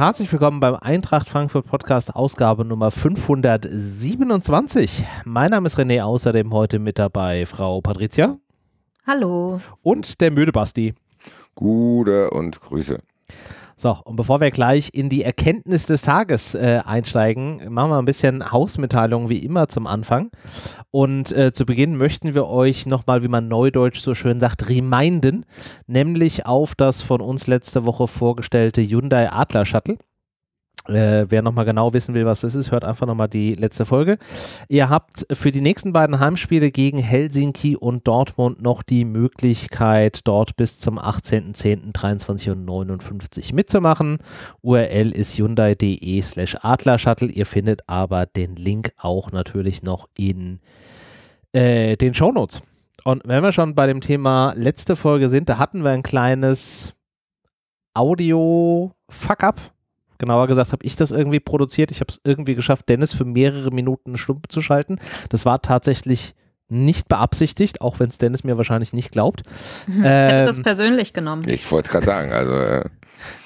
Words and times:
herzlich 0.00 0.32
willkommen 0.32 0.60
beim 0.60 0.76
Eintracht 0.76 1.28
Frankfurt 1.28 1.66
Podcast 1.66 2.16
Ausgabe 2.16 2.64
Nummer 2.64 2.90
527. 2.90 5.04
Mein 5.26 5.50
Name 5.50 5.66
ist 5.66 5.78
René, 5.78 6.02
außerdem 6.02 6.54
heute 6.54 6.78
mit 6.78 6.98
dabei 6.98 7.44
Frau 7.44 7.82
Patricia. 7.82 8.38
Hallo. 9.06 9.60
Und 9.82 10.22
der 10.22 10.30
müde 10.30 10.52
Basti. 10.52 10.94
Gute 11.54 12.30
und 12.30 12.58
Grüße. 12.62 13.00
So, 13.80 13.96
und 14.04 14.16
bevor 14.16 14.42
wir 14.42 14.50
gleich 14.50 14.90
in 14.92 15.08
die 15.08 15.24
Erkenntnis 15.24 15.86
des 15.86 16.02
Tages 16.02 16.54
äh, 16.54 16.82
einsteigen, 16.84 17.72
machen 17.72 17.90
wir 17.90 17.96
ein 17.96 18.04
bisschen 18.04 18.52
Hausmitteilung 18.52 19.30
wie 19.30 19.38
immer 19.38 19.68
zum 19.68 19.86
Anfang. 19.86 20.30
Und 20.90 21.32
äh, 21.32 21.54
zu 21.54 21.64
Beginn 21.64 21.96
möchten 21.96 22.34
wir 22.34 22.46
euch 22.46 22.84
nochmal, 22.84 23.24
wie 23.24 23.28
man 23.28 23.48
neudeutsch 23.48 24.00
so 24.00 24.12
schön 24.12 24.38
sagt, 24.38 24.68
reminden, 24.68 25.46
nämlich 25.86 26.44
auf 26.44 26.74
das 26.74 27.00
von 27.00 27.22
uns 27.22 27.46
letzte 27.46 27.86
Woche 27.86 28.06
vorgestellte 28.06 28.82
Hyundai 28.82 29.32
Adler 29.32 29.64
Shuttle. 29.64 29.96
Äh, 30.90 31.30
wer 31.30 31.42
nochmal 31.42 31.64
genau 31.64 31.92
wissen 31.92 32.14
will, 32.14 32.26
was 32.26 32.40
das 32.40 32.56
ist, 32.56 32.72
hört 32.72 32.84
einfach 32.84 33.06
nochmal 33.06 33.28
die 33.28 33.54
letzte 33.54 33.86
Folge. 33.86 34.18
Ihr 34.68 34.88
habt 34.88 35.24
für 35.32 35.52
die 35.52 35.60
nächsten 35.60 35.92
beiden 35.92 36.18
Heimspiele 36.18 36.72
gegen 36.72 36.98
Helsinki 36.98 37.76
und 37.76 38.08
Dortmund 38.08 38.60
noch 38.60 38.82
die 38.82 39.04
Möglichkeit, 39.04 40.22
dort 40.24 40.56
bis 40.56 40.80
zum 40.80 40.98
18.10.23.59 40.98 43.54
mitzumachen. 43.54 44.18
URL 44.62 45.12
ist 45.12 45.38
hyundai.de 45.38 46.22
slash 46.22 46.56
adlershuttle. 46.60 47.28
Ihr 47.28 47.46
findet 47.46 47.88
aber 47.88 48.26
den 48.26 48.56
Link 48.56 48.90
auch 48.98 49.30
natürlich 49.30 49.84
noch 49.84 50.08
in 50.16 50.58
äh, 51.52 51.96
den 51.96 52.14
Shownotes. 52.14 52.62
Und 53.04 53.22
wenn 53.24 53.42
wir 53.42 53.52
schon 53.52 53.76
bei 53.76 53.86
dem 53.86 54.00
Thema 54.00 54.54
letzte 54.56 54.96
Folge 54.96 55.28
sind, 55.28 55.48
da 55.48 55.58
hatten 55.58 55.84
wir 55.84 55.90
ein 55.90 56.02
kleines 56.02 56.94
Audio-Fuck-up 57.94 59.60
genauer 60.20 60.46
gesagt 60.46 60.70
habe 60.70 60.84
ich 60.84 60.94
das 60.94 61.10
irgendwie 61.10 61.40
produziert. 61.40 61.90
Ich 61.90 61.98
habe 61.98 62.12
es 62.12 62.20
irgendwie 62.22 62.54
geschafft, 62.54 62.88
Dennis 62.88 63.12
für 63.12 63.24
mehrere 63.24 63.72
Minuten 63.72 64.16
stumm 64.16 64.42
zu 64.48 64.60
schalten. 64.60 65.00
Das 65.30 65.44
war 65.44 65.60
tatsächlich 65.62 66.34
nicht 66.68 67.08
beabsichtigt, 67.08 67.80
auch 67.80 67.98
wenn 67.98 68.10
es 68.10 68.18
Dennis 68.18 68.44
mir 68.44 68.56
wahrscheinlich 68.56 68.92
nicht 68.92 69.10
glaubt. 69.10 69.42
Mhm. 69.86 70.04
Ähm, 70.04 70.04
Hätte 70.04 70.46
das 70.46 70.60
persönlich 70.60 71.12
genommen. 71.14 71.42
Ich 71.46 71.70
wollte 71.72 71.90
gerade 71.90 72.04
sagen, 72.04 72.32
also 72.32 72.52
äh, 72.52 72.84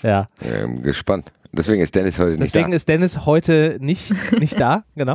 ja. 0.02 0.28
Äh, 0.40 0.66
gespannt. 0.80 1.32
Deswegen 1.52 1.80
ist 1.80 1.94
Dennis 1.94 2.18
heute 2.18 2.32
nicht 2.32 2.40
Deswegen 2.40 2.52
da. 2.52 2.58
Deswegen 2.58 2.72
ist 2.72 2.88
Dennis 2.88 3.26
heute 3.26 3.76
nicht, 3.80 4.12
nicht 4.40 4.58
da, 4.58 4.84
genau. 4.96 5.14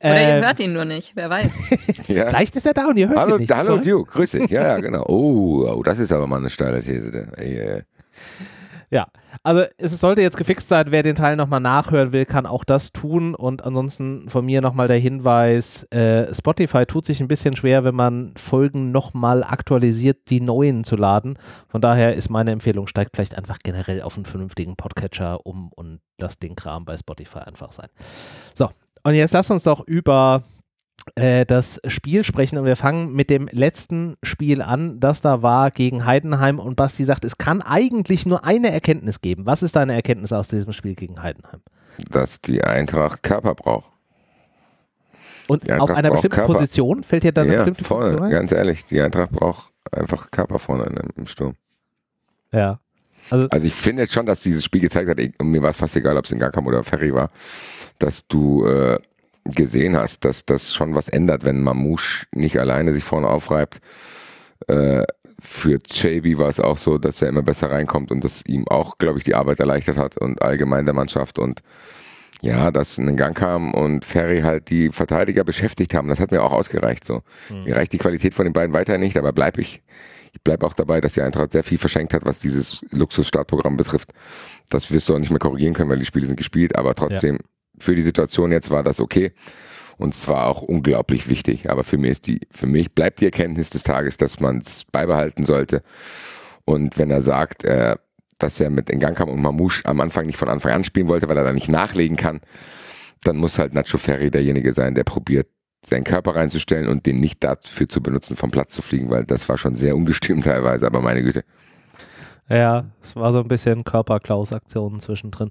Oder 0.00 0.18
ähm, 0.18 0.28
ihr 0.28 0.46
hört 0.46 0.60
ihn 0.60 0.72
nur 0.72 0.86
nicht, 0.86 1.12
wer 1.14 1.28
weiß. 1.28 1.52
ja. 2.08 2.28
Vielleicht 2.28 2.56
ist 2.56 2.66
er 2.66 2.72
da 2.72 2.86
und 2.86 2.96
ihr 2.96 3.08
hört 3.08 3.18
hallo, 3.18 3.34
ihn 3.34 3.40
nicht. 3.40 3.54
Hallo 3.54 3.76
Duke, 3.76 4.10
grüß 4.12 4.30
dich. 4.32 4.50
Ja, 4.50 4.62
ja, 4.62 4.78
genau. 4.78 5.04
Oh, 5.06 5.68
oh, 5.70 5.82
das 5.82 5.98
ist 5.98 6.10
aber 6.10 6.26
mal 6.26 6.38
eine 6.38 6.50
steile 6.50 6.80
These. 6.80 7.28
Ey, 7.36 7.58
ey. 7.58 7.82
Ja, 8.90 9.08
also 9.42 9.64
es 9.78 9.98
sollte 9.98 10.22
jetzt 10.22 10.36
gefixt 10.36 10.68
sein. 10.68 10.86
Wer 10.90 11.02
den 11.02 11.16
Teil 11.16 11.36
nochmal 11.36 11.60
nachhören 11.60 12.12
will, 12.12 12.24
kann 12.24 12.46
auch 12.46 12.64
das 12.64 12.92
tun. 12.92 13.34
Und 13.34 13.64
ansonsten 13.64 14.28
von 14.28 14.44
mir 14.44 14.60
nochmal 14.60 14.88
der 14.88 14.98
Hinweis: 14.98 15.84
äh, 15.90 16.32
Spotify 16.32 16.86
tut 16.86 17.04
sich 17.04 17.20
ein 17.20 17.28
bisschen 17.28 17.56
schwer, 17.56 17.84
wenn 17.84 17.94
man 17.94 18.34
Folgen 18.36 18.92
nochmal 18.92 19.42
aktualisiert, 19.42 20.30
die 20.30 20.40
neuen 20.40 20.84
zu 20.84 20.96
laden. 20.96 21.38
Von 21.68 21.80
daher 21.80 22.14
ist 22.14 22.30
meine 22.30 22.52
Empfehlung, 22.52 22.86
steigt 22.86 23.16
vielleicht 23.16 23.36
einfach 23.36 23.58
generell 23.62 24.02
auf 24.02 24.16
einen 24.16 24.24
vernünftigen 24.24 24.76
Podcatcher 24.76 25.44
um 25.44 25.70
und 25.72 26.00
lasst 26.20 26.42
den 26.42 26.54
Kram 26.54 26.84
bei 26.84 26.96
Spotify 26.96 27.40
einfach 27.40 27.72
sein. 27.72 27.88
So, 28.54 28.70
und 29.02 29.14
jetzt 29.14 29.32
lasst 29.32 29.50
uns 29.50 29.64
doch 29.64 29.86
über 29.86 30.42
das 31.14 31.80
Spiel 31.86 32.24
sprechen 32.24 32.58
und 32.58 32.64
wir 32.64 32.76
fangen 32.76 33.12
mit 33.12 33.30
dem 33.30 33.48
letzten 33.50 34.16
Spiel 34.22 34.60
an, 34.60 34.98
das 35.00 35.20
da 35.20 35.40
war 35.40 35.70
gegen 35.70 36.04
Heidenheim 36.04 36.58
und 36.58 36.76
Basti 36.76 37.04
sagt, 37.04 37.24
es 37.24 37.38
kann 37.38 37.62
eigentlich 37.62 38.26
nur 38.26 38.44
eine 38.44 38.72
Erkenntnis 38.72 39.20
geben. 39.20 39.46
Was 39.46 39.62
ist 39.62 39.76
deine 39.76 39.94
Erkenntnis 39.94 40.32
aus 40.32 40.48
diesem 40.48 40.72
Spiel 40.72 40.94
gegen 40.94 41.22
Heidenheim? 41.22 41.60
Dass 42.10 42.40
die 42.40 42.62
Eintracht 42.64 43.22
Körper 43.22 43.54
braucht. 43.54 43.92
Und 45.48 45.70
auf 45.70 45.90
einer 45.90 46.10
bestimmten 46.10 46.36
Körper. 46.36 46.54
Position 46.54 47.04
fällt 47.04 47.22
dir 47.22 47.32
dann 47.32 47.44
eine 47.44 47.54
ja, 47.54 47.64
bestimmte 47.64 47.84
voll, 47.84 48.02
Position 48.02 48.24
ein? 48.24 48.30
ganz 48.32 48.52
ehrlich, 48.52 48.84
die 48.84 49.00
Eintracht 49.00 49.30
braucht 49.30 49.72
einfach 49.92 50.30
Körper 50.30 50.58
vorne 50.58 50.92
im 51.14 51.26
Sturm. 51.26 51.54
Ja. 52.52 52.80
Also, 53.30 53.48
also 53.48 53.66
ich 53.66 53.74
finde 53.74 54.02
jetzt 54.02 54.12
schon, 54.12 54.26
dass 54.26 54.40
dieses 54.40 54.64
Spiel 54.64 54.80
gezeigt 54.80 55.08
hat, 55.08 55.18
mir 55.42 55.62
war 55.62 55.70
es 55.70 55.76
fast 55.76 55.96
egal, 55.96 56.16
ob 56.16 56.24
es 56.24 56.30
in 56.30 56.38
Gakam 56.38 56.66
oder 56.66 56.84
Ferry 56.84 57.12
war, 57.14 57.30
dass 57.98 58.26
du 58.26 58.66
äh, 58.66 58.98
gesehen 59.50 59.96
hast, 59.96 60.24
dass 60.24 60.44
das 60.44 60.74
schon 60.74 60.94
was 60.94 61.08
ändert, 61.08 61.44
wenn 61.44 61.62
Mamouche 61.62 62.26
nicht 62.34 62.58
alleine 62.58 62.94
sich 62.94 63.04
vorne 63.04 63.28
aufreibt. 63.28 63.80
Äh, 64.68 65.04
für 65.40 65.78
JB 65.90 66.38
war 66.38 66.48
es 66.48 66.60
auch 66.60 66.78
so, 66.78 66.98
dass 66.98 67.22
er 67.22 67.28
immer 67.28 67.42
besser 67.42 67.70
reinkommt 67.70 68.10
und 68.10 68.24
das 68.24 68.42
ihm 68.46 68.66
auch, 68.68 68.98
glaube 68.98 69.18
ich, 69.18 69.24
die 69.24 69.34
Arbeit 69.34 69.60
erleichtert 69.60 69.96
hat 69.96 70.16
und 70.16 70.42
allgemein 70.42 70.86
der 70.86 70.94
Mannschaft 70.94 71.38
und 71.38 71.62
ja, 72.42 72.70
dass 72.70 72.98
ein 72.98 73.16
Gang 73.16 73.36
kam 73.36 73.72
und 73.72 74.04
Ferry 74.04 74.40
halt 74.40 74.68
die 74.68 74.90
Verteidiger 74.90 75.42
beschäftigt 75.42 75.94
haben, 75.94 76.08
das 76.08 76.20
hat 76.20 76.32
mir 76.32 76.42
auch 76.42 76.52
ausgereicht. 76.52 77.04
So. 77.04 77.22
Mhm. 77.48 77.64
Mir 77.64 77.76
reicht 77.76 77.92
die 77.92 77.98
Qualität 77.98 78.34
von 78.34 78.44
den 78.44 78.52
beiden 78.52 78.74
weiter 78.74 78.98
nicht, 78.98 79.16
aber 79.16 79.32
bleibe 79.32 79.62
ich. 79.62 79.82
Ich 80.32 80.42
bleibe 80.42 80.66
auch 80.66 80.74
dabei, 80.74 81.00
dass 81.00 81.14
die 81.14 81.22
Eintracht 81.22 81.52
sehr 81.52 81.64
viel 81.64 81.78
verschenkt 81.78 82.12
hat, 82.12 82.26
was 82.26 82.40
dieses 82.40 82.84
Luxus-Startprogramm 82.90 83.78
betrifft. 83.78 84.10
Das 84.68 84.90
wirst 84.90 85.08
du 85.08 85.14
auch 85.14 85.18
nicht 85.18 85.30
mehr 85.30 85.38
korrigieren 85.38 85.72
können, 85.72 85.88
weil 85.88 85.98
die 85.98 86.04
Spiele 86.04 86.26
sind 86.26 86.36
gespielt, 86.36 86.76
aber 86.76 86.94
trotzdem 86.94 87.36
ja 87.36 87.55
für 87.78 87.94
die 87.94 88.02
Situation 88.02 88.52
jetzt 88.52 88.70
war 88.70 88.82
das 88.82 89.00
okay. 89.00 89.32
Und 89.98 90.14
zwar 90.14 90.46
auch 90.46 90.62
unglaublich 90.62 91.28
wichtig. 91.28 91.70
Aber 91.70 91.84
für 91.84 91.96
mich 91.96 92.10
ist 92.10 92.26
die, 92.26 92.40
für 92.50 92.66
mich 92.66 92.94
bleibt 92.94 93.20
die 93.20 93.24
Erkenntnis 93.24 93.70
des 93.70 93.82
Tages, 93.82 94.16
dass 94.18 94.40
man 94.40 94.58
es 94.58 94.84
beibehalten 94.84 95.46
sollte. 95.46 95.82
Und 96.64 96.98
wenn 96.98 97.10
er 97.10 97.22
sagt, 97.22 97.64
äh, 97.64 97.96
dass 98.38 98.60
er 98.60 98.70
mit 98.70 98.88
Ngankam 98.88 99.28
und 99.28 99.40
Mamouche 99.40 99.86
am 99.86 100.00
Anfang 100.00 100.26
nicht 100.26 100.36
von 100.36 100.48
Anfang 100.48 100.72
an 100.72 100.84
spielen 100.84 101.08
wollte, 101.08 101.28
weil 101.28 101.38
er 101.38 101.44
da 101.44 101.52
nicht 101.52 101.68
nachlegen 101.68 102.16
kann, 102.16 102.40
dann 103.24 103.36
muss 103.36 103.58
halt 103.58 103.74
Nacho 103.74 103.98
Ferri 103.98 104.30
derjenige 104.30 104.72
sein, 104.72 104.94
der 104.94 105.04
probiert, 105.04 105.48
seinen 105.84 106.04
Körper 106.04 106.34
reinzustellen 106.34 106.88
und 106.88 107.06
den 107.06 107.20
nicht 107.20 107.42
dafür 107.44 107.88
zu 107.88 108.02
benutzen, 108.02 108.36
vom 108.36 108.50
Platz 108.50 108.74
zu 108.74 108.82
fliegen, 108.82 109.08
weil 109.08 109.24
das 109.24 109.48
war 109.48 109.56
schon 109.56 109.76
sehr 109.76 109.96
ungestüm 109.96 110.42
teilweise, 110.44 110.86
aber 110.86 111.00
meine 111.00 111.22
Güte. 111.22 111.44
Ja, 112.48 112.84
es 113.02 113.16
war 113.16 113.32
so 113.32 113.40
ein 113.40 113.48
bisschen 113.48 113.84
Körperklaus-Aktionen 113.84 115.00
zwischendrin. 115.00 115.50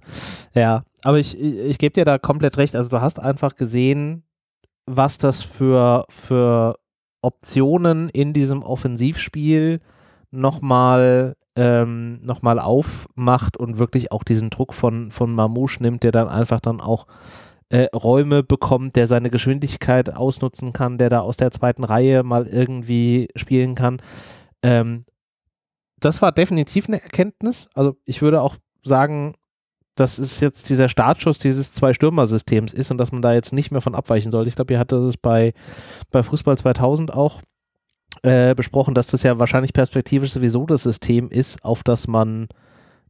Ja, 0.53 0.83
aber 1.03 1.19
ich, 1.19 1.39
ich, 1.39 1.57
ich 1.57 1.77
gebe 1.77 1.93
dir 1.93 2.05
da 2.05 2.17
komplett 2.17 2.57
recht. 2.57 2.75
Also 2.75 2.89
du 2.89 3.01
hast 3.01 3.19
einfach 3.19 3.55
gesehen, 3.55 4.23
was 4.85 5.17
das 5.17 5.41
für, 5.41 6.05
für 6.09 6.77
Optionen 7.21 8.09
in 8.09 8.33
diesem 8.33 8.63
Offensivspiel 8.63 9.81
nochmal 10.31 11.35
ähm, 11.55 12.21
noch 12.21 12.43
aufmacht 12.43 13.57
und 13.57 13.79
wirklich 13.79 14.11
auch 14.11 14.23
diesen 14.23 14.49
Druck 14.49 14.73
von, 14.73 15.11
von 15.11 15.33
Mamouche 15.33 15.81
nimmt, 15.81 16.03
der 16.03 16.11
dann 16.11 16.27
einfach 16.27 16.59
dann 16.59 16.81
auch 16.81 17.07
äh, 17.69 17.87
Räume 17.95 18.43
bekommt, 18.43 18.95
der 18.95 19.07
seine 19.07 19.29
Geschwindigkeit 19.29 20.13
ausnutzen 20.13 20.73
kann, 20.73 20.97
der 20.97 21.09
da 21.09 21.21
aus 21.21 21.37
der 21.37 21.51
zweiten 21.51 21.83
Reihe 21.83 22.23
mal 22.23 22.45
irgendwie 22.45 23.29
spielen 23.35 23.75
kann. 23.75 23.97
Ähm, 24.61 25.05
das 26.05 26.21
war 26.21 26.31
definitiv 26.31 26.87
eine 26.87 27.01
Erkenntnis. 27.01 27.67
Also 27.73 27.97
ich 28.05 28.21
würde 28.21 28.41
auch 28.41 28.57
sagen, 28.83 29.33
dass 29.95 30.19
es 30.19 30.39
jetzt 30.39 30.69
dieser 30.69 30.89
Startschuss 30.89 31.39
dieses 31.39 31.73
Zwei-Stürmer-Systems 31.73 32.73
ist 32.73 32.91
und 32.91 32.97
dass 32.97 33.11
man 33.11 33.21
da 33.21 33.33
jetzt 33.33 33.53
nicht 33.53 33.71
mehr 33.71 33.81
von 33.81 33.95
abweichen 33.95 34.31
sollte. 34.31 34.49
Ich 34.49 34.55
glaube, 34.55 34.73
ihr 34.73 34.79
hattet 34.79 34.99
es 34.99 35.17
bei, 35.17 35.53
bei 36.11 36.21
Fußball 36.21 36.57
2000 36.57 37.13
auch 37.13 37.41
äh, 38.21 38.53
besprochen, 38.53 38.93
dass 38.93 39.07
das 39.07 39.23
ja 39.23 39.39
wahrscheinlich 39.39 39.73
perspektivisch 39.73 40.31
sowieso 40.31 40.65
das 40.65 40.83
System 40.83 41.29
ist, 41.29 41.63
auf 41.63 41.81
das 41.83 42.07
man 42.07 42.49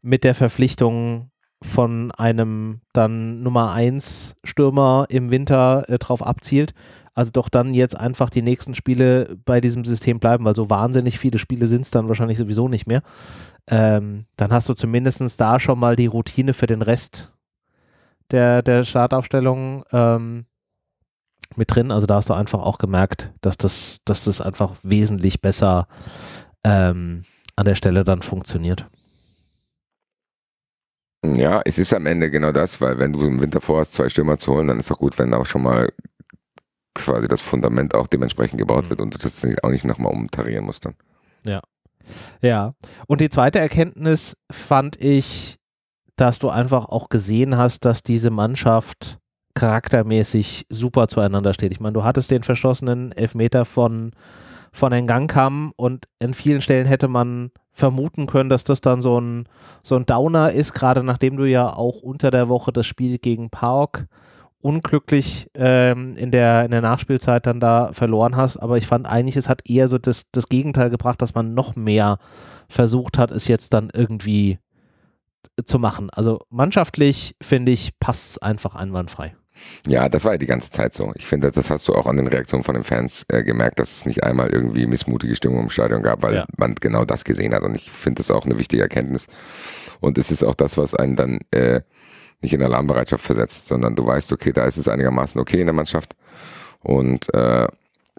mit 0.01 0.23
der 0.23 0.35
Verpflichtung 0.35 1.31
von 1.61 2.11
einem 2.11 2.81
dann 2.93 3.41
Nummer 3.41 3.73
1 3.73 4.35
Stürmer 4.43 5.07
im 5.09 5.31
Winter 5.31 5.85
äh, 5.89 5.97
drauf 5.97 6.25
abzielt. 6.25 6.73
Also 7.15 7.31
doch 7.31 7.47
dann 7.47 7.73
jetzt 7.73 7.97
einfach 7.97 8.29
die 8.29 8.41
nächsten 8.41 8.75
Spiele 8.75 9.37
bei 9.45 9.61
diesem 9.61 9.85
System 9.85 10.19
bleiben, 10.19 10.43
weil 10.43 10.55
so 10.55 10.69
wahnsinnig 10.69 11.17
viele 11.17 11.39
Spiele 11.39 11.67
sind 11.67 11.81
es 11.81 11.91
dann 11.91 12.09
wahrscheinlich 12.09 12.37
sowieso 12.37 12.67
nicht 12.67 12.87
mehr. 12.87 13.01
Ähm, 13.67 14.25
dann 14.35 14.51
hast 14.51 14.67
du 14.67 14.73
zumindest 14.73 15.39
da 15.39 15.59
schon 15.59 15.79
mal 15.79 15.95
die 15.95 16.07
Routine 16.07 16.53
für 16.53 16.67
den 16.67 16.81
Rest 16.81 17.31
der, 18.31 18.61
der 18.61 18.83
Startaufstellung 18.83 19.85
ähm, 19.91 20.45
mit 21.55 21.73
drin. 21.73 21.89
Also 21.89 22.05
da 22.05 22.15
hast 22.15 22.29
du 22.29 22.33
einfach 22.33 22.61
auch 22.61 22.77
gemerkt, 22.77 23.31
dass 23.39 23.55
das, 23.55 24.01
dass 24.03 24.25
das 24.25 24.41
einfach 24.41 24.73
wesentlich 24.83 25.41
besser 25.41 25.87
ähm, 26.65 27.23
an 27.55 27.65
der 27.65 27.75
Stelle 27.75 28.03
dann 28.03 28.21
funktioniert. 28.21 28.87
Ja, 31.23 31.61
es 31.63 31.77
ist 31.77 31.93
am 31.93 32.05
Ende 32.05 32.29
genau 32.29 32.51
das, 32.51 32.81
weil 32.81 32.99
wenn 32.99 33.13
du 33.13 33.25
im 33.25 33.39
Winter 33.39 33.61
vorhast, 33.61 33.93
zwei 33.93 34.09
Stürmer 34.09 34.37
zu 34.37 34.53
holen, 34.53 34.67
dann 34.67 34.79
ist 34.79 34.91
auch 34.91 34.99
gut, 34.99 35.17
wenn 35.17 35.33
auch 35.33 35.45
schon 35.45 35.63
mal 35.63 35.89
quasi 36.95 37.27
das 37.27 37.41
Fundament 37.41 37.93
auch 37.93 38.07
dementsprechend 38.07 38.57
gebaut 38.57 38.85
mhm. 38.85 38.89
wird 38.89 39.01
und 39.01 39.13
du 39.13 39.19
das 39.19 39.45
auch 39.61 39.69
nicht 39.69 39.85
nochmal 39.85 40.13
umtarieren 40.13 40.65
musst 40.65 40.85
dann. 40.85 40.95
Ja. 41.43 41.61
Ja. 42.41 42.73
Und 43.07 43.21
die 43.21 43.29
zweite 43.29 43.59
Erkenntnis 43.59 44.35
fand 44.51 45.03
ich, 45.03 45.57
dass 46.15 46.39
du 46.39 46.49
einfach 46.49 46.85
auch 46.85 47.09
gesehen 47.09 47.57
hast, 47.57 47.85
dass 47.85 48.03
diese 48.03 48.29
Mannschaft 48.29 49.19
charaktermäßig 49.53 50.65
super 50.69 51.07
zueinander 51.07 51.53
steht. 51.53 51.71
Ich 51.71 51.79
meine, 51.79 51.93
du 51.93 52.03
hattest 52.03 52.31
den 52.31 52.43
verschossenen 52.43 53.11
Elfmeter 53.11 53.65
von, 53.65 54.11
von 54.71 54.91
Ngankam 54.91 55.71
und 55.75 56.05
in 56.19 56.33
vielen 56.33 56.61
Stellen 56.61 56.85
hätte 56.85 57.07
man 57.07 57.51
vermuten 57.71 58.27
können, 58.27 58.49
dass 58.49 58.63
das 58.63 58.81
dann 58.81 59.01
so 59.01 59.19
ein, 59.19 59.47
so 59.83 59.95
ein 59.95 60.05
Downer 60.05 60.51
ist, 60.51 60.73
gerade 60.73 61.03
nachdem 61.03 61.37
du 61.37 61.45
ja 61.45 61.73
auch 61.73 62.01
unter 62.01 62.31
der 62.31 62.47
Woche 62.49 62.71
das 62.71 62.85
Spiel 62.85 63.17
gegen 63.17 63.49
Park 63.49 64.07
unglücklich 64.65 65.47
ähm, 65.53 66.15
in, 66.17 66.31
der, 66.31 66.65
in 66.65 66.71
der 66.71 66.81
Nachspielzeit 66.81 67.45
dann 67.45 67.59
da 67.59 67.93
verloren 67.93 68.35
hast. 68.35 68.57
Aber 68.57 68.77
ich 68.77 68.87
fand 68.87 69.05
eigentlich, 69.05 69.37
es 69.37 69.47
hat 69.47 69.69
eher 69.69 69.87
so 69.87 69.99
das, 69.99 70.23
das 70.31 70.49
Gegenteil 70.49 70.89
gebracht, 70.89 71.21
dass 71.21 71.35
man 71.35 71.53
noch 71.53 71.75
mehr 71.75 72.17
versucht 72.67 73.19
hat, 73.19 73.29
es 73.29 73.47
jetzt 73.47 73.75
dann 73.75 73.91
irgendwie 73.93 74.57
zu 75.65 75.77
machen. 75.77 76.09
Also 76.09 76.39
mannschaftlich, 76.49 77.35
finde 77.43 77.73
ich, 77.73 77.91
passt 77.99 78.31
es 78.31 78.37
einfach 78.39 78.73
einwandfrei. 78.73 79.35
Ja, 79.85 80.09
das 80.09 80.25
war 80.25 80.31
ja 80.31 80.37
die 80.39 80.47
ganze 80.47 80.71
Zeit 80.71 80.95
so. 80.95 81.13
Ich 81.15 81.27
finde, 81.27 81.51
das 81.51 81.69
hast 81.69 81.87
du 81.87 81.93
auch 81.93 82.07
an 82.07 82.17
den 82.17 82.27
Reaktionen 82.27 82.63
von 82.63 82.73
den 82.73 82.83
Fans 82.83 83.23
äh, 83.29 83.43
gemerkt, 83.43 83.79
dass 83.79 83.95
es 83.95 84.05
nicht 84.07 84.23
einmal 84.23 84.49
irgendwie 84.49 84.87
missmutige 84.87 85.35
Stimmung 85.35 85.61
im 85.61 85.69
Stadion 85.69 86.01
gab, 86.01 86.23
weil 86.23 86.33
ja. 86.33 86.45
man 86.57 86.73
genau 86.73 87.05
das 87.05 87.23
gesehen 87.23 87.53
hat. 87.53 87.61
Und 87.61 87.75
ich 87.75 87.91
finde 87.91 88.21
das 88.21 88.31
auch 88.31 88.45
eine 88.45 88.57
wichtige 88.57 88.81
Erkenntnis. 88.81 89.27
Und 90.01 90.17
es 90.17 90.31
ist 90.31 90.43
auch 90.43 90.55
das, 90.55 90.75
was 90.77 90.95
einen 90.95 91.15
dann 91.15 91.39
äh, 91.51 91.81
nicht 92.45 92.53
in 92.53 92.63
Alarmbereitschaft 92.63 93.23
versetzt, 93.23 93.67
sondern 93.67 93.95
du 93.95 94.05
weißt, 94.05 94.31
okay, 94.31 94.53
da 94.53 94.65
ist 94.65 94.77
es 94.77 94.87
einigermaßen 94.87 95.39
okay 95.41 95.59
in 95.59 95.67
der 95.67 95.73
Mannschaft. 95.73 96.15
Und 96.81 97.33
äh, 97.33 97.67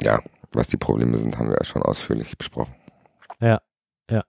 ja, 0.03 0.21
was 0.53 0.69
die 0.69 0.77
Probleme 0.77 1.17
sind, 1.17 1.39
haben 1.39 1.49
wir 1.49 1.57
ja 1.57 1.65
schon 1.65 1.83
ausführlich 1.83 2.37
besprochen. 2.37 2.75
Ja, 3.41 3.61
ja. 4.11 4.25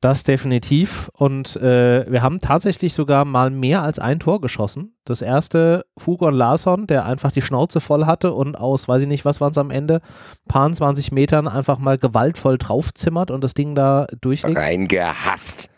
Das 0.00 0.24
definitiv. 0.24 1.10
Und 1.12 1.56
äh, 1.56 2.10
wir 2.10 2.22
haben 2.22 2.38
tatsächlich 2.38 2.94
sogar 2.94 3.26
mal 3.26 3.50
mehr 3.50 3.82
als 3.82 3.98
ein 3.98 4.18
Tor 4.18 4.40
geschossen. 4.40 4.96
Das 5.04 5.20
erste 5.20 5.84
Fugon 5.98 6.34
Larsson, 6.34 6.86
der 6.86 7.04
einfach 7.04 7.32
die 7.32 7.42
Schnauze 7.42 7.82
voll 7.82 8.06
hatte 8.06 8.32
und 8.32 8.56
aus, 8.56 8.88
weiß 8.88 9.02
ich 9.02 9.08
nicht, 9.08 9.26
was 9.26 9.42
waren 9.42 9.50
es 9.50 9.58
am 9.58 9.70
Ende, 9.70 10.00
paar 10.48 10.72
20 10.72 11.12
Metern 11.12 11.48
einfach 11.48 11.78
mal 11.78 11.98
gewaltvoll 11.98 12.56
draufzimmert 12.56 13.30
und 13.30 13.44
das 13.44 13.52
Ding 13.52 13.74
da 13.74 14.06
durchlegt. 14.22 14.56
Reingehasst. 14.56 15.70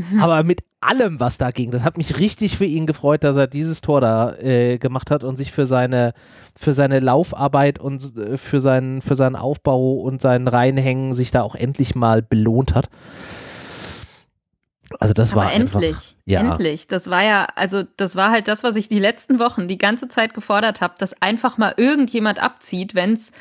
Aber 0.20 0.42
mit 0.42 0.62
allem, 0.80 1.20
was 1.20 1.38
da 1.38 1.50
ging. 1.50 1.70
Das 1.70 1.84
hat 1.84 1.96
mich 1.96 2.18
richtig 2.18 2.56
für 2.58 2.64
ihn 2.64 2.86
gefreut, 2.86 3.24
dass 3.24 3.36
er 3.36 3.46
dieses 3.46 3.80
Tor 3.80 4.00
da 4.00 4.34
äh, 4.34 4.78
gemacht 4.78 5.10
hat 5.10 5.24
und 5.24 5.36
sich 5.36 5.52
für 5.52 5.66
seine, 5.66 6.12
für 6.56 6.72
seine 6.72 7.00
Laufarbeit 7.00 7.78
und 7.78 8.16
äh, 8.16 8.36
für, 8.36 8.60
seinen, 8.60 9.00
für 9.00 9.14
seinen 9.14 9.36
Aufbau 9.36 9.94
und 9.94 10.20
sein 10.20 10.48
Reinhängen 10.48 11.12
sich 11.12 11.30
da 11.30 11.42
auch 11.42 11.54
endlich 11.54 11.94
mal 11.94 12.22
belohnt 12.22 12.74
hat. 12.74 12.88
Also 15.00 15.14
das 15.14 15.32
Aber 15.32 15.42
war 15.42 15.52
endlich, 15.52 15.96
einfach, 15.96 16.02
ja. 16.26 16.40
endlich. 16.40 16.86
Das 16.86 17.08
war 17.08 17.22
ja, 17.22 17.46
also 17.56 17.82
das 17.96 18.16
war 18.16 18.30
halt 18.30 18.48
das, 18.48 18.62
was 18.62 18.76
ich 18.76 18.88
die 18.88 18.98
letzten 18.98 19.38
Wochen 19.38 19.68
die 19.68 19.78
ganze 19.78 20.08
Zeit 20.08 20.34
gefordert 20.34 20.80
habe, 20.80 20.94
dass 20.98 21.20
einfach 21.22 21.56
mal 21.58 21.74
irgendjemand 21.76 22.42
abzieht, 22.42 22.94
wenn 22.94 23.14
es 23.14 23.32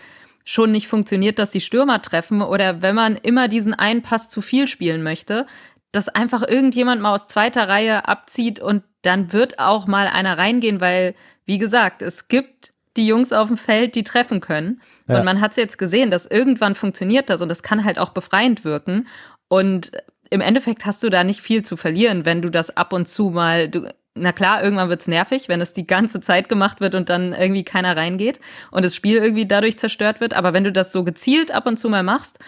schon 0.43 0.71
nicht 0.71 0.87
funktioniert, 0.87 1.39
dass 1.39 1.51
die 1.51 1.61
Stürmer 1.61 2.01
treffen 2.01 2.41
oder 2.41 2.81
wenn 2.81 2.95
man 2.95 3.15
immer 3.15 3.47
diesen 3.47 3.73
einen 3.73 4.01
Pass 4.01 4.29
zu 4.29 4.41
viel 4.41 4.67
spielen 4.67 5.03
möchte, 5.03 5.45
dass 5.91 6.09
einfach 6.09 6.47
irgendjemand 6.47 7.01
mal 7.01 7.13
aus 7.13 7.27
zweiter 7.27 7.67
Reihe 7.67 8.07
abzieht 8.07 8.59
und 8.59 8.83
dann 9.01 9.33
wird 9.33 9.59
auch 9.59 9.87
mal 9.87 10.07
einer 10.07 10.37
reingehen, 10.37 10.79
weil, 10.79 11.15
wie 11.45 11.57
gesagt, 11.57 12.01
es 12.01 12.27
gibt 12.27 12.71
die 12.97 13.07
Jungs 13.07 13.33
auf 13.33 13.47
dem 13.47 13.57
Feld, 13.57 13.95
die 13.95 14.03
treffen 14.03 14.41
können. 14.41 14.81
Ja. 15.07 15.19
Und 15.19 15.25
man 15.25 15.41
hat 15.41 15.51
es 15.51 15.57
jetzt 15.57 15.77
gesehen, 15.77 16.11
dass 16.11 16.25
irgendwann 16.25 16.75
funktioniert 16.75 17.29
das 17.29 17.41
und 17.41 17.49
das 17.49 17.63
kann 17.63 17.85
halt 17.85 17.99
auch 17.99 18.09
befreiend 18.09 18.63
wirken. 18.63 19.07
Und 19.47 19.91
im 20.29 20.41
Endeffekt 20.41 20.85
hast 20.85 21.03
du 21.03 21.09
da 21.09 21.23
nicht 21.23 21.41
viel 21.41 21.63
zu 21.63 21.77
verlieren, 21.77 22.25
wenn 22.25 22.41
du 22.41 22.49
das 22.49 22.75
ab 22.75 22.93
und 22.93 23.07
zu 23.07 23.29
mal, 23.29 23.69
du, 23.69 23.87
na 24.13 24.31
klar, 24.31 24.63
irgendwann 24.63 24.89
wird's 24.89 25.07
nervig, 25.07 25.47
wenn 25.47 25.61
es 25.61 25.73
die 25.73 25.87
ganze 25.87 26.19
Zeit 26.19 26.49
gemacht 26.49 26.81
wird 26.81 26.95
und 26.95 27.09
dann 27.09 27.33
irgendwie 27.33 27.63
keiner 27.63 27.95
reingeht 27.95 28.39
und 28.71 28.83
das 28.83 28.95
Spiel 28.95 29.17
irgendwie 29.17 29.45
dadurch 29.45 29.79
zerstört 29.79 30.19
wird. 30.19 30.33
Aber 30.33 30.53
wenn 30.53 30.63
du 30.63 30.71
das 30.71 30.91
so 30.91 31.03
gezielt 31.03 31.51
ab 31.51 31.65
und 31.65 31.77
zu 31.77 31.89
mal 31.89 32.03
machst, 32.03 32.39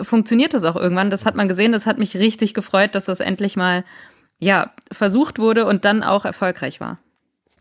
funktioniert 0.00 0.54
das 0.54 0.64
auch 0.64 0.76
irgendwann. 0.76 1.10
Das 1.10 1.24
hat 1.24 1.34
man 1.34 1.48
gesehen, 1.48 1.72
das 1.72 1.86
hat 1.86 1.98
mich 1.98 2.16
richtig 2.16 2.54
gefreut, 2.54 2.94
dass 2.94 3.06
das 3.06 3.20
endlich 3.20 3.56
mal, 3.56 3.84
ja, 4.38 4.72
versucht 4.92 5.38
wurde 5.38 5.66
und 5.66 5.84
dann 5.84 6.02
auch 6.02 6.24
erfolgreich 6.24 6.80
war. 6.80 6.98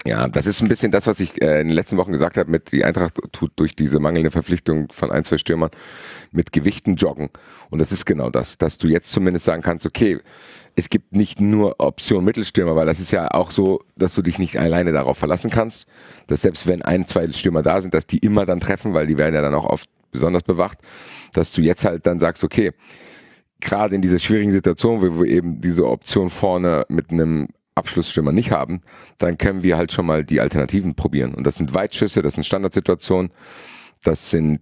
Ja, 0.06 0.28
das 0.30 0.45
ist 0.45 0.62
ein 0.62 0.69
bisschen 0.69 0.92
das, 0.92 1.06
was 1.07 1.19
ich 1.19 1.42
äh, 1.42 1.60
in 1.60 1.68
den 1.68 1.75
letzten 1.75 1.98
Wochen 1.98 2.12
gesagt 2.12 2.38
habe, 2.38 2.50
mit 2.50 2.72
die 2.72 2.86
Eintracht 2.86 3.19
tut 3.34 3.51
durch 3.57 3.75
diese 3.75 4.00
mangelnde 4.00 4.31
Verpflichtung 4.31 4.88
von 4.89 5.12
ein, 5.12 5.25
zwei 5.25 5.38
Stürmern 5.38 5.72
mit 6.31 6.54
Gewichten 6.54 6.95
joggen. 6.95 7.30
Und 7.72 7.80
das 7.80 7.92
ist 7.92 8.06
genau 8.06 8.30
das, 8.30 8.57
dass 8.57 8.78
du 8.78 8.88
jetzt 8.88 9.12
zumindest 9.12 9.45
sagen 9.45 9.63
kannst, 9.63 9.86
okay, 9.86 10.19
es 10.75 10.89
gibt 10.89 11.13
nicht 11.13 11.42
nur 11.42 11.75
Option 11.80 12.24
Mittelstürmer, 12.24 12.75
weil 12.75 12.86
das 12.86 13.00
ist 13.00 13.12
ja 13.12 13.31
auch 13.31 13.51
so, 13.51 13.81
dass 13.98 14.13
du 14.13 14.22
dich 14.22 14.39
nicht 14.39 14.57
alleine 14.57 14.92
darauf 14.92 15.18
verlassen 15.18 15.50
kannst, 15.50 15.88
dass 16.28 16.44
selbst 16.44 16.68
wenn 16.68 16.84
ein, 16.84 17.07
zwei 17.07 17.30
Stürmer 17.31 17.63
da 17.63 17.81
sind, 17.81 17.94
dass 17.94 18.07
die 18.07 18.19
immer 18.19 18.45
dann 18.45 18.60
treffen, 18.60 18.94
weil 18.94 19.07
die 19.07 19.18
werden 19.18 19.36
ja 19.36 19.42
dann 19.42 19.56
auch 19.56 19.66
oft 19.66 19.89
besonders 20.17 20.43
bewacht, 20.43 20.79
dass 21.33 21.51
du 21.51 21.61
jetzt 21.61 21.85
halt 21.85 22.05
dann 22.05 22.19
sagst, 22.19 22.43
okay, 22.43 22.71
gerade 23.59 23.95
in 23.95 24.01
dieser 24.01 24.19
schwierigen 24.19 24.51
Situation, 24.51 25.01
wo 25.01 25.23
wir 25.23 25.29
eben 25.29 25.61
diese 25.61 25.87
Option 25.87 26.29
vorne 26.29 26.85
mit 26.89 27.11
einem 27.11 27.47
Abschlussstürmer 27.75 28.31
nicht 28.31 28.51
haben, 28.51 28.81
dann 29.19 29.37
können 29.37 29.63
wir 29.63 29.77
halt 29.77 29.91
schon 29.91 30.05
mal 30.05 30.23
die 30.23 30.41
Alternativen 30.41 30.95
probieren. 30.95 31.35
Und 31.35 31.45
das 31.45 31.55
sind 31.55 31.73
Weitschüsse, 31.73 32.21
das 32.21 32.33
sind 32.33 32.43
Standardsituationen, 32.43 33.31
das 34.03 34.31
sind 34.31 34.61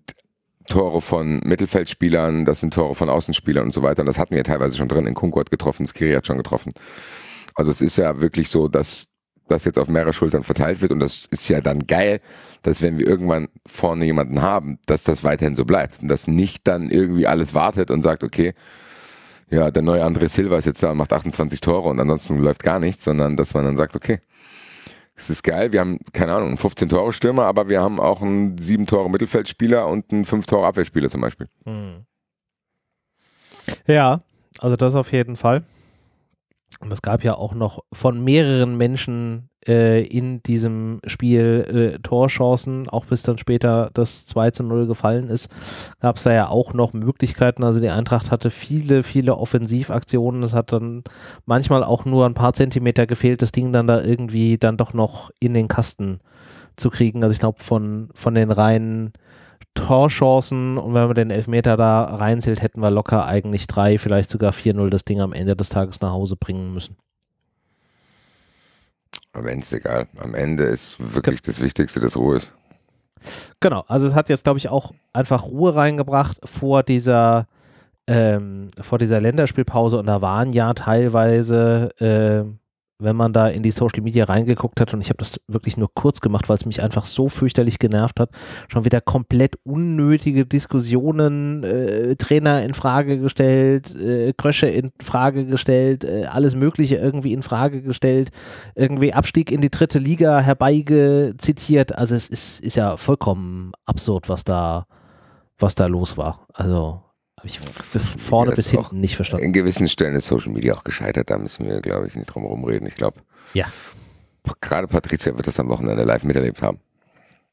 Tore 0.68 1.02
von 1.02 1.40
Mittelfeldspielern, 1.46 2.44
das 2.44 2.60
sind 2.60 2.74
Tore 2.74 2.96
von 2.96 3.10
Außenspielern 3.10 3.66
und 3.66 3.74
so 3.74 3.84
weiter. 3.84 4.02
Und 4.02 4.08
das 4.08 4.20
hatten 4.20 4.36
wir 4.36 4.44
teilweise 4.44 4.78
schon 4.78 4.90
drin. 4.90 5.06
In 5.06 5.14
Kunko 5.14 5.40
hat 5.40 5.52
getroffen, 5.52 5.88
Skiri 5.88 6.14
hat 6.14 6.28
schon 6.28 6.38
getroffen. 6.38 6.74
Also 7.54 7.72
es 7.72 7.82
ist 7.82 7.98
ja 7.98 8.20
wirklich 8.20 8.50
so, 8.50 8.68
dass 8.68 9.08
das 9.48 9.66
jetzt 9.66 9.78
auf 9.78 9.88
mehrere 9.88 10.14
Schultern 10.14 10.44
verteilt 10.44 10.82
wird. 10.82 10.92
Und 10.92 11.00
das 11.00 11.28
ist 11.32 11.48
ja 11.50 11.62
dann 11.62 11.88
geil, 11.88 12.22
dass 12.64 12.82
wenn 12.82 13.00
wir 13.00 13.08
irgendwann 13.08 13.48
vorne 13.66 14.06
jemanden 14.06 14.42
haben, 14.42 14.80
dass 14.86 15.04
das 15.04 15.24
weiterhin 15.24 15.56
so 15.56 15.66
bleibt. 15.66 16.02
Und 16.02 16.08
dass 16.08 16.28
nicht 16.28 16.68
dann 16.68 16.90
irgendwie 16.90 17.28
alles 17.28 17.54
wartet 17.54 17.92
und 17.92 18.02
sagt, 18.02 18.24
okay, 18.24 18.54
ja, 19.50 19.70
der 19.72 19.84
neue 19.84 20.04
André 20.04 20.28
Silva 20.28 20.58
ist 20.58 20.66
jetzt 20.66 20.82
da 20.82 20.92
und 20.92 20.98
macht 20.98 21.14
28 21.14 21.62
Tore 21.62 21.90
und 21.90 22.00
ansonsten 22.00 22.38
läuft 22.40 22.64
gar 22.64 22.80
nichts, 22.80 23.04
sondern 23.04 23.38
dass 23.38 23.54
man 23.54 23.64
dann 23.64 23.78
sagt, 23.78 23.96
okay, 23.96 24.20
es 25.16 25.30
ist 25.30 25.44
geil, 25.44 25.72
wir 25.72 25.80
haben, 25.80 26.00
keine 26.12 26.34
Ahnung, 26.34 26.50
einen 26.50 26.58
15-Tore-Stürmer, 26.58 27.46
aber 27.46 27.70
wir 27.70 27.82
haben 27.82 28.00
auch 28.00 28.22
einen 28.22 28.58
7-Tore-Mittelfeldspieler 28.58 29.88
und 29.88 30.12
einen 30.12 30.26
5-Tore-Abwehrspieler 30.26 31.10
zum 31.10 31.22
Beispiel. 31.22 31.48
Hm. 31.64 32.06
Ja, 33.88 34.22
also 34.60 34.76
das 34.76 34.96
auf 34.96 35.12
jeden 35.12 35.38
Fall. 35.38 35.64
Und 36.80 36.92
es 36.92 37.02
gab 37.02 37.24
ja 37.24 37.36
auch 37.36 37.54
noch 37.54 37.80
von 37.94 38.24
mehreren 38.24 38.76
Menschen 38.76 39.50
äh, 39.68 40.04
in 40.04 40.44
diesem 40.44 41.00
Spiel 41.06 41.96
äh, 41.96 42.00
Torchancen, 42.00 42.90
auch 42.90 43.06
bis 43.06 43.24
dann 43.24 43.38
später 43.38 43.90
das 43.94 44.26
2 44.28 44.52
zu 44.52 44.64
0 44.64 44.86
gefallen 44.86 45.30
ist, 45.30 45.50
gab 46.00 46.18
es 46.18 46.24
da 46.24 46.34
ja 46.34 46.48
auch 46.50 46.74
noch 46.74 46.94
Möglichkeiten. 46.94 47.64
Also 47.64 47.80
die 47.80 47.90
Eintracht 47.90 48.30
hatte 48.30 48.52
viele, 48.52 49.04
viele 49.04 49.38
Offensivaktionen. 49.38 50.44
Es 50.44 50.54
hat 50.54 50.72
dann 50.72 51.04
manchmal 51.46 51.84
auch 51.84 52.06
nur 52.06 52.26
ein 52.26 52.34
paar 52.34 52.54
Zentimeter 52.54 53.08
gefehlt, 53.08 53.42
das 53.42 53.52
Ding 53.52 53.72
dann 53.72 53.88
da 53.88 54.02
irgendwie 54.02 54.58
dann 54.58 54.78
doch 54.78 54.94
noch 54.94 55.32
in 55.40 55.54
den 55.54 55.68
Kasten 55.68 56.20
zu 56.76 56.90
kriegen. 56.90 57.24
Also 57.24 57.34
ich 57.34 57.40
glaube, 57.40 57.64
von, 57.64 58.10
von 58.14 58.36
den 58.36 58.52
reinen 58.52 59.14
Torchancen 59.76 60.78
und 60.78 60.94
wenn 60.94 61.06
man 61.06 61.16
den 61.16 61.30
Elfmeter 61.30 61.78
da 61.78 62.04
reinzählt, 62.04 62.62
hätten 62.62 62.82
wir 62.82 62.90
locker 62.90 63.26
eigentlich 63.26 63.68
drei, 63.68 63.98
vielleicht 63.98 64.30
sogar 64.30 64.52
4-0 64.52 64.90
das 64.90 65.06
Ding 65.06 65.22
am 65.22 65.34
Ende 65.34 65.56
des 65.56 65.70
Tages 65.70 66.02
nach 66.02 66.12
Hause 66.12 66.36
bringen 66.36 66.74
müssen. 66.74 66.98
Am 69.34 69.46
Ende 69.46 69.60
ist 69.60 69.74
egal. 69.74 70.08
Am 70.18 70.34
Ende 70.34 70.64
ist 70.64 71.14
wirklich 71.14 71.42
das 71.42 71.62
Wichtigste, 71.62 72.00
dass 72.00 72.16
Ruhe 72.16 72.38
ist. 72.38 72.54
Genau, 73.60 73.84
also 73.88 74.08
es 74.08 74.16
hat 74.16 74.30
jetzt, 74.30 74.44
glaube 74.44 74.60
ich, 74.60 74.70
auch 74.70 74.94
einfach 75.12 75.44
Ruhe 75.44 75.76
reingebracht 75.76 76.38
vor 76.46 76.84
dieser, 76.84 77.48
ähm, 78.08 78.70
vor 78.80 78.98
dieser 78.98 79.20
Länderspielpause 79.20 79.98
und 79.98 80.06
da 80.06 80.22
waren 80.22 80.54
ja 80.54 80.74
teilweise 80.74 81.90
äh, 82.00 82.46
wenn 82.98 83.16
man 83.16 83.34
da 83.34 83.48
in 83.48 83.62
die 83.62 83.72
Social 83.72 84.02
Media 84.02 84.26
reingeguckt 84.26 84.80
hat 84.80 84.94
und 84.94 85.02
ich 85.02 85.10
habe 85.10 85.18
das 85.18 85.40
wirklich 85.48 85.78
nur 85.78 85.90
kurz 85.94 86.22
gemacht, 86.22 86.48
weil 86.48 86.58
es 86.58 86.66
mich 86.66 86.82
einfach 86.82 87.06
so 87.06 87.28
fürchterlich 87.28 87.80
genervt 87.80 88.20
hat, 88.20 88.30
schon 88.68 88.86
wieder 88.86 89.02
komplett 89.02 89.58
unnötige 89.64 90.46
Diskussionen, 90.46 91.64
äh, 91.64 92.16
Trainer 92.16 92.64
in 92.64 92.74
Frage 92.74 93.20
gestellt, 93.20 93.94
äh, 93.96 94.34
Krösche 94.34 94.68
in 94.68 94.92
Frage 95.02 95.46
gestellt, 95.46 96.06
äh, 96.06 96.26
alles 96.26 96.56
Mögliche 96.56 96.96
irgendwie 96.96 97.34
in 97.34 97.44
Frage 97.44 97.82
gestellt, 97.82 98.30
irgendwie 98.76 99.14
Abstieg 99.14 99.52
in 99.52 99.62
die 99.62 99.72
dritte 99.72 100.00
Liga 100.00 100.40
herbeigezitiert. 100.40 101.98
Also 101.98 102.16
es 102.16 102.30
ist, 102.30 102.62
ist 102.62 102.76
ja 102.76 102.98
vollkommen 102.98 103.74
absurd, 103.86 104.30
was 104.30 104.44
da, 104.44 104.88
was 105.60 105.76
da 105.76 105.88
los 105.88 106.18
war. 106.18 106.48
Also 106.54 107.05
habe 107.46 108.02
ich 108.02 108.22
vorne 108.22 108.52
bis 108.52 108.72
hinten 108.72 109.00
nicht 109.00 109.16
verstanden. 109.16 109.46
In 109.46 109.54
gewissen 109.54 109.88
Stellen 109.88 110.16
ist 110.16 110.28
Social 110.28 110.52
Media 110.52 110.74
auch 110.74 110.84
gescheitert, 110.84 111.30
da 111.30 111.38
müssen 111.38 111.68
wir, 111.68 111.80
glaube 111.82 112.08
ich, 112.08 112.16
nicht 112.16 112.28
drum 112.28 112.44
herum 112.44 112.64
reden. 112.64 112.88
Ich 112.88 112.96
glaube, 112.96 113.22
ja. 113.54 113.68
gerade 114.62 114.88
Patricia 114.88 115.36
wird 115.36 115.48
das 115.48 115.60
am 115.60 115.70
Wochenende 115.70 116.04
live 116.04 116.24
miterlebt 116.24 116.62
haben. 116.62 116.80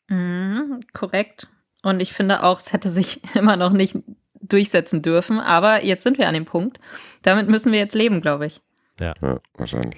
Mhm, 0.09 0.81
korrekt. 0.93 1.49
Und 1.83 2.01
ich 2.01 2.13
finde 2.13 2.43
auch, 2.43 2.61
es 2.61 2.73
hätte 2.73 2.89
sich 2.89 3.21
immer 3.35 3.57
noch 3.57 3.73
nicht 3.73 3.97
durchsetzen 4.41 5.03
dürfen, 5.03 5.41
aber 5.41 5.85
jetzt 5.85 6.03
sind 6.03 6.19
wir 6.19 6.29
an 6.29 6.35
dem 6.35 6.45
Punkt. 6.45 6.79
Damit 7.23 7.49
müssen 7.49 7.73
wir 7.73 7.79
jetzt 7.79 7.95
leben, 7.95 8.21
glaube 8.21 8.47
ich. 8.47 8.61
Ja. 8.99 9.15
ja. 9.21 9.41
Wahrscheinlich. 9.57 9.97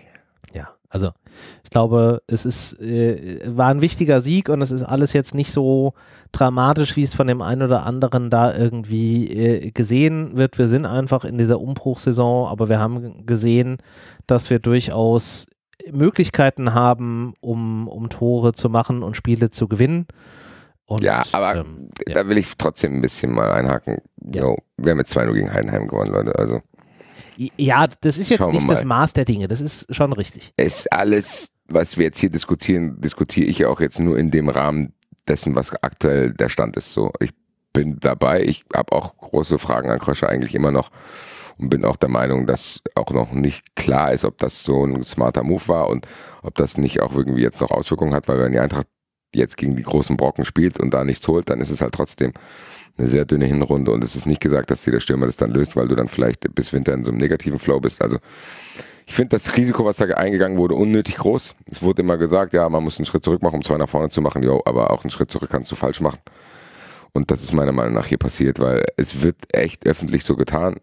Also 0.94 1.10
ich 1.64 1.70
glaube, 1.70 2.22
es 2.28 2.46
ist, 2.46 2.80
äh, 2.80 3.40
war 3.46 3.66
ein 3.66 3.80
wichtiger 3.80 4.20
Sieg 4.20 4.48
und 4.48 4.62
es 4.62 4.70
ist 4.70 4.84
alles 4.84 5.12
jetzt 5.12 5.34
nicht 5.34 5.50
so 5.50 5.94
dramatisch, 6.30 6.94
wie 6.94 7.02
es 7.02 7.14
von 7.14 7.26
dem 7.26 7.42
einen 7.42 7.62
oder 7.62 7.84
anderen 7.84 8.30
da 8.30 8.56
irgendwie 8.56 9.28
äh, 9.28 9.70
gesehen 9.72 10.36
wird. 10.36 10.56
Wir 10.56 10.68
sind 10.68 10.86
einfach 10.86 11.24
in 11.24 11.36
dieser 11.36 11.60
Umbruchsaison, 11.60 12.46
aber 12.46 12.68
wir 12.68 12.78
haben 12.78 13.26
gesehen, 13.26 13.78
dass 14.28 14.50
wir 14.50 14.60
durchaus 14.60 15.46
Möglichkeiten 15.90 16.74
haben, 16.74 17.34
um, 17.40 17.88
um 17.88 18.08
Tore 18.08 18.52
zu 18.52 18.68
machen 18.68 19.02
und 19.02 19.16
Spiele 19.16 19.50
zu 19.50 19.66
gewinnen. 19.66 20.06
Und, 20.86 21.02
ja, 21.02 21.24
aber 21.32 21.56
ähm, 21.56 21.88
ja. 22.06 22.14
da 22.14 22.28
will 22.28 22.38
ich 22.38 22.56
trotzdem 22.56 22.94
ein 22.94 23.02
bisschen 23.02 23.32
mal 23.32 23.50
einhaken. 23.50 23.98
Ja. 24.32 24.42
Yo, 24.42 24.58
wir 24.76 24.92
haben 24.92 24.98
mit 24.98 25.08
2-0 25.08 25.32
gegen 25.32 25.52
Heidenheim 25.52 25.88
gewonnen, 25.88 26.12
Leute. 26.12 26.38
Also 26.38 26.60
ja, 27.36 27.86
das 28.00 28.18
ist 28.18 28.30
jetzt 28.30 28.46
nicht 28.48 28.68
das 28.68 28.84
Maß 28.84 29.12
der 29.12 29.24
Dinge, 29.24 29.48
das 29.48 29.60
ist 29.60 29.86
schon 29.94 30.12
richtig. 30.12 30.52
Es 30.56 30.80
ist 30.80 30.92
alles, 30.92 31.52
was 31.66 31.96
wir 31.96 32.04
jetzt 32.04 32.18
hier 32.18 32.30
diskutieren, 32.30 33.00
diskutiere 33.00 33.46
ich 33.46 33.58
ja 33.58 33.68
auch 33.68 33.80
jetzt 33.80 33.98
nur 33.98 34.18
in 34.18 34.30
dem 34.30 34.48
Rahmen 34.48 34.92
dessen, 35.28 35.54
was 35.54 35.72
aktuell 35.82 36.32
der 36.32 36.48
Stand 36.48 36.76
ist. 36.76 36.92
So, 36.92 37.12
ich 37.20 37.30
bin 37.72 37.98
dabei, 38.00 38.42
ich 38.42 38.64
habe 38.74 38.92
auch 38.92 39.16
große 39.16 39.58
Fragen 39.58 39.90
an 39.90 39.98
Kröscher 39.98 40.28
eigentlich 40.28 40.54
immer 40.54 40.70
noch 40.70 40.90
und 41.58 41.70
bin 41.70 41.84
auch 41.84 41.96
der 41.96 42.08
Meinung, 42.08 42.46
dass 42.46 42.82
auch 42.94 43.10
noch 43.10 43.32
nicht 43.32 43.76
klar 43.76 44.12
ist, 44.12 44.24
ob 44.24 44.38
das 44.38 44.62
so 44.62 44.84
ein 44.84 45.02
smarter 45.02 45.42
Move 45.42 45.68
war 45.68 45.88
und 45.88 46.06
ob 46.42 46.54
das 46.54 46.78
nicht 46.78 47.00
auch 47.00 47.14
irgendwie 47.14 47.42
jetzt 47.42 47.60
noch 47.60 47.70
Auswirkungen 47.70 48.14
hat, 48.14 48.28
weil 48.28 48.38
wenn 48.38 48.52
die 48.52 48.58
Eintracht 48.58 48.86
jetzt 49.34 49.56
gegen 49.56 49.76
die 49.76 49.82
großen 49.82 50.16
Brocken 50.16 50.44
spielt 50.44 50.80
und 50.80 50.92
da 50.92 51.04
nichts 51.04 51.26
holt, 51.28 51.50
dann 51.50 51.60
ist 51.60 51.70
es 51.70 51.80
halt 51.80 51.94
trotzdem 51.94 52.32
eine 52.96 53.08
sehr 53.08 53.24
dünne 53.24 53.46
Hinrunde 53.46 53.90
und 53.90 54.04
es 54.04 54.14
ist 54.14 54.26
nicht 54.26 54.40
gesagt, 54.40 54.70
dass 54.70 54.82
dir 54.82 54.92
der 54.92 55.00
Stürmer 55.00 55.26
das 55.26 55.36
dann 55.36 55.50
löst, 55.50 55.76
weil 55.76 55.88
du 55.88 55.96
dann 55.96 56.08
vielleicht 56.08 56.54
bis 56.54 56.72
Winter 56.72 56.94
in 56.94 57.04
so 57.04 57.10
einem 57.10 57.18
negativen 57.18 57.58
Flow 57.58 57.80
bist. 57.80 58.00
Also 58.02 58.18
ich 59.06 59.14
finde 59.14 59.30
das 59.30 59.56
Risiko, 59.56 59.84
was 59.84 59.96
da 59.96 60.06
eingegangen 60.06 60.58
wurde, 60.58 60.74
unnötig 60.74 61.16
groß. 61.16 61.54
Es 61.70 61.82
wurde 61.82 62.02
immer 62.02 62.16
gesagt, 62.16 62.54
ja, 62.54 62.68
man 62.68 62.82
muss 62.82 62.98
einen 62.98 63.06
Schritt 63.06 63.24
zurück 63.24 63.42
machen, 63.42 63.56
um 63.56 63.64
zwei 63.64 63.76
nach 63.76 63.88
vorne 63.88 64.08
zu 64.08 64.22
machen. 64.22 64.42
Jo, 64.42 64.62
aber 64.64 64.90
auch 64.90 65.04
einen 65.04 65.10
Schritt 65.10 65.30
zurück 65.30 65.50
kannst 65.50 65.70
du 65.70 65.76
falsch 65.76 66.00
machen. 66.00 66.18
Und 67.12 67.30
das 67.30 67.42
ist 67.42 67.52
meiner 67.52 67.72
Meinung 67.72 67.94
nach 67.94 68.06
hier 68.06 68.18
passiert, 68.18 68.58
weil 68.58 68.82
es 68.96 69.22
wird 69.22 69.36
echt 69.52 69.86
öffentlich 69.86 70.24
so 70.24 70.36
getan, 70.36 70.76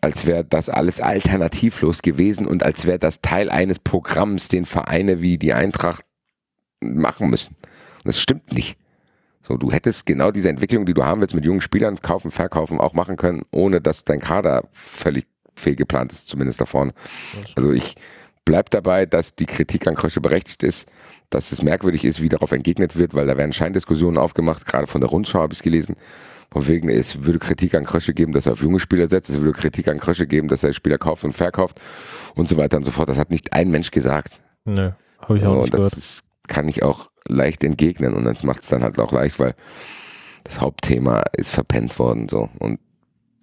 als 0.00 0.26
wäre 0.26 0.44
das 0.44 0.68
alles 0.68 1.00
alternativlos 1.00 2.00
gewesen 2.00 2.46
und 2.46 2.62
als 2.62 2.86
wäre 2.86 2.98
das 2.98 3.20
Teil 3.20 3.50
eines 3.50 3.78
Programms, 3.78 4.48
den 4.48 4.64
Vereine 4.64 5.20
wie 5.20 5.36
die 5.36 5.52
Eintracht 5.52 6.05
machen 6.80 7.30
müssen. 7.30 7.56
Und 7.62 8.06
das 8.06 8.20
stimmt 8.20 8.52
nicht. 8.52 8.76
So, 9.42 9.56
du 9.56 9.70
hättest 9.70 10.06
genau 10.06 10.32
diese 10.32 10.48
Entwicklung, 10.48 10.86
die 10.86 10.94
du 10.94 11.04
haben 11.04 11.20
willst, 11.20 11.34
mit 11.34 11.44
jungen 11.44 11.60
Spielern 11.60 12.00
kaufen, 12.00 12.30
verkaufen, 12.30 12.80
auch 12.80 12.94
machen 12.94 13.16
können, 13.16 13.42
ohne 13.52 13.80
dass 13.80 14.04
dein 14.04 14.18
Kader 14.18 14.68
völlig 14.72 15.26
fehlgeplant 15.54 16.12
ist, 16.12 16.28
zumindest 16.28 16.60
da 16.60 16.66
vorne. 16.66 16.92
Also 17.54 17.70
ich 17.70 17.94
bleib 18.44 18.70
dabei, 18.70 19.06
dass 19.06 19.36
die 19.36 19.46
Kritik 19.46 19.86
an 19.86 19.94
Krösche 19.94 20.20
berechtigt 20.20 20.62
ist, 20.62 20.88
dass 21.30 21.52
es 21.52 21.62
merkwürdig 21.62 22.04
ist, 22.04 22.20
wie 22.22 22.28
darauf 22.28 22.52
entgegnet 22.52 22.96
wird, 22.96 23.14
weil 23.14 23.26
da 23.26 23.36
werden 23.36 23.52
Scheindiskussionen 23.52 24.18
aufgemacht, 24.18 24.66
gerade 24.66 24.86
von 24.86 25.00
der 25.00 25.10
Rundschau 25.10 25.40
habe 25.40 25.52
ich 25.52 25.60
es 25.60 25.62
gelesen. 25.62 25.96
Von 26.52 26.66
wegen, 26.68 26.88
es 26.88 27.24
würde 27.24 27.38
Kritik 27.38 27.74
an 27.74 27.84
Krösche 27.84 28.14
geben, 28.14 28.32
dass 28.32 28.46
er 28.46 28.52
auf 28.52 28.62
junge 28.62 28.78
Spieler 28.78 29.08
setzt, 29.08 29.30
es 29.30 29.40
würde 29.40 29.52
Kritik 29.52 29.88
an 29.88 29.98
Krösche 29.98 30.26
geben, 30.26 30.48
dass 30.48 30.62
er 30.62 30.72
Spieler 30.72 30.96
kauft 30.98 31.24
und 31.24 31.32
verkauft 31.32 31.80
und 32.36 32.48
so 32.48 32.56
weiter 32.56 32.76
und 32.76 32.84
so 32.84 32.92
fort. 32.92 33.08
Das 33.08 33.18
hat 33.18 33.30
nicht 33.30 33.52
ein 33.52 33.70
Mensch 33.70 33.90
gesagt. 33.90 34.40
Nö, 34.64 34.92
habe 35.20 35.38
ich 35.38 35.44
auch 35.44 35.62
nicht 35.62 35.74
das 35.74 35.78
gehört. 35.78 35.92
Ist, 35.94 36.24
kann 36.46 36.68
ich 36.68 36.82
auch 36.82 37.10
leicht 37.28 37.64
entgegnen 37.64 38.14
und 38.14 38.24
das 38.24 38.42
macht 38.42 38.62
es 38.62 38.68
dann 38.68 38.82
halt 38.82 38.98
auch 38.98 39.12
leicht, 39.12 39.38
weil 39.38 39.54
das 40.44 40.60
Hauptthema 40.60 41.24
ist 41.36 41.50
verpennt 41.50 41.98
worden 41.98 42.28
so 42.28 42.48
und 42.58 42.78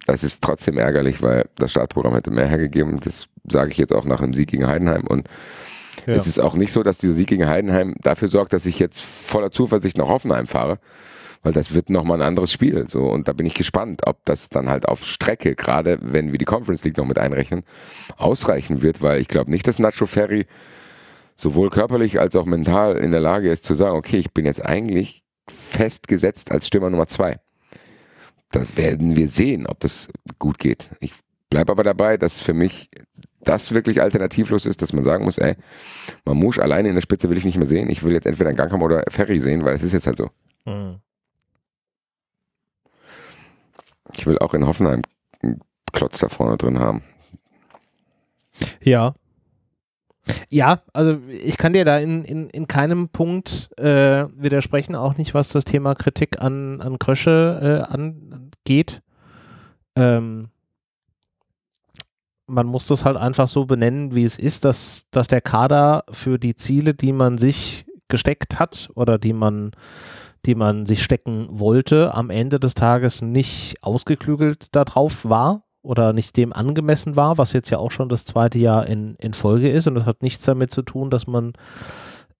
das 0.06 0.22
ist 0.22 0.42
trotzdem 0.42 0.78
ärgerlich, 0.78 1.22
weil 1.22 1.46
das 1.56 1.70
Startprogramm 1.70 2.14
hätte 2.14 2.30
mehr 2.30 2.46
hergegeben. 2.46 3.00
Das 3.00 3.28
sage 3.48 3.70
ich 3.70 3.78
jetzt 3.78 3.92
auch 3.92 4.04
nach 4.04 4.20
dem 4.20 4.34
Sieg 4.34 4.50
gegen 4.50 4.66
Heidenheim 4.66 5.04
und 5.06 5.28
ja. 6.06 6.14
es 6.14 6.26
ist 6.26 6.38
auch 6.38 6.54
nicht 6.54 6.72
so, 6.72 6.82
dass 6.82 6.98
dieser 6.98 7.14
Sieg 7.14 7.28
gegen 7.28 7.48
Heidenheim 7.48 7.94
dafür 8.02 8.28
sorgt, 8.28 8.52
dass 8.52 8.66
ich 8.66 8.78
jetzt 8.78 9.00
voller 9.02 9.50
Zuversicht 9.50 9.96
nach 9.96 10.08
Hoffenheim 10.08 10.46
fahre, 10.46 10.78
weil 11.42 11.52
das 11.52 11.74
wird 11.74 11.88
nochmal 11.88 12.20
ein 12.20 12.26
anderes 12.26 12.52
Spiel. 12.52 12.86
So, 12.88 13.06
und 13.06 13.28
da 13.28 13.32
bin 13.32 13.46
ich 13.46 13.54
gespannt, 13.54 14.02
ob 14.06 14.24
das 14.24 14.50
dann 14.50 14.68
halt 14.68 14.86
auf 14.88 15.04
Strecke, 15.04 15.54
gerade 15.54 15.98
wenn 16.02 16.32
wir 16.32 16.38
die 16.38 16.44
Conference 16.44 16.84
League 16.84 16.98
noch 16.98 17.06
mit 17.06 17.18
einrechnen, 17.18 17.64
ausreichen 18.16 18.82
wird, 18.82 19.00
weil 19.00 19.20
ich 19.20 19.28
glaube 19.28 19.50
nicht, 19.50 19.66
dass 19.66 19.78
Nacho 19.78 20.06
Ferry 20.06 20.46
sowohl 21.36 21.70
körperlich 21.70 22.20
als 22.20 22.36
auch 22.36 22.46
mental 22.46 22.96
in 22.96 23.10
der 23.10 23.20
Lage 23.20 23.50
ist 23.50 23.64
zu 23.64 23.74
sagen, 23.74 23.96
okay, 23.96 24.18
ich 24.18 24.32
bin 24.32 24.46
jetzt 24.46 24.64
eigentlich 24.64 25.22
festgesetzt 25.48 26.50
als 26.50 26.66
Stürmer 26.66 26.90
Nummer 26.90 27.06
zwei. 27.06 27.38
Da 28.50 28.64
werden 28.76 29.16
wir 29.16 29.28
sehen, 29.28 29.66
ob 29.66 29.80
das 29.80 30.08
gut 30.38 30.58
geht. 30.58 30.90
Ich 31.00 31.12
bleibe 31.50 31.72
aber 31.72 31.82
dabei, 31.82 32.16
dass 32.16 32.40
für 32.40 32.54
mich 32.54 32.88
das 33.40 33.72
wirklich 33.72 34.00
alternativlos 34.00 34.64
ist, 34.64 34.80
dass 34.80 34.92
man 34.92 35.04
sagen 35.04 35.24
muss, 35.24 35.38
ey, 35.38 35.54
Mamouche 36.24 36.62
alleine 36.62 36.88
in 36.88 36.94
der 36.94 37.02
Spitze 37.02 37.28
will 37.28 37.36
ich 37.36 37.44
nicht 37.44 37.58
mehr 37.58 37.66
sehen. 37.66 37.90
Ich 37.90 38.02
will 38.02 38.12
jetzt 38.12 38.26
entweder 38.26 38.48
einen 38.48 38.56
Gangkamp 38.56 38.82
oder 38.82 39.04
Ferry 39.10 39.40
sehen, 39.40 39.64
weil 39.64 39.74
es 39.74 39.82
ist 39.82 39.92
jetzt 39.92 40.06
halt 40.06 40.18
so. 40.18 40.30
Mhm. 40.64 41.00
Ich 44.14 44.26
will 44.26 44.38
auch 44.38 44.54
in 44.54 44.66
Hoffenheim 44.66 45.02
einen 45.42 45.60
Klotz 45.92 46.18
da 46.18 46.28
vorne 46.28 46.56
drin 46.56 46.78
haben. 46.78 47.02
Ja, 48.80 49.14
ja, 50.48 50.82
also 50.92 51.18
ich 51.28 51.56
kann 51.56 51.72
dir 51.72 51.84
da 51.84 51.98
in, 51.98 52.24
in, 52.24 52.48
in 52.50 52.66
keinem 52.66 53.08
Punkt 53.08 53.70
äh, 53.78 54.26
widersprechen, 54.36 54.94
auch 54.94 55.16
nicht 55.16 55.34
was 55.34 55.48
das 55.48 55.64
Thema 55.64 55.94
Kritik 55.94 56.40
an, 56.40 56.80
an 56.80 56.98
Krösche 56.98 57.84
äh, 57.88 57.92
angeht. 57.92 59.02
Ähm, 59.96 60.48
man 62.46 62.66
muss 62.66 62.86
das 62.86 63.04
halt 63.04 63.16
einfach 63.16 63.48
so 63.48 63.64
benennen, 63.64 64.14
wie 64.14 64.24
es 64.24 64.38
ist, 64.38 64.64
dass, 64.64 65.06
dass 65.10 65.28
der 65.28 65.40
Kader 65.40 66.04
für 66.10 66.38
die 66.38 66.56
Ziele, 66.56 66.94
die 66.94 67.12
man 67.12 67.38
sich 67.38 67.86
gesteckt 68.08 68.58
hat 68.58 68.90
oder 68.94 69.18
die 69.18 69.32
man, 69.32 69.72
die 70.44 70.54
man 70.54 70.84
sich 70.86 71.02
stecken 71.02 71.48
wollte, 71.50 72.14
am 72.14 72.30
Ende 72.30 72.60
des 72.60 72.74
Tages 72.74 73.22
nicht 73.22 73.82
ausgeklügelt 73.82 74.68
darauf 74.72 75.24
war 75.24 75.64
oder 75.84 76.12
nicht 76.12 76.36
dem 76.36 76.52
angemessen 76.52 77.14
war, 77.14 77.38
was 77.38 77.52
jetzt 77.52 77.70
ja 77.70 77.78
auch 77.78 77.90
schon 77.90 78.08
das 78.08 78.24
zweite 78.24 78.58
Jahr 78.58 78.86
in, 78.86 79.16
in 79.16 79.34
Folge 79.34 79.70
ist. 79.70 79.86
Und 79.86 79.94
das 79.94 80.06
hat 80.06 80.22
nichts 80.22 80.44
damit 80.44 80.70
zu 80.70 80.82
tun, 80.82 81.10
dass 81.10 81.26
man 81.26 81.52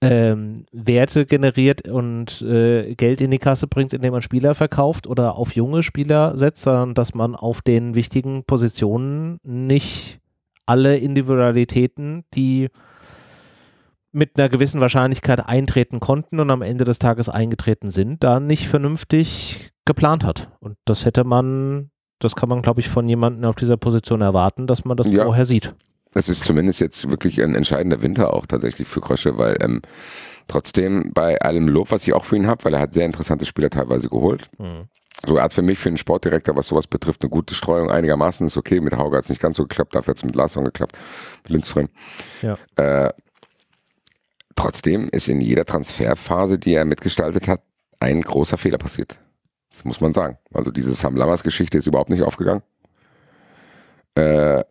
ähm, 0.00 0.66
Werte 0.72 1.26
generiert 1.26 1.88
und 1.88 2.42
äh, 2.42 2.94
Geld 2.94 3.20
in 3.20 3.30
die 3.30 3.38
Kasse 3.38 3.66
bringt, 3.66 3.92
indem 3.92 4.12
man 4.12 4.22
Spieler 4.22 4.54
verkauft 4.54 5.06
oder 5.06 5.36
auf 5.36 5.54
junge 5.54 5.82
Spieler 5.82 6.36
setzt, 6.36 6.62
sondern 6.62 6.94
dass 6.94 7.14
man 7.14 7.34
auf 7.34 7.62
den 7.62 7.94
wichtigen 7.94 8.44
Positionen 8.44 9.38
nicht 9.42 10.20
alle 10.66 10.96
Individualitäten, 10.96 12.24
die 12.34 12.70
mit 14.12 14.38
einer 14.38 14.48
gewissen 14.48 14.80
Wahrscheinlichkeit 14.80 15.46
eintreten 15.46 16.00
konnten 16.00 16.38
und 16.38 16.50
am 16.50 16.62
Ende 16.62 16.84
des 16.84 16.98
Tages 16.98 17.28
eingetreten 17.28 17.90
sind, 17.90 18.22
da 18.22 18.40
nicht 18.40 18.68
vernünftig 18.68 19.72
geplant 19.84 20.24
hat. 20.24 20.50
Und 20.60 20.76
das 20.84 21.04
hätte 21.04 21.24
man 21.24 21.90
das 22.25 22.35
kann 22.35 22.49
man, 22.49 22.62
glaube 22.62 22.81
ich, 22.81 22.88
von 22.88 23.09
jemandem 23.09 23.45
auf 23.45 23.57
dieser 23.57 23.76
Position 23.76 24.21
erwarten, 24.21 24.66
dass 24.66 24.85
man 24.85 24.97
das 24.97 25.09
ja. 25.09 25.25
vorher 25.25 25.45
sieht. 25.45 25.75
Es 26.14 26.28
ist 26.28 26.45
zumindest 26.45 26.81
jetzt 26.81 27.11
wirklich 27.11 27.43
ein 27.43 27.54
entscheidender 27.54 28.00
Winter 28.02 28.33
auch 28.33 28.47
tatsächlich 28.47 28.87
für 28.87 29.00
Krosche, 29.00 29.37
weil 29.37 29.57
ähm, 29.61 29.83
trotzdem 30.49 31.12
bei 31.12 31.40
allem 31.40 31.69
Lob, 31.69 31.90
was 31.90 32.07
ich 32.07 32.12
auch 32.12 32.25
für 32.25 32.37
ihn 32.37 32.47
habe, 32.47 32.64
weil 32.64 32.75
er 32.75 32.81
hat 32.81 32.95
sehr 32.95 33.04
interessante 33.04 33.45
Spieler 33.45 33.71
teilweise 33.71 34.09
geholt. 34.09 34.49
Mhm. 34.59 34.88
So, 35.26 35.37
er 35.37 35.45
hat 35.45 35.52
für 35.52 35.62
mich, 35.62 35.78
für 35.78 35.88
einen 35.88 35.99
Sportdirektor, 35.99 36.57
was 36.57 36.69
sowas 36.69 36.87
betrifft, 36.87 37.23
eine 37.23 37.31
gute 37.31 37.54
Streuung 37.54 37.90
einigermaßen 37.90 38.47
ist 38.47 38.57
okay. 38.57 38.81
Mit 38.81 38.97
Hauger 38.97 39.19
hat 39.19 39.25
es 39.25 39.31
nicht 39.31 39.40
ganz 39.40 39.57
so 39.57 39.64
geklappt, 39.64 39.95
dafür 39.95 40.12
hat 40.12 40.19
es 40.19 40.25
mit 40.25 40.37
Larsson 40.37 40.64
geklappt, 40.64 40.97
mit 41.45 41.50
Lindström. 41.50 41.88
Ja. 42.43 42.59
Äh, 42.76 43.11
trotzdem 44.54 45.09
ist 45.11 45.28
in 45.28 45.40
jeder 45.40 45.64
Transferphase, 45.64 46.59
die 46.59 46.75
er 46.75 46.85
mitgestaltet 46.85 47.49
hat, 47.49 47.62
ein 48.00 48.23
großer 48.23 48.59
Fehler 48.59 48.78
passiert. 48.78 49.19
Das 49.75 49.85
muss 49.85 50.00
man 50.00 50.12
sagen. 50.12 50.38
Also 50.52 50.71
diese 50.71 50.95
Sam 50.95 51.16
Lammers 51.16 51.43
Geschichte 51.43 51.78
ist 51.78 51.88
überhaupt 51.88 52.11
nicht 52.11 52.23
aufgegangen. 52.23 52.62
Äh, 54.14 54.62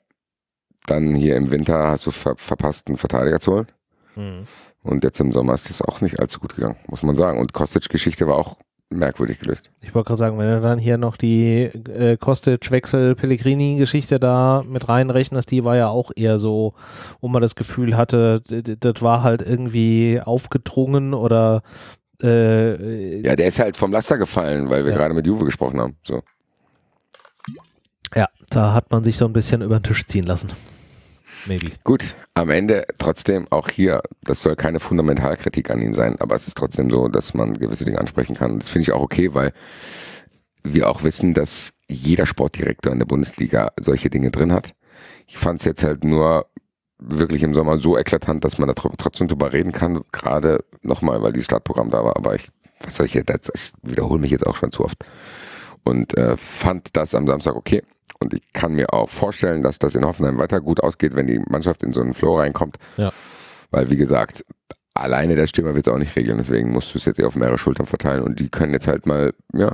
dann 0.85 1.15
hier 1.15 1.35
im 1.35 1.51
Winter 1.51 1.89
hast 1.89 2.05
du 2.05 2.11
ver 2.11 2.35
verpasst, 2.37 2.87
einen 2.87 2.97
Verteidiger 2.97 3.41
zu 3.41 3.51
holen. 3.51 3.67
Mhm. 4.15 4.43
Und 4.81 5.03
jetzt 5.03 5.19
im 5.19 5.33
Sommer 5.33 5.55
ist 5.55 5.69
das 5.69 5.81
auch 5.81 5.99
nicht 5.99 6.21
allzu 6.21 6.39
gut 6.39 6.55
gegangen, 6.55 6.77
muss 6.87 7.03
man 7.03 7.17
sagen. 7.17 7.39
Und 7.39 7.51
Kostic-Geschichte 7.51 8.27
war 8.27 8.37
auch 8.37 8.55
merkwürdig 8.89 9.39
gelöst. 9.39 9.71
Ich 9.81 9.93
wollte 9.93 10.07
gerade 10.07 10.19
sagen, 10.19 10.37
wenn 10.37 10.47
du 10.47 10.61
dann 10.61 10.79
hier 10.79 10.97
noch 10.97 11.17
die 11.17 11.63
äh, 11.63 12.15
Kostic-Wechsel-Pellegrini-Geschichte 12.15 14.21
da 14.21 14.63
mit 14.65 14.87
reinrechnest, 14.87 15.51
die 15.51 15.65
war 15.65 15.75
ja 15.75 15.89
auch 15.89 16.11
eher 16.15 16.39
so, 16.39 16.75
wo 17.19 17.27
man 17.27 17.41
das 17.41 17.55
Gefühl 17.55 17.97
hatte, 17.97 18.41
das 18.41 19.01
war 19.01 19.23
halt 19.23 19.41
irgendwie 19.41 20.21
aufgedrungen 20.23 21.13
oder 21.13 21.61
äh, 22.21 23.21
ja, 23.21 23.35
der 23.35 23.47
ist 23.47 23.59
halt 23.59 23.77
vom 23.77 23.91
Laster 23.91 24.17
gefallen, 24.17 24.69
weil 24.69 24.85
wir 24.85 24.91
ja. 24.91 24.97
gerade 24.97 25.13
mit 25.13 25.25
Juve 25.25 25.45
gesprochen 25.45 25.79
haben. 25.79 25.97
So. 26.03 26.21
Ja, 28.15 28.29
da 28.49 28.73
hat 28.73 28.91
man 28.91 29.03
sich 29.03 29.17
so 29.17 29.25
ein 29.25 29.33
bisschen 29.33 29.61
über 29.61 29.79
den 29.79 29.83
Tisch 29.83 30.05
ziehen 30.05 30.23
lassen. 30.23 30.53
Maybe. 31.45 31.71
Gut, 31.83 32.15
am 32.35 32.49
Ende 32.49 32.85
trotzdem 32.97 33.47
auch 33.49 33.69
hier, 33.69 34.01
das 34.23 34.41
soll 34.41 34.55
keine 34.55 34.79
Fundamentalkritik 34.79 35.69
an 35.69 35.81
ihm 35.81 35.93
sein, 35.93 36.15
aber 36.19 36.35
es 36.35 36.47
ist 36.47 36.57
trotzdem 36.57 36.89
so, 36.89 37.09
dass 37.09 37.33
man 37.33 37.53
gewisse 37.53 37.85
Dinge 37.85 37.99
ansprechen 37.99 38.35
kann. 38.35 38.59
Das 38.59 38.69
finde 38.69 38.83
ich 38.83 38.91
auch 38.93 39.01
okay, 39.01 39.33
weil 39.33 39.51
wir 40.63 40.89
auch 40.89 41.03
wissen, 41.03 41.33
dass 41.33 41.73
jeder 41.89 42.25
Sportdirektor 42.25 42.93
in 42.93 42.99
der 42.99 43.05
Bundesliga 43.05 43.71
solche 43.79 44.09
Dinge 44.09 44.31
drin 44.31 44.53
hat. 44.53 44.73
Ich 45.27 45.37
fand 45.37 45.59
es 45.59 45.65
jetzt 45.65 45.83
halt 45.83 46.03
nur 46.03 46.45
wirklich 46.99 47.43
im 47.43 47.53
Sommer 47.53 47.77
so 47.77 47.97
eklatant, 47.97 48.43
dass 48.45 48.57
man 48.57 48.67
da 48.67 48.73
trotzdem 48.73 49.27
drüber 49.27 49.53
reden 49.53 49.71
kann. 49.71 50.01
Gerade 50.11 50.63
nochmal, 50.81 51.21
weil 51.21 51.33
dieses 51.33 51.45
Startprogramm 51.45 51.89
da 51.89 52.03
war. 52.03 52.15
Aber 52.15 52.35
ich, 52.35 52.49
was 52.81 52.95
soll 52.95 53.05
ich 53.05 53.13
jetzt, 53.13 53.51
ich 53.53 53.71
wiederhole 53.81 54.21
mich 54.21 54.31
jetzt 54.31 54.45
auch 54.45 54.55
schon 54.55 54.71
zu 54.71 54.83
oft. 54.83 55.05
Und 55.83 56.17
äh, 56.17 56.37
fand 56.37 56.95
das 56.95 57.13
am 57.13 57.27
Samstag 57.27 57.55
okay. 57.55 57.83
Und 58.19 58.33
ich 58.33 58.53
kann 58.53 58.73
mir 58.73 58.93
auch 58.93 59.09
vorstellen, 59.09 59.63
dass 59.63 59.79
das 59.79 59.95
in 59.95 60.05
Hoffenheim 60.05 60.37
weiter 60.37 60.61
gut 60.61 60.81
ausgeht, 60.81 61.15
wenn 61.15 61.27
die 61.27 61.39
Mannschaft 61.39 61.83
in 61.83 61.91
so 61.91 62.01
einen 62.01 62.13
Flow 62.13 62.37
reinkommt. 62.37 62.77
Ja. 62.95 63.11
Weil, 63.71 63.89
wie 63.89 63.97
gesagt, 63.97 64.45
alleine 64.93 65.35
der 65.35 65.47
Stürmer 65.47 65.75
wird 65.75 65.87
es 65.87 65.93
auch 65.93 65.97
nicht 65.97 66.15
regeln. 66.15 66.37
Deswegen 66.37 66.71
musst 66.71 66.93
du 66.93 66.99
es 66.99 67.05
jetzt 67.05 67.19
eher 67.19 67.27
auf 67.27 67.35
mehrere 67.35 67.57
Schultern 67.57 67.85
verteilen. 67.85 68.23
Und 68.23 68.39
die 68.39 68.49
können 68.49 68.71
jetzt 68.71 68.87
halt 68.87 69.05
mal, 69.07 69.33
ja, 69.53 69.73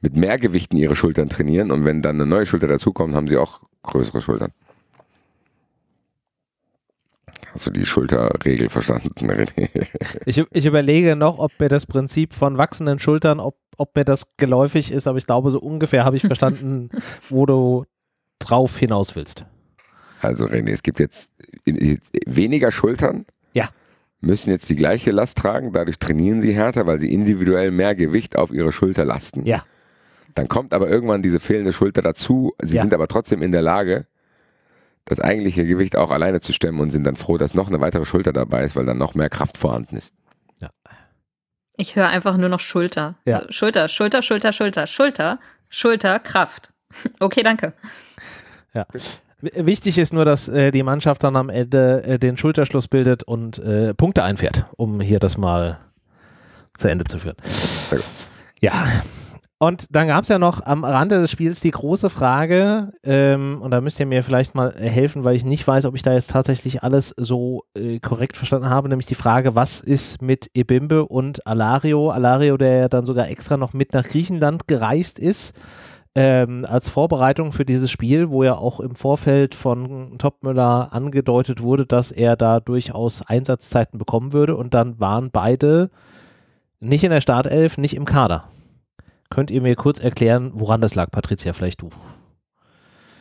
mit 0.00 0.16
mehr 0.16 0.38
Gewichten 0.38 0.76
ihre 0.76 0.94
Schultern 0.94 1.28
trainieren. 1.28 1.72
Und 1.72 1.84
wenn 1.84 2.02
dann 2.02 2.16
eine 2.16 2.26
neue 2.26 2.46
Schulter 2.46 2.68
dazukommt, 2.68 3.14
haben 3.14 3.26
sie 3.26 3.38
auch 3.38 3.62
größere 3.82 4.20
Schultern. 4.20 4.52
Hast 7.52 7.66
du 7.66 7.70
die 7.70 7.84
Schulterregel 7.84 8.68
verstanden, 8.68 9.10
ich, 10.24 10.44
ich 10.52 10.66
überlege 10.66 11.16
noch, 11.16 11.38
ob 11.38 11.50
mir 11.58 11.68
das 11.68 11.84
Prinzip 11.84 12.32
von 12.32 12.58
wachsenden 12.58 13.00
Schultern, 13.00 13.40
ob, 13.40 13.56
ob 13.76 13.96
mir 13.96 14.04
das 14.04 14.36
geläufig 14.36 14.92
ist, 14.92 15.08
aber 15.08 15.18
ich 15.18 15.26
glaube, 15.26 15.50
so 15.50 15.58
ungefähr 15.58 16.04
habe 16.04 16.16
ich 16.16 16.22
verstanden, 16.22 16.90
wo 17.28 17.46
du 17.46 17.84
drauf 18.38 18.78
hinaus 18.78 19.16
willst. 19.16 19.44
Also 20.20 20.44
René, 20.46 20.70
es 20.70 20.82
gibt 20.82 21.00
jetzt 21.00 21.32
weniger 21.64 22.70
Schultern. 22.70 23.26
Ja. 23.52 23.70
Müssen 24.20 24.50
jetzt 24.50 24.68
die 24.68 24.76
gleiche 24.76 25.10
Last 25.10 25.38
tragen, 25.38 25.72
dadurch 25.72 25.98
trainieren 25.98 26.42
sie 26.42 26.52
härter, 26.52 26.86
weil 26.86 27.00
sie 27.00 27.12
individuell 27.12 27.70
mehr 27.70 27.94
Gewicht 27.94 28.36
auf 28.36 28.52
ihre 28.52 28.70
Schulter 28.70 29.04
lasten. 29.04 29.44
Ja. 29.44 29.64
Dann 30.34 30.46
kommt 30.46 30.72
aber 30.72 30.88
irgendwann 30.88 31.22
diese 31.22 31.40
fehlende 31.40 31.72
Schulter 31.72 32.02
dazu. 32.02 32.52
Sie 32.62 32.76
ja. 32.76 32.82
sind 32.82 32.94
aber 32.94 33.08
trotzdem 33.08 33.42
in 33.42 33.50
der 33.50 33.62
Lage, 33.62 34.06
das 35.04 35.20
eigentliche 35.20 35.66
Gewicht 35.66 35.96
auch 35.96 36.10
alleine 36.10 36.40
zu 36.40 36.52
stemmen 36.52 36.80
und 36.80 36.90
sind 36.90 37.04
dann 37.04 37.16
froh, 37.16 37.38
dass 37.38 37.54
noch 37.54 37.68
eine 37.68 37.80
weitere 37.80 38.04
Schulter 38.04 38.32
dabei 38.32 38.64
ist, 38.64 38.76
weil 38.76 38.86
dann 38.86 38.98
noch 38.98 39.14
mehr 39.14 39.28
Kraft 39.28 39.58
vorhanden 39.58 39.96
ist. 39.96 40.12
Ja. 40.60 40.70
Ich 41.76 41.96
höre 41.96 42.08
einfach 42.08 42.36
nur 42.36 42.48
noch 42.48 42.60
Schulter. 42.60 43.16
Ja. 43.24 43.38
Also 43.38 43.52
Schulter, 43.52 43.88
Schulter, 43.88 44.22
Schulter, 44.22 44.52
Schulter, 44.52 44.86
Schulter, 44.86 45.38
Schulter, 45.68 46.18
Kraft. 46.18 46.72
Okay, 47.20 47.44
danke. 47.44 47.72
Ja. 48.74 48.84
Wichtig 49.40 49.96
ist 49.96 50.12
nur, 50.12 50.24
dass 50.24 50.48
äh, 50.48 50.70
die 50.70 50.82
Mannschaft 50.82 51.22
dann 51.22 51.36
am 51.36 51.48
Ende 51.48 52.02
äh, 52.02 52.18
den 52.18 52.36
Schulterschluss 52.36 52.88
bildet 52.88 53.22
und 53.22 53.58
äh, 53.58 53.94
Punkte 53.94 54.22
einfährt, 54.22 54.66
um 54.76 55.00
hier 55.00 55.18
das 55.18 55.38
mal 55.38 55.78
zu 56.74 56.88
Ende 56.88 57.04
zu 57.04 57.18
führen. 57.18 57.36
Ja, 58.60 58.86
und 59.62 59.94
dann 59.94 60.08
gab 60.08 60.22
es 60.22 60.30
ja 60.30 60.38
noch 60.38 60.64
am 60.64 60.84
Rande 60.84 61.20
des 61.20 61.30
Spiels 61.30 61.60
die 61.60 61.70
große 61.70 62.08
Frage, 62.08 62.94
ähm, 63.04 63.60
und 63.60 63.70
da 63.70 63.82
müsst 63.82 64.00
ihr 64.00 64.06
mir 64.06 64.24
vielleicht 64.24 64.54
mal 64.54 64.74
helfen, 64.74 65.22
weil 65.22 65.36
ich 65.36 65.44
nicht 65.44 65.68
weiß, 65.68 65.84
ob 65.84 65.94
ich 65.94 66.02
da 66.02 66.14
jetzt 66.14 66.30
tatsächlich 66.30 66.82
alles 66.82 67.14
so 67.18 67.64
äh, 67.76 68.00
korrekt 68.00 68.38
verstanden 68.38 68.70
habe, 68.70 68.88
nämlich 68.88 69.04
die 69.04 69.14
Frage, 69.14 69.54
was 69.54 69.82
ist 69.82 70.22
mit 70.22 70.50
Ebimbe 70.54 71.04
und 71.04 71.46
Alario? 71.46 72.08
Alario, 72.08 72.56
der 72.56 72.78
ja 72.78 72.88
dann 72.88 73.04
sogar 73.04 73.28
extra 73.28 73.58
noch 73.58 73.74
mit 73.74 73.92
nach 73.92 74.04
Griechenland 74.04 74.66
gereist 74.66 75.18
ist, 75.18 75.54
ähm, 76.14 76.64
als 76.66 76.88
Vorbereitung 76.88 77.52
für 77.52 77.66
dieses 77.66 77.90
Spiel, 77.90 78.30
wo 78.30 78.42
ja 78.42 78.54
auch 78.54 78.80
im 78.80 78.94
Vorfeld 78.94 79.54
von 79.54 80.16
Topmüller 80.16 80.94
angedeutet 80.94 81.60
wurde, 81.60 81.84
dass 81.84 82.12
er 82.12 82.34
da 82.34 82.60
durchaus 82.60 83.20
Einsatzzeiten 83.26 83.98
bekommen 83.98 84.32
würde. 84.32 84.56
Und 84.56 84.72
dann 84.72 84.98
waren 84.98 85.30
beide 85.30 85.90
nicht 86.80 87.04
in 87.04 87.10
der 87.10 87.20
Startelf, 87.20 87.76
nicht 87.76 87.94
im 87.94 88.06
Kader. 88.06 88.44
Könnt 89.30 89.50
ihr 89.50 89.62
mir 89.62 89.76
kurz 89.76 90.00
erklären, 90.00 90.50
woran 90.54 90.80
das 90.80 90.94
lag, 90.94 91.10
Patricia, 91.10 91.52
vielleicht 91.52 91.80
du? 91.82 91.90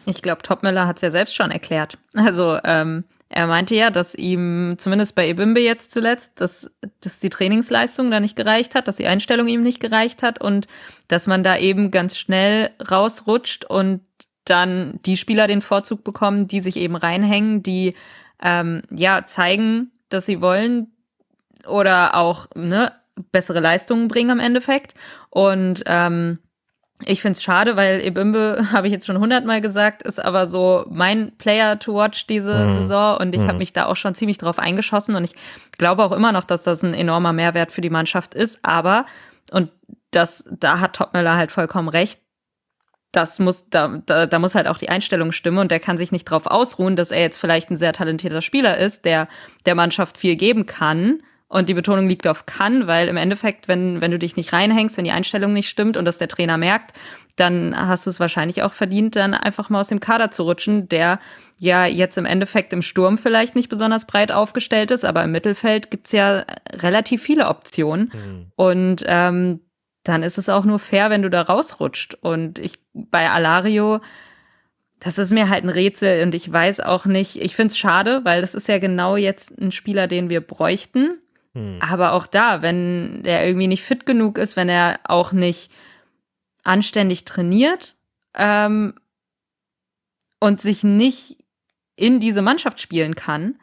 Ich 0.05 0.23
glaube, 0.23 0.41
Topmüller 0.41 0.87
hat 0.87 0.95
es 0.97 1.03
ja 1.03 1.11
selbst 1.11 1.35
schon 1.35 1.51
erklärt. 1.51 1.99
Also 2.15 2.57
ähm, 2.63 3.03
er 3.29 3.45
meinte 3.45 3.75
ja, 3.75 3.91
dass 3.91 4.15
ihm 4.15 4.75
zumindest 4.79 5.15
bei 5.15 5.27
Ebimbe 5.27 5.61
jetzt 5.61 5.91
zuletzt, 5.91 6.41
dass, 6.41 6.71
dass 7.01 7.19
die 7.19 7.29
Trainingsleistung 7.29 8.09
da 8.09 8.19
nicht 8.19 8.35
gereicht 8.35 8.73
hat, 8.73 8.87
dass 8.87 8.95
die 8.95 9.05
Einstellung 9.05 9.47
ihm 9.47 9.61
nicht 9.61 9.79
gereicht 9.79 10.23
hat 10.23 10.41
und 10.41 10.67
dass 11.07 11.27
man 11.27 11.43
da 11.43 11.57
eben 11.57 11.91
ganz 11.91 12.17
schnell 12.17 12.71
rausrutscht 12.89 13.65
und 13.65 14.01
dann 14.45 14.99
die 15.05 15.15
Spieler 15.15 15.45
den 15.45 15.61
Vorzug 15.61 16.03
bekommen, 16.03 16.47
die 16.47 16.61
sich 16.61 16.77
eben 16.77 16.95
reinhängen, 16.95 17.61
die 17.61 17.93
ähm, 18.41 18.81
ja 18.89 19.27
zeigen, 19.27 19.91
dass 20.09 20.25
sie 20.25 20.41
wollen 20.41 20.87
oder 21.67 22.15
auch 22.15 22.47
ne, 22.55 22.91
bessere 23.31 23.59
Leistungen 23.59 24.07
bringen 24.07 24.31
am 24.31 24.39
Endeffekt. 24.39 24.93
Und 25.29 25.83
ähm, 25.85 26.39
ich 27.05 27.21
finde 27.21 27.33
es 27.33 27.43
schade, 27.43 27.75
weil 27.75 28.01
Ebimbe, 28.01 28.67
habe 28.71 28.87
ich 28.87 28.93
jetzt 28.93 29.05
schon 29.05 29.19
hundertmal 29.19 29.61
gesagt, 29.61 30.03
ist 30.03 30.23
aber 30.23 30.45
so 30.45 30.85
mein 30.89 31.37
Player 31.37 31.79
to 31.79 31.93
watch 31.93 32.27
diese 32.27 32.65
mhm. 32.65 32.73
Saison 32.73 33.17
und 33.17 33.33
ich 33.33 33.41
mhm. 33.41 33.47
habe 33.47 33.57
mich 33.57 33.73
da 33.73 33.85
auch 33.85 33.95
schon 33.95 34.15
ziemlich 34.15 34.37
drauf 34.37 34.59
eingeschossen 34.59 35.15
und 35.15 35.23
ich 35.23 35.35
glaube 35.77 36.03
auch 36.03 36.11
immer 36.11 36.31
noch, 36.31 36.43
dass 36.43 36.63
das 36.63 36.83
ein 36.83 36.93
enormer 36.93 37.33
Mehrwert 37.33 37.71
für 37.71 37.81
die 37.81 37.89
Mannschaft 37.89 38.33
ist, 38.33 38.59
aber 38.63 39.05
und 39.51 39.71
das, 40.11 40.47
da 40.51 40.79
hat 40.79 40.93
Topmüller 40.95 41.35
halt 41.35 41.51
vollkommen 41.51 41.89
recht. 41.89 42.19
Das 43.11 43.39
muss, 43.39 43.69
da, 43.69 44.01
da, 44.05 44.27
da 44.27 44.37
muss 44.37 44.53
halt 44.53 44.67
auch 44.67 44.77
die 44.77 44.89
Einstellung 44.89 45.31
stimmen 45.31 45.57
und 45.57 45.71
der 45.71 45.79
kann 45.79 45.97
sich 45.97 46.11
nicht 46.11 46.25
drauf 46.25 46.45
ausruhen, 46.45 46.95
dass 46.95 47.09
er 47.09 47.21
jetzt 47.21 47.37
vielleicht 47.37 47.71
ein 47.71 47.75
sehr 47.75 47.93
talentierter 47.93 48.43
Spieler 48.43 48.77
ist, 48.77 49.03
der 49.05 49.27
der 49.65 49.73
Mannschaft 49.73 50.17
viel 50.17 50.35
geben 50.35 50.67
kann 50.67 51.23
und 51.49 51.67
die 51.67 51.73
Betonung 51.73 52.07
liegt 52.07 52.27
auf 52.27 52.45
kann, 52.45 52.87
weil 52.87 53.07
im 53.07 53.17
Endeffekt, 53.17 53.67
wenn, 53.67 54.01
wenn 54.01 54.11
du 54.11 54.19
dich 54.19 54.37
nicht 54.37 54.53
reinhängst, 54.53 54.95
wenn 54.97 55.03
die 55.03 55.11
Einstellung 55.11 55.51
nicht 55.51 55.67
stimmt 55.67 55.97
und 55.97 56.05
das 56.05 56.19
der 56.19 56.27
Trainer 56.27 56.57
merkt, 56.57 56.93
dann 57.35 57.75
hast 57.75 58.05
du 58.05 58.11
es 58.11 58.19
wahrscheinlich 58.19 58.61
auch 58.61 58.73
verdient, 58.73 59.15
dann 59.15 59.33
einfach 59.33 59.69
mal 59.69 59.79
aus 59.79 59.87
dem 59.87 59.99
Kader 59.99 60.29
zu 60.29 60.43
rutschen, 60.43 60.87
der 60.89 61.19
ja 61.57 61.85
jetzt 61.85 62.17
im 62.17 62.25
Endeffekt 62.25 62.71
im 62.71 62.83
Sturm 62.83 63.17
vielleicht 63.17 63.55
nicht 63.55 63.69
besonders 63.69 64.05
breit 64.05 64.31
aufgestellt 64.31 64.91
ist, 64.91 65.05
aber 65.05 65.23
im 65.23 65.31
Mittelfeld 65.31 65.89
gibt's 65.89 66.11
ja 66.11 66.45
relativ 66.71 67.23
viele 67.23 67.47
Optionen. 67.47 68.11
Mhm. 68.13 68.45
Und 68.55 69.03
ähm, 69.07 69.61
dann 70.03 70.23
ist 70.23 70.37
es 70.37 70.49
auch 70.49 70.65
nur 70.65 70.79
fair, 70.79 71.09
wenn 71.09 71.23
du 71.23 71.29
da 71.29 71.41
rausrutscht. 71.41 72.15
Und 72.21 72.59
ich 72.59 72.73
bei 72.93 73.29
Alario, 73.29 74.01
das 74.99 75.17
ist 75.17 75.31
mir 75.31 75.49
halt 75.49 75.63
ein 75.63 75.69
Rätsel 75.69 76.23
und 76.23 76.35
ich 76.35 76.51
weiß 76.51 76.81
auch 76.81 77.05
nicht, 77.05 77.41
ich 77.41 77.55
find's 77.55 77.77
schade, 77.77 78.21
weil 78.23 78.41
das 78.41 78.53
ist 78.53 78.67
ja 78.67 78.79
genau 78.79 79.15
jetzt 79.15 79.57
ein 79.59 79.71
Spieler, 79.71 80.07
den 80.07 80.29
wir 80.29 80.41
bräuchten. 80.41 81.17
Hm. 81.59 81.79
Aber 81.81 82.13
auch 82.13 82.25
da, 82.25 82.61
wenn 82.61 83.21
der 83.23 83.45
irgendwie 83.45 83.67
nicht 83.67 83.83
fit 83.83 84.05
genug 84.05 84.37
ist, 84.37 84.55
wenn 84.55 84.69
er 84.69 84.99
auch 85.03 85.31
nicht 85.33 85.71
anständig 86.63 87.25
trainiert 87.25 87.95
ähm, 88.35 88.93
und 90.39 90.61
sich 90.61 90.83
nicht 90.83 91.37
in 91.95 92.19
diese 92.19 92.41
Mannschaft 92.41 92.79
spielen 92.79 93.15
kann, 93.15 93.59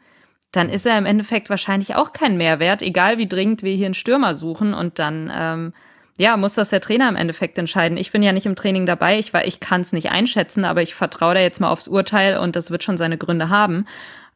dann 0.51 0.69
ist 0.69 0.85
er 0.85 0.97
im 0.97 1.05
Endeffekt 1.05 1.49
wahrscheinlich 1.49 1.95
auch 1.95 2.11
kein 2.11 2.37
Mehrwert, 2.37 2.81
egal 2.81 3.17
wie 3.17 3.27
dringend 3.27 3.63
wir 3.63 3.75
hier 3.75 3.87
einen 3.87 3.95
Stürmer 3.95 4.35
suchen. 4.35 4.73
Und 4.73 4.99
dann, 4.99 5.31
ähm, 5.33 5.73
ja, 6.17 6.37
muss 6.37 6.53
das 6.53 6.69
der 6.69 6.81
Trainer 6.81 7.09
im 7.09 7.15
Endeffekt 7.15 7.57
entscheiden. 7.57 7.97
Ich 7.97 8.11
bin 8.11 8.21
ja 8.21 8.31
nicht 8.31 8.45
im 8.45 8.55
Training 8.55 8.85
dabei, 8.85 9.19
ich, 9.19 9.33
ich 9.33 9.59
kann 9.59 9.81
es 9.81 9.91
nicht 9.91 10.11
einschätzen, 10.11 10.65
aber 10.65 10.81
ich 10.81 10.95
vertraue 10.95 11.33
da 11.33 11.41
jetzt 11.41 11.59
mal 11.59 11.69
aufs 11.69 11.87
Urteil 11.87 12.37
und 12.37 12.55
das 12.55 12.71
wird 12.71 12.83
schon 12.83 12.97
seine 12.97 13.17
Gründe 13.17 13.49
haben. 13.49 13.85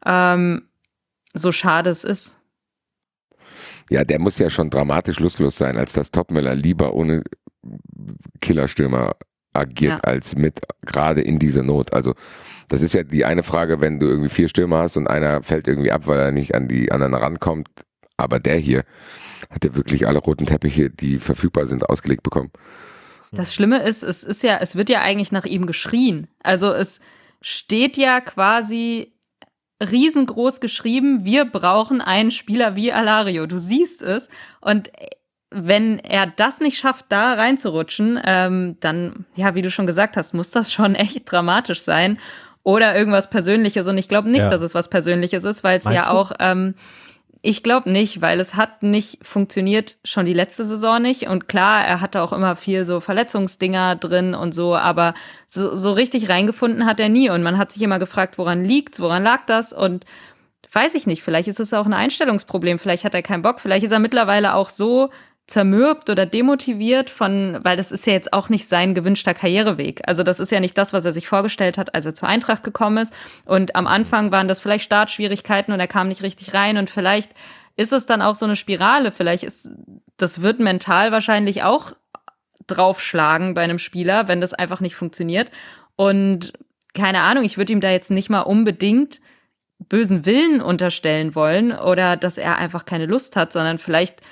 Ähm, 0.04 0.68
so 1.32 1.52
schade 1.52 1.90
es 1.90 2.04
ist. 2.04 2.41
Ja, 3.92 4.04
der 4.04 4.18
muss 4.18 4.38
ja 4.38 4.48
schon 4.48 4.70
dramatisch 4.70 5.20
lustlos 5.20 5.58
sein, 5.58 5.76
als 5.76 5.92
dass 5.92 6.10
Topmüller 6.10 6.54
lieber 6.54 6.94
ohne 6.94 7.22
Killerstürmer 8.40 9.16
agiert 9.52 10.00
ja. 10.02 10.10
als 10.10 10.34
mit, 10.34 10.60
gerade 10.80 11.20
in 11.20 11.38
dieser 11.38 11.62
Not. 11.62 11.92
Also 11.92 12.14
das 12.68 12.80
ist 12.80 12.94
ja 12.94 13.02
die 13.02 13.26
eine 13.26 13.42
Frage, 13.42 13.82
wenn 13.82 14.00
du 14.00 14.06
irgendwie 14.06 14.30
vier 14.30 14.48
Stürmer 14.48 14.78
hast 14.78 14.96
und 14.96 15.08
einer 15.08 15.42
fällt 15.42 15.68
irgendwie 15.68 15.92
ab, 15.92 16.06
weil 16.06 16.18
er 16.18 16.32
nicht 16.32 16.54
an 16.54 16.68
die 16.68 16.90
anderen 16.90 17.12
rankommt. 17.12 17.68
Aber 18.16 18.40
der 18.40 18.56
hier 18.56 18.84
hat 19.50 19.62
ja 19.62 19.76
wirklich 19.76 20.06
alle 20.06 20.20
roten 20.20 20.46
Teppiche, 20.46 20.88
die 20.88 21.18
verfügbar 21.18 21.66
sind, 21.66 21.86
ausgelegt 21.86 22.22
bekommen. 22.22 22.50
Das 23.30 23.54
Schlimme 23.54 23.82
ist, 23.82 24.02
es 24.02 24.24
ist 24.24 24.42
ja, 24.42 24.56
es 24.58 24.74
wird 24.74 24.88
ja 24.88 25.02
eigentlich 25.02 25.32
nach 25.32 25.44
ihm 25.44 25.66
geschrien. 25.66 26.28
Also 26.42 26.72
es 26.72 27.00
steht 27.42 27.98
ja 27.98 28.22
quasi 28.22 29.11
riesengroß 29.90 30.60
geschrieben, 30.60 31.24
wir 31.24 31.44
brauchen 31.44 32.00
einen 32.00 32.30
Spieler 32.30 32.76
wie 32.76 32.92
Alario. 32.92 33.46
Du 33.46 33.58
siehst 33.58 34.02
es. 34.02 34.28
Und 34.60 34.90
wenn 35.50 35.98
er 35.98 36.26
das 36.26 36.60
nicht 36.60 36.78
schafft, 36.78 37.06
da 37.08 37.34
reinzurutschen, 37.34 38.20
ähm, 38.24 38.76
dann, 38.80 39.26
ja, 39.34 39.54
wie 39.54 39.62
du 39.62 39.70
schon 39.70 39.86
gesagt 39.86 40.16
hast, 40.16 40.34
muss 40.34 40.50
das 40.50 40.72
schon 40.72 40.94
echt 40.96 41.30
dramatisch 41.30 41.80
sein. 41.80 42.18
Oder 42.64 42.96
irgendwas 42.96 43.28
Persönliches. 43.28 43.88
Und 43.88 43.98
ich 43.98 44.08
glaube 44.08 44.30
nicht, 44.30 44.44
ja. 44.44 44.48
dass 44.48 44.62
es 44.62 44.74
was 44.74 44.88
Persönliches 44.88 45.44
ist, 45.44 45.64
weil 45.64 45.78
es 45.78 45.84
ja 45.84 46.02
du? 46.02 46.10
auch 46.10 46.32
ähm, 46.38 46.74
ich 47.44 47.64
glaube 47.64 47.90
nicht, 47.90 48.20
weil 48.20 48.38
es 48.38 48.54
hat 48.54 48.84
nicht 48.84 49.18
funktioniert, 49.26 49.98
schon 50.04 50.26
die 50.26 50.32
letzte 50.32 50.64
Saison 50.64 51.02
nicht. 51.02 51.26
Und 51.26 51.48
klar, 51.48 51.84
er 51.84 52.00
hatte 52.00 52.22
auch 52.22 52.32
immer 52.32 52.54
viel 52.54 52.84
so 52.84 53.00
Verletzungsdinger 53.00 53.96
drin 53.96 54.34
und 54.34 54.54
so, 54.54 54.76
aber 54.76 55.14
so, 55.48 55.74
so 55.74 55.90
richtig 55.92 56.28
reingefunden 56.28 56.86
hat 56.86 57.00
er 57.00 57.08
nie. 57.08 57.30
Und 57.30 57.42
man 57.42 57.58
hat 57.58 57.72
sich 57.72 57.82
immer 57.82 57.98
gefragt, 57.98 58.38
woran 58.38 58.64
liegt's, 58.64 59.00
woran 59.00 59.24
lag 59.24 59.44
das? 59.46 59.72
Und 59.72 60.06
weiß 60.70 60.94
ich 60.94 61.08
nicht, 61.08 61.24
vielleicht 61.24 61.48
ist 61.48 61.58
es 61.58 61.74
auch 61.74 61.84
ein 61.84 61.92
Einstellungsproblem, 61.92 62.78
vielleicht 62.78 63.04
hat 63.04 63.14
er 63.14 63.22
keinen 63.22 63.42
Bock, 63.42 63.60
vielleicht 63.60 63.84
ist 63.84 63.92
er 63.92 63.98
mittlerweile 63.98 64.54
auch 64.54 64.68
so 64.68 65.10
zermürbt 65.52 66.08
oder 66.08 66.24
demotiviert 66.24 67.10
von, 67.10 67.58
weil 67.62 67.76
das 67.76 67.92
ist 67.92 68.06
ja 68.06 68.14
jetzt 68.14 68.32
auch 68.32 68.48
nicht 68.48 68.66
sein 68.66 68.94
gewünschter 68.94 69.34
Karriereweg. 69.34 70.00
Also 70.06 70.22
das 70.22 70.40
ist 70.40 70.50
ja 70.50 70.60
nicht 70.60 70.78
das, 70.78 70.94
was 70.94 71.04
er 71.04 71.12
sich 71.12 71.28
vorgestellt 71.28 71.76
hat, 71.76 71.94
als 71.94 72.06
er 72.06 72.14
zur 72.14 72.28
Eintracht 72.28 72.62
gekommen 72.62 72.96
ist. 72.96 73.12
Und 73.44 73.76
am 73.76 73.86
Anfang 73.86 74.32
waren 74.32 74.48
das 74.48 74.60
vielleicht 74.60 74.84
Startschwierigkeiten 74.84 75.74
und 75.74 75.78
er 75.78 75.88
kam 75.88 76.08
nicht 76.08 76.22
richtig 76.22 76.54
rein 76.54 76.78
und 76.78 76.88
vielleicht 76.88 77.32
ist 77.76 77.92
es 77.92 78.06
dann 78.06 78.22
auch 78.22 78.34
so 78.34 78.46
eine 78.46 78.56
Spirale. 78.56 79.12
Vielleicht 79.12 79.44
ist, 79.44 79.70
das 80.16 80.40
wird 80.40 80.58
mental 80.58 81.12
wahrscheinlich 81.12 81.62
auch 81.62 81.92
draufschlagen 82.66 83.52
bei 83.52 83.62
einem 83.62 83.78
Spieler, 83.78 84.28
wenn 84.28 84.40
das 84.40 84.54
einfach 84.54 84.80
nicht 84.80 84.96
funktioniert. 84.96 85.50
Und 85.96 86.54
keine 86.94 87.20
Ahnung, 87.20 87.44
ich 87.44 87.58
würde 87.58 87.74
ihm 87.74 87.80
da 87.80 87.90
jetzt 87.90 88.10
nicht 88.10 88.30
mal 88.30 88.40
unbedingt 88.40 89.20
bösen 89.78 90.24
Willen 90.24 90.62
unterstellen 90.62 91.34
wollen 91.34 91.72
oder 91.72 92.16
dass 92.16 92.38
er 92.38 92.56
einfach 92.56 92.86
keine 92.86 93.06
Lust 93.06 93.36
hat, 93.36 93.52
sondern 93.52 93.76
vielleicht 93.76 94.22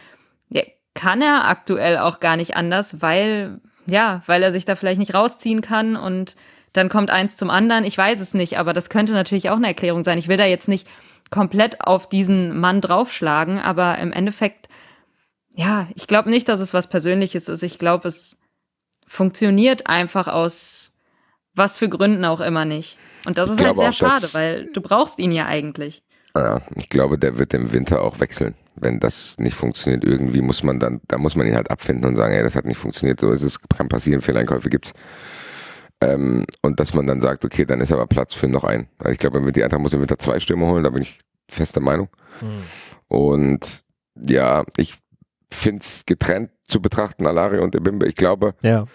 kann 1.00 1.22
er 1.22 1.48
aktuell 1.48 1.96
auch 1.96 2.20
gar 2.20 2.36
nicht 2.36 2.56
anders, 2.56 3.00
weil, 3.00 3.58
ja, 3.86 4.22
weil 4.26 4.42
er 4.42 4.52
sich 4.52 4.66
da 4.66 4.76
vielleicht 4.76 4.98
nicht 4.98 5.14
rausziehen 5.14 5.62
kann 5.62 5.96
und 5.96 6.36
dann 6.74 6.90
kommt 6.90 7.08
eins 7.08 7.36
zum 7.36 7.48
anderen. 7.48 7.84
Ich 7.84 7.96
weiß 7.96 8.20
es 8.20 8.34
nicht, 8.34 8.58
aber 8.58 8.74
das 8.74 8.90
könnte 8.90 9.14
natürlich 9.14 9.48
auch 9.48 9.56
eine 9.56 9.68
Erklärung 9.68 10.04
sein. 10.04 10.18
Ich 10.18 10.28
will 10.28 10.36
da 10.36 10.44
jetzt 10.44 10.68
nicht 10.68 10.86
komplett 11.30 11.86
auf 11.86 12.06
diesen 12.06 12.60
Mann 12.60 12.82
draufschlagen, 12.82 13.58
aber 13.58 13.96
im 13.96 14.12
Endeffekt, 14.12 14.68
ja, 15.54 15.88
ich 15.94 16.06
glaube 16.06 16.28
nicht, 16.28 16.50
dass 16.50 16.60
es 16.60 16.74
was 16.74 16.90
Persönliches 16.90 17.48
ist. 17.48 17.62
Ich 17.62 17.78
glaube, 17.78 18.06
es 18.06 18.38
funktioniert 19.06 19.86
einfach 19.86 20.28
aus 20.28 20.98
was 21.54 21.78
für 21.78 21.88
Gründen 21.88 22.26
auch 22.26 22.42
immer 22.42 22.66
nicht. 22.66 22.98
Und 23.24 23.38
das 23.38 23.48
ich 23.48 23.58
ist 23.58 23.64
halt 23.64 23.78
sehr 23.78 23.92
schade, 23.92 24.28
weil 24.34 24.68
du 24.74 24.82
brauchst 24.82 25.18
ihn 25.18 25.32
ja 25.32 25.46
eigentlich. 25.46 26.02
Ja, 26.36 26.60
ich 26.76 26.90
glaube, 26.90 27.18
der 27.18 27.38
wird 27.38 27.54
im 27.54 27.72
Winter 27.72 28.02
auch 28.02 28.20
wechseln 28.20 28.54
wenn 28.80 29.00
das 29.00 29.38
nicht 29.38 29.54
funktioniert, 29.54 30.04
irgendwie 30.04 30.40
muss 30.40 30.62
man 30.62 30.78
dann, 30.78 31.00
da 31.08 31.18
muss 31.18 31.36
man 31.36 31.46
ihn 31.46 31.54
halt 31.54 31.70
abfinden 31.70 32.06
und 32.06 32.16
sagen, 32.16 32.34
ey, 32.34 32.42
das 32.42 32.56
hat 32.56 32.64
nicht 32.64 32.78
funktioniert, 32.78 33.20
so 33.20 33.30
ist 33.30 33.42
es, 33.42 33.60
kann 33.68 33.88
passieren, 33.88 34.20
Fehleinkäufe 34.20 34.70
gibt's. 34.70 34.92
Ähm, 36.02 36.46
und 36.62 36.80
dass 36.80 36.94
man 36.94 37.06
dann 37.06 37.20
sagt, 37.20 37.44
okay, 37.44 37.64
dann 37.64 37.80
ist 37.80 37.92
aber 37.92 38.06
Platz 38.06 38.32
für 38.32 38.48
noch 38.48 38.64
einen. 38.64 38.88
Also 38.98 39.12
ich 39.12 39.18
glaube, 39.18 39.52
die 39.52 39.62
Eintracht 39.62 39.82
muss 39.82 39.92
im 39.92 40.00
Winter 40.00 40.18
zwei 40.18 40.40
Stürme 40.40 40.66
holen, 40.66 40.84
da 40.84 40.90
bin 40.90 41.02
ich 41.02 41.18
fester 41.48 41.80
Meinung. 41.80 42.08
Hm. 42.40 42.48
Und 43.08 43.84
ja, 44.14 44.64
ich 44.76 44.94
finde 45.52 45.82
es 45.82 46.06
getrennt 46.06 46.50
zu 46.66 46.80
betrachten, 46.80 47.26
Alari 47.26 47.58
und 47.58 47.74
Ebimbe. 47.74 48.06
Ich 48.06 48.14
glaube, 48.14 48.54
ja. 48.62 48.86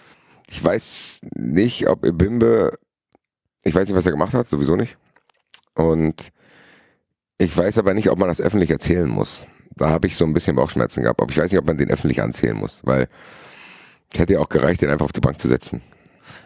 ich 0.48 0.62
weiß 0.62 1.20
nicht, 1.36 1.88
ob 1.88 2.04
Ebimbe, 2.04 2.76
ich 3.62 3.74
weiß 3.74 3.86
nicht, 3.86 3.96
was 3.96 4.06
er 4.06 4.12
gemacht 4.12 4.34
hat, 4.34 4.48
sowieso 4.48 4.74
nicht. 4.74 4.96
Und 5.74 6.32
ich 7.38 7.56
weiß 7.56 7.78
aber 7.78 7.94
nicht, 7.94 8.10
ob 8.10 8.18
man 8.18 8.28
das 8.28 8.40
öffentlich 8.40 8.70
erzählen 8.70 9.08
muss 9.08 9.46
da 9.76 9.90
habe 9.90 10.06
ich 10.06 10.16
so 10.16 10.24
ein 10.24 10.32
bisschen 10.32 10.56
Bauchschmerzen 10.56 11.02
gehabt. 11.02 11.20
Aber 11.20 11.30
ich 11.30 11.38
weiß 11.38 11.50
nicht, 11.50 11.60
ob 11.60 11.66
man 11.66 11.78
den 11.78 11.90
öffentlich 11.90 12.22
anzählen 12.22 12.56
muss, 12.56 12.80
weil 12.84 13.08
es 14.12 14.20
hätte 14.20 14.34
ja 14.34 14.40
auch 14.40 14.48
gereicht, 14.48 14.82
den 14.82 14.90
einfach 14.90 15.04
auf 15.04 15.12
die 15.12 15.20
Bank 15.20 15.38
zu 15.38 15.48
setzen. 15.48 15.82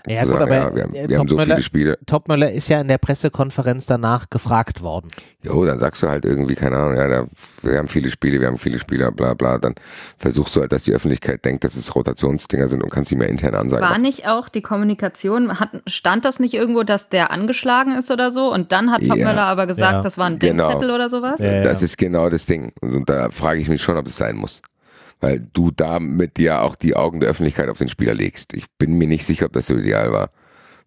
Ja, 0.06 0.24
gut, 0.24 0.36
aber 0.36 0.54
ja, 0.54 0.74
wir, 0.74 0.82
haben, 0.84 1.08
wir 1.08 1.18
haben 1.18 1.28
so 1.28 1.38
viele 1.38 1.62
Spiele. 1.62 1.98
Topmöller 2.06 2.50
ist 2.50 2.68
ja 2.68 2.80
in 2.80 2.88
der 2.88 2.98
Pressekonferenz 2.98 3.86
danach 3.86 4.30
gefragt 4.30 4.82
worden. 4.82 5.08
Jo, 5.42 5.64
dann 5.64 5.78
sagst 5.78 6.02
du 6.02 6.08
halt 6.08 6.24
irgendwie, 6.24 6.54
keine 6.54 6.76
Ahnung, 6.76 6.96
ja, 6.96 7.08
da, 7.08 7.26
wir 7.62 7.78
haben 7.78 7.88
viele 7.88 8.10
Spiele, 8.10 8.40
wir 8.40 8.48
haben 8.48 8.58
viele 8.58 8.78
Spieler, 8.78 9.10
bla 9.12 9.34
bla. 9.34 9.58
Dann 9.58 9.74
versuchst 10.18 10.56
du 10.56 10.60
halt, 10.60 10.72
dass 10.72 10.84
die 10.84 10.92
Öffentlichkeit 10.92 11.44
denkt, 11.44 11.64
dass 11.64 11.76
es 11.76 11.94
Rotationsdinger 11.94 12.68
sind 12.68 12.82
und 12.82 12.90
kannst 12.90 13.10
sie 13.10 13.16
mehr 13.16 13.28
intern 13.28 13.54
ansagen. 13.54 13.86
War 13.86 13.98
nicht 13.98 14.26
auch 14.26 14.48
die 14.48 14.62
Kommunikation, 14.62 15.60
hat, 15.60 15.70
stand 15.86 16.24
das 16.24 16.40
nicht 16.40 16.54
irgendwo, 16.54 16.82
dass 16.82 17.08
der 17.08 17.30
angeschlagen 17.30 17.96
ist 17.96 18.10
oder 18.10 18.30
so? 18.30 18.52
Und 18.52 18.72
dann 18.72 18.90
hat 18.90 19.00
Topmöller 19.00 19.34
ja. 19.34 19.46
aber 19.46 19.66
gesagt, 19.66 19.92
ja. 19.92 20.02
das 20.02 20.18
war 20.18 20.26
ein 20.26 20.38
genau. 20.38 20.68
Denkzettel 20.68 20.94
oder 20.94 21.08
sowas? 21.08 21.40
Ja, 21.40 21.62
das 21.62 21.82
ist 21.82 21.98
genau 21.98 22.28
das 22.28 22.46
Ding. 22.46 22.72
Und 22.80 23.08
da 23.08 23.30
frage 23.30 23.60
ich 23.60 23.68
mich 23.68 23.82
schon, 23.82 23.96
ob 23.96 24.06
es 24.06 24.16
sein 24.16 24.36
muss 24.36 24.62
weil 25.20 25.46
du 25.52 25.70
damit 25.70 26.38
ja 26.38 26.62
auch 26.62 26.74
die 26.74 26.96
Augen 26.96 27.20
der 27.20 27.28
Öffentlichkeit 27.28 27.68
auf 27.68 27.78
den 27.78 27.88
Spieler 27.88 28.14
legst. 28.14 28.54
Ich 28.54 28.66
bin 28.78 28.98
mir 28.98 29.06
nicht 29.06 29.26
sicher, 29.26 29.46
ob 29.46 29.52
das 29.52 29.66
so 29.66 29.76
ideal 29.76 30.12
war. 30.12 30.30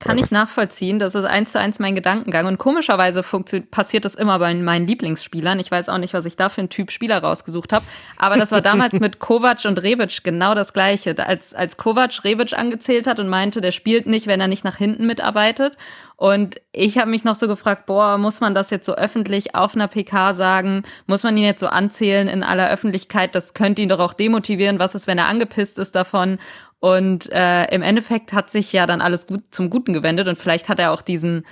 Kann 0.04 0.18
ich 0.18 0.32
nachvollziehen. 0.32 1.00
Das 1.00 1.16
ist 1.16 1.24
eins 1.24 1.54
zu 1.54 1.60
eins 1.60 1.80
mein 1.80 1.96
Gedankengang. 1.96 2.46
Und 2.46 2.58
komischerweise 2.58 3.24
passiert 3.72 4.04
das 4.04 4.16
immer 4.16 4.38
bei 4.38 4.54
meinen 4.54 4.86
Lieblingsspielern. 4.86 5.60
Ich 5.60 5.72
weiß 5.72 5.88
auch 5.88 5.98
nicht, 5.98 6.14
was 6.14 6.26
ich 6.26 6.36
da 6.36 6.50
für 6.50 6.60
einen 6.60 6.70
Typ 6.70 6.92
Spieler 6.92 7.20
rausgesucht 7.20 7.72
habe. 7.72 7.86
Aber 8.18 8.36
das 8.36 8.52
war 8.52 8.60
damals 8.60 9.00
mit 9.00 9.20
Kovac 9.20 9.64
und 9.64 9.82
Rebic 9.82 10.26
genau 10.26 10.56
das 10.56 10.74
Gleiche. 10.74 11.16
Als, 11.26 11.54
als 11.54 11.78
Kovac 11.78 12.26
Rebic 12.26 12.52
angezählt 12.52 13.08
hat 13.08 13.20
und 13.20 13.30
meinte, 13.30 13.62
der 13.62 13.72
spielt 13.72 14.06
nicht, 14.06 14.28
wenn 14.28 14.42
er 14.42 14.50
nicht 14.50 14.66
nach 14.66 14.76
hinten 14.76 15.08
mitarbeitet. 15.08 15.78
Und 16.18 16.60
ich 16.74 16.98
habe 16.98 17.10
mich 17.10 17.24
noch 17.24 17.36
so 17.36 17.48
gefragt, 17.48 17.86
boah, 17.86 18.18
muss 18.18 18.42
man 18.42 18.54
das 18.54 18.72
jetzt 18.72 18.86
so 18.86 18.96
öffentlich 18.96 19.56
auf 19.56 19.74
einer 19.74 19.88
PK 19.88 20.34
sagen? 20.34 20.84
Muss 21.08 21.24
man 21.24 21.38
ihn 21.38 21.44
jetzt 21.46 21.62
so 21.62 21.68
anzählen 21.68 22.28
in 22.28 22.44
aller 22.44 22.70
Öffentlichkeit? 22.70 23.36
Das 23.36 23.54
könnte 23.54 23.82
ihn 23.82 23.90
doch 23.90 24.00
auch 24.00 24.14
demotivieren. 24.14 24.80
Was 24.80 24.96
ist, 24.96 25.08
wenn 25.08 25.18
er 25.18 25.28
angepisst 25.28 25.80
ist 25.80 25.96
davon? 25.96 26.40
Und 26.84 27.32
äh, 27.32 27.64
im 27.74 27.82
Endeffekt 27.82 28.34
hat 28.34 28.50
sich 28.50 28.74
ja 28.74 28.86
dann 28.86 29.00
alles 29.00 29.26
gut 29.26 29.42
zum 29.52 29.70
Guten 29.70 29.94
gewendet 29.94 30.28
und 30.28 30.38
vielleicht 30.38 30.68
hat 30.68 30.80
er 30.80 30.92
auch 30.92 31.02
diesen 31.02 31.46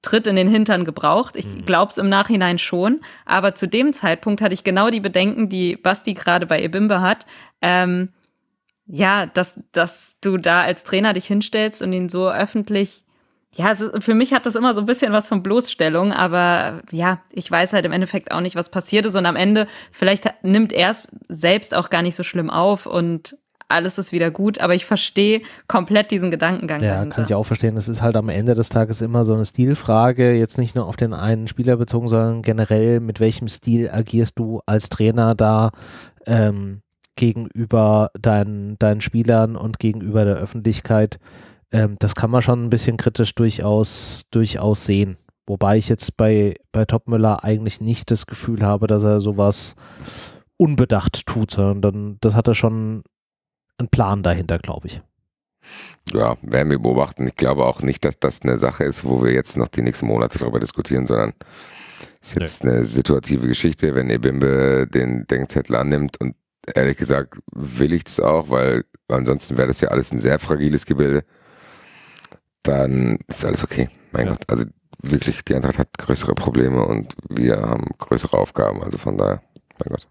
Tritt 0.00 0.28
in 0.28 0.36
den 0.36 0.46
Hintern 0.46 0.84
gebraucht. 0.84 1.34
Ich 1.34 1.44
mhm. 1.44 1.64
glaube 1.64 1.90
es 1.90 1.98
im 1.98 2.08
Nachhinein 2.08 2.60
schon. 2.60 3.00
Aber 3.24 3.56
zu 3.56 3.66
dem 3.66 3.92
Zeitpunkt 3.92 4.40
hatte 4.40 4.54
ich 4.54 4.62
genau 4.62 4.90
die 4.90 5.00
Bedenken, 5.00 5.48
die 5.48 5.74
Basti 5.74 6.14
gerade 6.14 6.46
bei 6.46 6.62
Ebimbe 6.62 7.00
hat. 7.00 7.26
Ähm, 7.60 8.10
ja, 8.86 9.26
dass, 9.26 9.60
dass 9.72 10.20
du 10.20 10.36
da 10.36 10.60
als 10.60 10.84
Trainer 10.84 11.14
dich 11.14 11.26
hinstellst 11.26 11.82
und 11.82 11.92
ihn 11.92 12.08
so 12.08 12.30
öffentlich 12.30 13.02
ja, 13.56 13.72
ist, 13.72 13.84
für 14.00 14.14
mich 14.14 14.34
hat 14.34 14.46
das 14.46 14.54
immer 14.54 14.72
so 14.72 14.82
ein 14.82 14.86
bisschen 14.86 15.12
was 15.12 15.28
von 15.28 15.42
Bloßstellung, 15.42 16.12
aber 16.12 16.82
ja, 16.92 17.22
ich 17.32 17.50
weiß 17.50 17.72
halt 17.72 17.86
im 17.86 17.92
Endeffekt 17.92 18.30
auch 18.30 18.42
nicht, 18.42 18.54
was 18.54 18.70
passiert 18.70 19.06
ist 19.06 19.16
und 19.16 19.24
am 19.24 19.34
Ende 19.34 19.66
vielleicht 19.90 20.30
nimmt 20.44 20.74
er 20.74 20.90
es 20.90 21.08
selbst 21.28 21.74
auch 21.74 21.88
gar 21.88 22.02
nicht 22.02 22.16
so 22.16 22.22
schlimm 22.22 22.50
auf 22.50 22.84
und 22.84 23.38
alles 23.68 23.98
ist 23.98 24.12
wieder 24.12 24.30
gut, 24.30 24.58
aber 24.58 24.74
ich 24.74 24.84
verstehe 24.84 25.42
komplett 25.66 26.10
diesen 26.10 26.30
Gedankengang. 26.30 26.80
Ja, 26.80 26.94
dahinter. 26.94 27.16
kann 27.16 27.24
ich 27.24 27.34
auch 27.34 27.44
verstehen. 27.44 27.76
Es 27.76 27.88
ist 27.88 28.02
halt 28.02 28.16
am 28.16 28.28
Ende 28.28 28.54
des 28.54 28.68
Tages 28.68 29.00
immer 29.00 29.24
so 29.24 29.34
eine 29.34 29.44
Stilfrage, 29.44 30.34
jetzt 30.34 30.58
nicht 30.58 30.76
nur 30.76 30.86
auf 30.86 30.96
den 30.96 31.12
einen 31.12 31.48
Spieler 31.48 31.76
bezogen, 31.76 32.08
sondern 32.08 32.42
generell, 32.42 33.00
mit 33.00 33.20
welchem 33.20 33.48
Stil 33.48 33.90
agierst 33.90 34.38
du 34.38 34.60
als 34.66 34.88
Trainer 34.88 35.34
da 35.34 35.70
ähm, 36.26 36.82
gegenüber 37.16 38.10
deinen, 38.20 38.78
deinen 38.78 39.00
Spielern 39.00 39.56
und 39.56 39.78
gegenüber 39.78 40.24
der 40.24 40.36
Öffentlichkeit. 40.36 41.18
Ähm, 41.72 41.96
das 41.98 42.14
kann 42.14 42.30
man 42.30 42.42
schon 42.42 42.64
ein 42.64 42.70
bisschen 42.70 42.96
kritisch 42.96 43.34
durchaus, 43.34 44.24
durchaus 44.30 44.84
sehen. 44.84 45.16
Wobei 45.46 45.78
ich 45.78 45.88
jetzt 45.88 46.16
bei, 46.16 46.56
bei 46.72 46.84
Topmüller 46.84 47.44
eigentlich 47.44 47.80
nicht 47.80 48.10
das 48.10 48.26
Gefühl 48.26 48.62
habe, 48.62 48.86
dass 48.86 49.04
er 49.04 49.20
sowas 49.20 49.74
unbedacht 50.56 51.26
tut, 51.26 51.50
sondern 51.50 52.18
das 52.20 52.34
hat 52.34 52.48
er 52.48 52.54
schon 52.54 53.02
ein 53.78 53.88
Plan 53.88 54.22
dahinter, 54.22 54.58
glaube 54.58 54.88
ich. 54.88 55.02
Ja, 56.12 56.36
werden 56.42 56.70
wir 56.70 56.78
beobachten. 56.78 57.26
Ich 57.26 57.36
glaube 57.36 57.64
auch 57.64 57.82
nicht, 57.82 58.04
dass 58.04 58.18
das 58.18 58.42
eine 58.42 58.58
Sache 58.58 58.84
ist, 58.84 59.04
wo 59.04 59.22
wir 59.22 59.32
jetzt 59.32 59.56
noch 59.56 59.68
die 59.68 59.82
nächsten 59.82 60.06
Monate 60.06 60.38
darüber 60.38 60.60
diskutieren, 60.60 61.06
sondern 61.06 61.32
es 62.22 62.28
ist 62.28 62.40
jetzt 62.40 62.64
nee. 62.64 62.70
eine 62.70 62.84
situative 62.84 63.48
Geschichte, 63.48 63.94
wenn 63.94 64.10
Ebimbe 64.10 64.86
den 64.86 65.26
Denkzettel 65.26 65.76
annimmt 65.76 66.20
und 66.20 66.36
ehrlich 66.74 66.96
gesagt 66.96 67.38
will 67.52 67.92
ich 67.92 68.04
es 68.06 68.20
auch, 68.20 68.50
weil 68.50 68.84
ansonsten 69.08 69.56
wäre 69.56 69.68
das 69.68 69.80
ja 69.80 69.88
alles 69.88 70.12
ein 70.12 70.20
sehr 70.20 70.38
fragiles 70.38 70.86
Gebilde. 70.86 71.24
Dann 72.62 73.18
ist 73.28 73.44
alles 73.44 73.62
okay. 73.62 73.88
Mein 74.12 74.26
ja. 74.26 74.32
Gott, 74.32 74.42
also 74.48 74.64
wirklich, 75.02 75.44
die 75.44 75.54
Eintracht 75.54 75.78
hat 75.78 75.98
größere 75.98 76.34
Probleme 76.34 76.84
und 76.84 77.14
wir 77.28 77.60
haben 77.62 77.84
größere 77.98 78.36
Aufgaben. 78.36 78.82
Also 78.82 78.98
von 78.98 79.16
daher, 79.16 79.42
mein 79.78 79.90
Gott. 79.90 80.08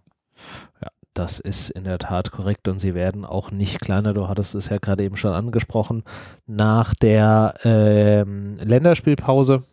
Ja, 0.81 0.89
das 1.15 1.39
ist 1.39 1.69
in 1.71 1.85
der 1.85 1.97
Tat 1.97 2.31
korrekt 2.31 2.67
und 2.67 2.79
sie 2.79 2.93
werden 2.93 3.25
auch 3.25 3.49
nicht 3.49 3.81
kleiner. 3.81 4.13
Du 4.13 4.27
hattest 4.27 4.53
es 4.53 4.69
ja 4.69 4.77
gerade 4.77 5.03
eben 5.03 5.15
schon 5.15 5.33
angesprochen. 5.33 6.03
Nach 6.45 6.93
der 6.93 7.55
ähm, 7.63 8.57
Länderspielpause 8.57 9.63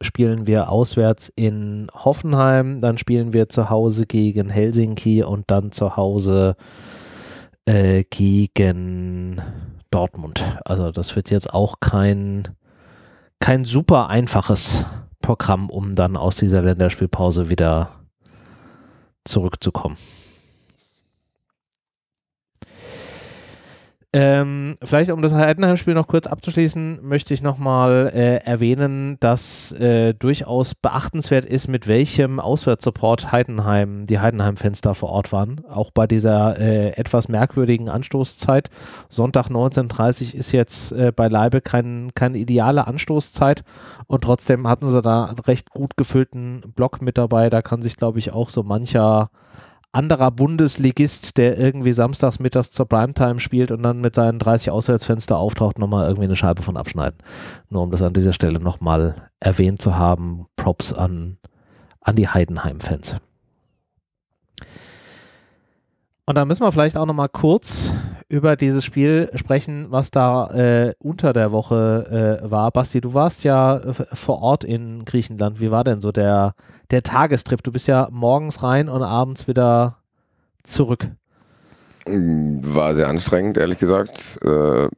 spielen 0.00 0.46
wir 0.46 0.70
auswärts 0.70 1.32
in 1.34 1.88
Hoffenheim, 1.94 2.80
dann 2.80 2.98
spielen 2.98 3.32
wir 3.32 3.48
zu 3.48 3.70
Hause 3.70 4.06
gegen 4.06 4.50
Helsinki 4.50 5.22
und 5.22 5.44
dann 5.50 5.72
zu 5.72 5.96
Hause 5.96 6.56
äh, 7.64 8.04
gegen 8.10 9.40
Dortmund. 9.90 10.44
Also 10.64 10.90
das 10.90 11.14
wird 11.16 11.30
jetzt 11.30 11.52
auch 11.52 11.76
kein, 11.80 12.48
kein 13.40 13.64
super 13.64 14.08
einfaches 14.08 14.84
Programm, 15.20 15.70
um 15.70 15.94
dann 15.94 16.16
aus 16.16 16.36
dieser 16.36 16.62
Länderspielpause 16.62 17.50
wieder 17.50 17.90
zurückzukommen. 19.24 19.96
Ähm, 24.14 24.78
vielleicht 24.82 25.10
um 25.10 25.20
das 25.20 25.34
Heidenheim-Spiel 25.34 25.92
noch 25.92 26.06
kurz 26.06 26.26
abzuschließen, 26.26 27.00
möchte 27.02 27.34
ich 27.34 27.42
nochmal 27.42 28.10
äh, 28.14 28.36
erwähnen, 28.36 29.18
dass 29.20 29.72
äh, 29.72 30.14
durchaus 30.14 30.74
beachtenswert 30.74 31.44
ist, 31.44 31.68
mit 31.68 31.86
welchem 31.86 32.40
Auswärtssupport 32.40 33.32
Heidenheim, 33.32 34.06
die 34.06 34.18
Heidenheim-Fans 34.18 34.80
da 34.80 34.94
vor 34.94 35.10
Ort 35.10 35.30
waren. 35.30 35.60
Auch 35.68 35.90
bei 35.90 36.06
dieser 36.06 36.58
äh, 36.58 36.92
etwas 36.96 37.28
merkwürdigen 37.28 37.90
Anstoßzeit. 37.90 38.70
Sonntag 39.10 39.48
19.30 39.48 40.34
ist 40.34 40.52
jetzt 40.52 40.92
äh, 40.92 41.12
beileibe 41.14 41.60
kein, 41.60 42.12
keine 42.14 42.38
ideale 42.38 42.86
Anstoßzeit 42.86 43.62
und 44.06 44.24
trotzdem 44.24 44.66
hatten 44.66 44.88
sie 44.88 45.02
da 45.02 45.26
einen 45.26 45.38
recht 45.40 45.68
gut 45.68 45.98
gefüllten 45.98 46.62
Block 46.74 47.02
mit 47.02 47.18
dabei. 47.18 47.50
Da 47.50 47.60
kann 47.60 47.82
sich, 47.82 47.96
glaube 47.96 48.20
ich, 48.20 48.32
auch 48.32 48.48
so 48.48 48.62
mancher 48.62 49.28
anderer 49.92 50.30
Bundesligist, 50.30 51.38
der 51.38 51.58
irgendwie 51.58 51.92
samstags 51.92 52.38
mittags 52.38 52.70
zur 52.70 52.86
Primetime 52.86 53.40
spielt 53.40 53.70
und 53.70 53.82
dann 53.82 54.00
mit 54.00 54.14
seinen 54.14 54.38
30 54.38 54.70
Auswärtsfenster 54.70 55.38
auftaucht, 55.38 55.78
nochmal 55.78 56.06
irgendwie 56.06 56.26
eine 56.26 56.36
Scheibe 56.36 56.62
von 56.62 56.76
abschneiden. 56.76 57.18
Nur 57.70 57.82
um 57.82 57.90
das 57.90 58.02
an 58.02 58.12
dieser 58.12 58.32
Stelle 58.32 58.60
nochmal 58.60 59.30
erwähnt 59.40 59.80
zu 59.80 59.96
haben. 59.96 60.46
Props 60.56 60.92
an, 60.92 61.38
an 62.00 62.16
die 62.16 62.28
Heidenheim-Fans. 62.28 63.16
Und 66.26 66.36
da 66.36 66.44
müssen 66.44 66.62
wir 66.62 66.72
vielleicht 66.72 66.98
auch 66.98 67.06
nochmal 67.06 67.30
kurz 67.30 67.94
über 68.28 68.56
dieses 68.56 68.84
Spiel 68.84 69.30
sprechen, 69.34 69.86
was 69.90 70.10
da 70.10 70.48
äh, 70.50 70.94
unter 70.98 71.32
der 71.32 71.50
Woche 71.50 72.40
äh, 72.44 72.50
war. 72.50 72.70
Basti, 72.70 73.00
du 73.00 73.14
warst 73.14 73.44
ja 73.44 73.78
äh, 73.78 73.94
vor 74.12 74.42
Ort 74.42 74.64
in 74.64 75.04
Griechenland. 75.04 75.60
Wie 75.60 75.70
war 75.70 75.82
denn 75.82 76.00
so 76.00 76.12
der, 76.12 76.54
der 76.90 77.02
Tagestrip? 77.02 77.62
Du 77.62 77.72
bist 77.72 77.88
ja 77.88 78.08
morgens 78.10 78.62
rein 78.62 78.88
und 78.88 79.02
abends 79.02 79.48
wieder 79.48 79.98
zurück. 80.62 81.08
War 82.06 82.94
sehr 82.94 83.08
anstrengend, 83.08 83.56
ehrlich 83.56 83.78
gesagt. 83.78 84.38
Äh, 84.44 84.88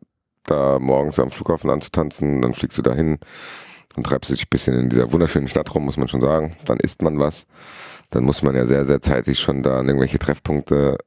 da 0.45 0.79
morgens 0.81 1.21
am 1.21 1.31
Flughafen 1.31 1.71
anzutanzen, 1.71 2.43
dann 2.43 2.55
fliegst 2.55 2.79
du 2.79 2.83
dahin 2.83 3.19
und 3.97 4.07
treibst 4.07 4.31
dich 4.31 4.43
ein 4.43 4.51
bisschen 4.51 4.77
in 4.77 4.89
dieser 4.89 5.13
wunderschönen 5.13 5.49
Stadt 5.49 5.73
rum, 5.75 5.85
muss 5.85 5.97
man 5.97 6.09
schon 6.09 6.21
sagen. 6.21 6.57
Dann 6.65 6.79
isst 6.79 7.03
man 7.03 7.19
was. 7.19 7.47
Dann 8.11 8.25
muss 8.25 8.43
man 8.43 8.57
ja 8.57 8.67
sehr, 8.67 8.87
sehr 8.87 9.01
zeitig 9.01 9.39
schon 9.39 9.63
da 9.63 9.79
an 9.79 9.87
irgendwelche 9.87 10.19
Treffpunkte 10.19 10.99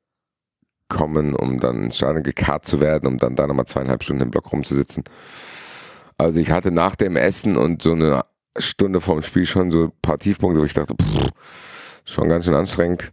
kommen, 0.94 1.36
um 1.36 1.60
dann 1.60 1.84
ins 1.84 1.98
Stadion 1.98 2.24
gekarrt 2.24 2.66
zu 2.66 2.80
werden, 2.80 3.08
um 3.08 3.18
dann 3.18 3.36
da 3.36 3.48
nochmal 3.48 3.66
zweieinhalb 3.66 4.04
Stunden 4.04 4.24
im 4.24 4.32
Block 4.32 4.52
rumzusitzen. 4.52 5.04
Also 6.18 6.40
ich 6.40 6.52
hatte 6.52 6.72
nach 6.72 6.96
dem 6.96 7.16
Essen 7.16 7.58
und 7.58 7.82
so 7.82 7.94
eine 7.94 8.24
Stunde 8.58 9.02
vorm 9.02 9.24
Spiel 9.24 9.46
schon 9.46 9.72
so 9.72 9.86
ein 9.86 9.92
paar 10.02 10.20
Tiefpunkte, 10.20 10.62
wo 10.62 10.66
ich 10.66 10.74
dachte, 10.74 10.94
pff, 10.96 11.32
schon 12.06 12.30
ganz 12.30 12.46
schön 12.46 12.54
anstrengend. 12.54 13.12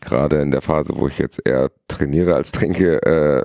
Gerade 0.00 0.40
in 0.40 0.50
der 0.50 0.60
Phase, 0.60 0.92
wo 0.96 1.06
ich 1.06 1.18
jetzt 1.18 1.40
eher 1.46 1.70
trainiere 1.88 2.34
als 2.34 2.52
trinke, 2.52 3.00
äh, 3.02 3.42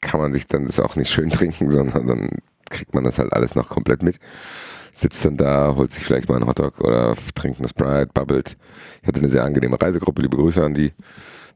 kann 0.00 0.20
man 0.20 0.32
sich 0.32 0.46
dann 0.46 0.66
das 0.66 0.78
auch 0.78 0.96
nicht 0.96 1.10
schön 1.10 1.30
trinken, 1.30 1.70
sondern 1.70 2.06
dann 2.06 2.28
kriegt 2.70 2.94
man 2.94 3.04
das 3.04 3.18
halt 3.18 3.32
alles 3.32 3.54
noch 3.54 3.68
komplett 3.68 4.02
mit. 4.02 4.18
Sitzt 4.92 5.24
dann 5.24 5.36
da, 5.36 5.74
holt 5.76 5.92
sich 5.92 6.04
vielleicht 6.04 6.28
mal 6.28 6.36
einen 6.36 6.46
Hotdog 6.46 6.80
oder 6.80 7.14
trinkt 7.34 7.58
eine 7.58 7.68
Sprite, 7.68 8.10
bubbelt. 8.14 8.56
Ich 9.02 9.08
hatte 9.08 9.20
eine 9.20 9.28
sehr 9.28 9.44
angenehme 9.44 9.80
Reisegruppe, 9.80 10.22
liebe 10.22 10.36
Grüße 10.36 10.64
an 10.64 10.74
die 10.74 10.92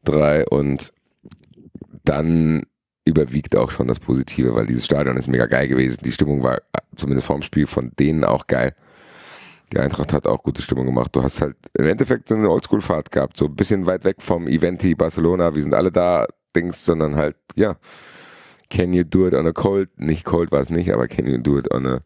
drei 0.04 0.44
und 0.46 0.92
dann 2.04 2.62
überwiegt 3.04 3.56
auch 3.56 3.70
schon 3.70 3.88
das 3.88 4.00
Positive, 4.00 4.54
weil 4.54 4.66
dieses 4.66 4.84
Stadion 4.84 5.16
ist 5.16 5.28
mega 5.28 5.46
geil 5.46 5.68
gewesen. 5.68 5.98
Die 6.04 6.12
Stimmung 6.12 6.42
war 6.42 6.60
zumindest 6.94 7.26
vorm 7.26 7.42
Spiel 7.42 7.66
von 7.66 7.92
denen 7.98 8.24
auch 8.24 8.46
geil. 8.46 8.74
Die 9.72 9.78
Eintracht 9.78 10.12
hat 10.12 10.26
auch 10.26 10.42
gute 10.42 10.62
Stimmung 10.62 10.86
gemacht. 10.86 11.14
Du 11.14 11.22
hast 11.22 11.40
halt 11.40 11.56
im 11.74 11.86
Endeffekt 11.86 12.28
so 12.28 12.34
eine 12.34 12.50
Oldschool-Fahrt 12.50 13.10
gehabt, 13.10 13.36
so 13.36 13.46
ein 13.46 13.54
bisschen 13.54 13.86
weit 13.86 14.04
weg 14.04 14.16
vom 14.20 14.48
Eventi 14.48 14.94
Barcelona, 14.94 15.54
wir 15.54 15.62
sind 15.62 15.74
alle 15.74 15.92
da, 15.92 16.26
Dings, 16.54 16.84
sondern 16.84 17.16
halt, 17.16 17.36
ja, 17.54 17.76
can 18.70 18.92
you 18.92 19.04
do 19.04 19.26
it 19.26 19.34
on 19.34 19.46
a 19.46 19.52
cold? 19.52 19.88
Nicht 19.98 20.24
cold 20.24 20.50
war 20.50 20.60
es 20.60 20.70
nicht, 20.70 20.92
aber 20.92 21.06
can 21.08 21.26
you 21.26 21.38
do 21.38 21.58
it 21.58 21.70
on 21.72 21.86
a 21.86 22.00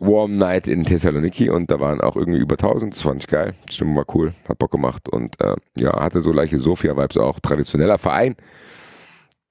Warm 0.00 0.38
Night 0.38 0.66
in 0.66 0.84
Thessaloniki 0.84 1.50
und 1.50 1.70
da 1.70 1.78
waren 1.78 2.00
auch 2.00 2.16
irgendwie 2.16 2.40
über 2.40 2.54
1000, 2.54 2.94
das 2.94 3.02
fand 3.02 3.22
ich 3.22 3.28
geil. 3.28 3.54
Die 3.68 3.74
Stimmung 3.74 3.96
war 3.96 4.06
cool, 4.14 4.32
hat 4.48 4.58
Bock 4.58 4.70
gemacht 4.70 5.08
und 5.10 5.38
äh, 5.42 5.56
ja, 5.76 6.00
hatte 6.00 6.22
so 6.22 6.32
leichte 6.32 6.58
Sofia-Vibes 6.58 7.18
auch. 7.18 7.38
Traditioneller 7.38 7.98
Verein, 7.98 8.34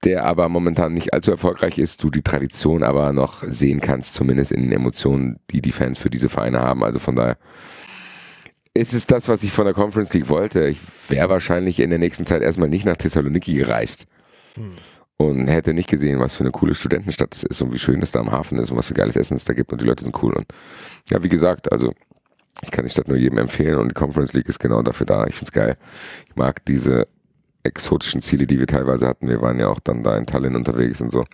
der 0.04 0.26
aber 0.26 0.50
momentan 0.50 0.96
nicht 0.96 1.14
allzu 1.14 1.30
erfolgreich 1.30 1.78
ist, 1.78 2.04
du 2.04 2.10
die 2.10 2.24
Tradition 2.24 2.82
aber 2.82 3.14
noch 3.14 3.44
sehen 3.44 3.80
kannst, 3.80 4.16
zumindest 4.16 4.52
in 4.52 4.64
den 4.64 4.72
Emotionen, 4.72 5.40
die 5.52 5.62
die 5.62 5.72
Fans 5.72 6.00
für 6.00 6.10
diese 6.10 6.30
Vereine 6.30 6.62
haben. 6.62 6.84
Also 6.84 6.98
von 6.98 7.16
daher 7.16 7.38
ist 8.74 8.94
es 8.94 9.06
das, 9.06 9.30
was 9.30 9.44
ich 9.44 9.52
von 9.52 9.66
der 9.66 9.76
Conference 9.76 10.14
League 10.16 10.30
wollte. 10.30 10.68
Ich 10.68 10.80
wäre 11.10 11.30
wahrscheinlich 11.30 11.80
in 11.80 11.92
der 11.92 12.00
nächsten 12.00 12.26
Zeit 12.26 12.42
erstmal 12.42 12.70
nicht 12.70 12.86
nach 12.86 12.98
Thessaloniki 12.98 13.54
gereist. 13.54 14.08
Hm 14.56 14.72
und 15.22 15.48
hätte 15.50 15.74
nicht 15.74 15.90
gesehen, 15.90 16.22
was 16.22 16.36
für 16.36 16.46
eine 16.46 16.52
coole 16.52 16.74
Studentenstadt 16.74 17.36
es 17.36 17.44
ist 17.44 17.62
und 17.62 17.74
wie 17.74 17.78
schön 17.78 18.02
es 18.02 18.14
da 18.14 18.22
am 18.22 18.32
Hafen 18.32 18.58
ist 18.58 18.72
und 18.72 18.78
was 18.78 18.88
für 18.88 18.94
geiles 18.94 19.18
Essen 19.18 19.36
es 19.36 19.44
da 19.44 19.54
gibt 19.54 19.74
und 19.74 19.82
die 19.82 19.86
Leute 19.86 20.02
sind 20.02 20.24
cool. 20.24 20.34
Und 20.34 20.46
ja, 21.10 21.22
wie 21.22 21.28
gesagt, 21.28 21.70
also 21.74 21.94
ich 22.64 22.72
kann 22.72 22.86
die 22.86 22.90
Stadt 22.90 23.10
nur 23.10 23.18
jedem 23.18 23.38
empfehlen 23.38 23.80
und 23.80 23.90
die 23.90 23.94
Conference 23.94 24.32
League 24.32 24.48
ist 24.48 24.60
genau 24.60 24.82
dafür 24.82 25.06
da. 25.06 25.28
Ich 25.28 25.36
finde 25.36 25.50
es 25.50 25.52
geil. 25.52 25.78
Ich 26.30 26.38
mag 26.38 26.64
diese 26.64 27.06
exotischen 27.64 28.22
Ziele, 28.22 28.48
die 28.48 28.60
wir 28.60 28.68
teilweise 28.68 29.08
hatten. 29.08 29.28
Wir 29.28 29.42
waren 29.42 29.60
ja 29.60 29.68
auch 29.68 29.82
dann 29.82 30.04
da 30.04 30.18
in 30.18 30.26
Tallinn 30.26 30.56
unterwegs 30.56 31.02
und 31.02 31.12
so. 31.12 31.26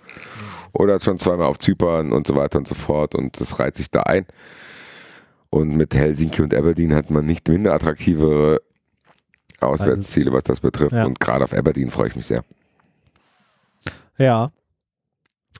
Oder 0.74 1.00
schon 1.00 1.20
zweimal 1.20 1.46
auf 1.46 1.60
Zypern 1.60 2.12
und 2.12 2.26
so 2.26 2.36
weiter 2.36 2.58
und 2.58 2.68
so 2.68 2.74
fort 2.74 3.14
und 3.14 3.40
das 3.40 3.60
reiht 3.60 3.78
sich 3.78 3.92
da 3.92 4.02
ein. 4.02 4.26
Und 5.52 5.78
mit 5.78 5.94
Helsinki 5.94 6.42
und 6.42 6.56
Aberdeen 6.56 6.96
hat 6.96 7.12
man 7.12 7.28
nicht 7.28 7.48
minder 7.48 7.76
attraktivere 7.76 8.62
Auswärtsziele, 9.60 10.34
was 10.34 10.44
das 10.44 10.60
betrifft. 10.60 10.94
Ja. 10.94 11.06
Und 11.06 11.20
gerade 11.20 11.44
auf 11.44 11.54
Aberdeen 11.54 11.92
freue 11.92 12.08
ich 12.08 12.16
mich 12.16 12.26
sehr. 12.26 12.44
Ja. 14.18 14.52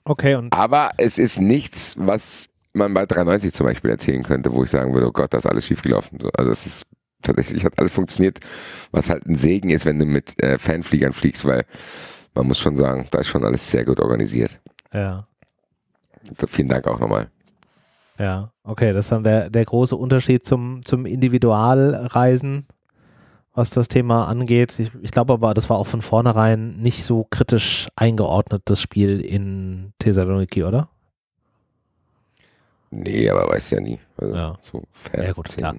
Okay. 0.04 0.48
Aber 0.50 0.90
es 0.98 1.18
ist 1.18 1.40
nichts, 1.40 1.96
was 1.98 2.48
man 2.72 2.92
bei 2.94 3.06
93 3.06 3.52
zum 3.52 3.66
Beispiel 3.66 3.90
erzählen 3.90 4.22
könnte, 4.22 4.52
wo 4.52 4.62
ich 4.62 4.70
sagen 4.70 4.92
würde, 4.92 5.08
oh 5.08 5.12
Gott, 5.12 5.32
da 5.32 5.38
ist 5.38 5.46
alles 5.46 5.66
schiefgelaufen. 5.66 6.18
Also 6.36 6.50
es 6.50 6.66
ist 6.66 6.86
tatsächlich, 7.22 7.64
hat 7.64 7.78
alles 7.78 7.92
funktioniert, 7.92 8.38
was 8.92 9.10
halt 9.10 9.26
ein 9.26 9.36
Segen 9.36 9.70
ist, 9.70 9.86
wenn 9.86 9.98
du 9.98 10.04
mit 10.04 10.40
äh, 10.42 10.58
Fanfliegern 10.58 11.12
fliegst, 11.12 11.44
weil 11.44 11.64
man 12.34 12.46
muss 12.46 12.58
schon 12.58 12.76
sagen, 12.76 13.06
da 13.10 13.20
ist 13.20 13.28
schon 13.28 13.44
alles 13.44 13.68
sehr 13.70 13.84
gut 13.84 13.98
organisiert. 13.98 14.60
Ja. 14.92 15.26
Also 16.28 16.46
vielen 16.46 16.68
Dank 16.68 16.86
auch 16.86 17.00
nochmal. 17.00 17.28
Ja, 18.18 18.52
okay, 18.62 18.92
das 18.92 19.06
ist 19.06 19.12
dann 19.12 19.24
der, 19.24 19.50
der 19.50 19.64
große 19.64 19.96
Unterschied 19.96 20.44
zum, 20.44 20.80
zum 20.84 21.06
Individualreisen 21.06 22.66
was 23.56 23.70
das 23.70 23.88
Thema 23.88 24.28
angeht. 24.28 24.78
Ich, 24.78 24.90
ich 25.02 25.10
glaube 25.10 25.32
aber, 25.32 25.54
das 25.54 25.68
war 25.70 25.78
auch 25.78 25.86
von 25.86 26.02
vornherein 26.02 26.76
nicht 26.76 27.02
so 27.02 27.26
kritisch 27.28 27.88
eingeordnet, 27.96 28.62
das 28.66 28.80
Spiel 28.80 29.20
in 29.20 29.92
Thessaloniki, 29.98 30.62
oder? 30.62 30.88
Nee, 32.90 33.28
aber 33.28 33.48
weiß 33.48 33.70
ja 33.70 33.80
nie. 33.80 33.98
Also 34.18 34.34
ja. 34.34 34.58
So 34.60 34.82
ja, 35.16 35.32
gut, 35.32 35.48
klar. 35.48 35.74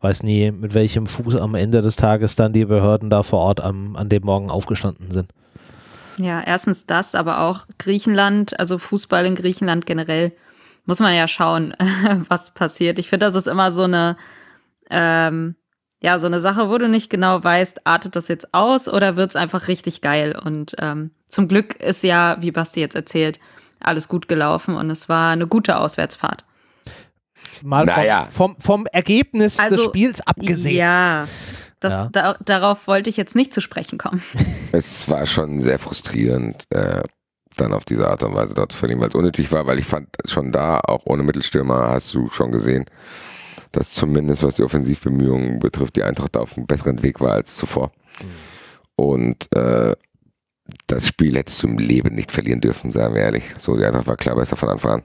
Weiß 0.00 0.22
nie, 0.22 0.50
mit 0.52 0.72
welchem 0.72 1.06
Fuß 1.06 1.36
am 1.36 1.54
Ende 1.54 1.82
des 1.82 1.96
Tages 1.96 2.36
dann 2.36 2.52
die 2.52 2.64
Behörden 2.64 3.10
da 3.10 3.22
vor 3.22 3.40
Ort 3.40 3.60
am, 3.60 3.96
an 3.96 4.08
dem 4.08 4.24
Morgen 4.24 4.48
aufgestanden 4.48 5.10
sind. 5.10 5.34
Ja, 6.16 6.40
erstens 6.40 6.86
das, 6.86 7.14
aber 7.14 7.40
auch 7.40 7.66
Griechenland, 7.78 8.58
also 8.58 8.78
Fußball 8.78 9.26
in 9.26 9.34
Griechenland 9.34 9.84
generell, 9.84 10.32
muss 10.86 11.00
man 11.00 11.14
ja 11.14 11.26
schauen, 11.28 11.74
was 12.28 12.54
passiert. 12.54 12.98
Ich 12.98 13.08
finde, 13.08 13.26
das 13.26 13.34
ist 13.34 13.48
immer 13.48 13.70
so 13.70 13.82
eine, 13.82 14.16
ähm, 14.90 15.56
ja, 16.02 16.18
so 16.18 16.26
eine 16.26 16.40
Sache, 16.40 16.70
wo 16.70 16.78
du 16.78 16.88
nicht 16.88 17.10
genau 17.10 17.42
weißt, 17.44 17.86
artet 17.86 18.16
das 18.16 18.28
jetzt 18.28 18.54
aus 18.54 18.88
oder 18.88 19.16
wird 19.16 19.30
es 19.30 19.36
einfach 19.36 19.68
richtig 19.68 20.00
geil. 20.00 20.38
Und 20.42 20.74
ähm, 20.78 21.10
zum 21.28 21.46
Glück 21.46 21.76
ist 21.76 22.02
ja, 22.02 22.38
wie 22.40 22.50
Basti 22.50 22.80
jetzt 22.80 22.96
erzählt, 22.96 23.38
alles 23.80 24.08
gut 24.08 24.28
gelaufen 24.28 24.74
und 24.74 24.90
es 24.90 25.08
war 25.08 25.32
eine 25.32 25.46
gute 25.46 25.76
Auswärtsfahrt. 25.76 26.44
Mal 27.62 27.84
naja. 27.84 28.28
vom, 28.30 28.52
vom, 28.52 28.60
vom, 28.60 28.86
Ergebnis 28.86 29.58
also, 29.58 29.76
des 29.76 29.84
Spiels 29.84 30.20
abgesehen. 30.26 30.76
Ja, 30.76 31.26
das, 31.80 31.92
ja. 31.92 32.08
Da, 32.12 32.36
darauf 32.44 32.86
wollte 32.86 33.10
ich 33.10 33.16
jetzt 33.16 33.34
nicht 33.34 33.52
zu 33.52 33.60
sprechen 33.60 33.98
kommen. 33.98 34.22
Es 34.72 35.08
war 35.08 35.26
schon 35.26 35.60
sehr 35.60 35.80
frustrierend, 35.80 36.62
äh, 36.70 37.02
dann 37.56 37.72
auf 37.72 37.84
diese 37.84 38.08
Art 38.08 38.22
und 38.22 38.34
Weise 38.34 38.54
dort 38.54 38.70
zu 38.70 38.78
verlieren, 38.78 39.00
weil 39.00 39.08
es 39.08 39.14
unnötig 39.16 39.50
war, 39.50 39.66
weil 39.66 39.80
ich 39.80 39.84
fand 39.84 40.08
schon 40.26 40.52
da, 40.52 40.78
auch 40.78 41.02
ohne 41.06 41.24
Mittelstürmer, 41.24 41.88
hast 41.88 42.14
du 42.14 42.28
schon 42.28 42.52
gesehen, 42.52 42.84
dass 43.72 43.92
zumindest 43.92 44.42
was 44.42 44.56
die 44.56 44.62
Offensivbemühungen 44.62 45.58
betrifft, 45.58 45.96
die 45.96 46.02
Eintracht 46.02 46.36
auf 46.36 46.56
einem 46.56 46.66
besseren 46.66 47.02
Weg 47.02 47.20
war 47.20 47.32
als 47.32 47.56
zuvor. 47.56 47.92
Mhm. 48.20 49.04
Und 49.04 49.56
äh, 49.56 49.94
das 50.86 51.06
Spiel 51.06 51.36
hättest 51.36 51.62
du 51.62 51.68
im 51.68 51.78
Leben 51.78 52.14
nicht 52.14 52.30
verlieren 52.32 52.60
dürfen, 52.60 52.92
sagen 52.92 53.14
wir 53.14 53.22
ehrlich. 53.22 53.44
So, 53.58 53.76
die 53.76 53.84
Eintracht 53.84 54.06
war 54.06 54.16
klar 54.16 54.36
besser 54.36 54.56
von 54.56 54.68
Anfang 54.68 54.92
an. 54.92 55.02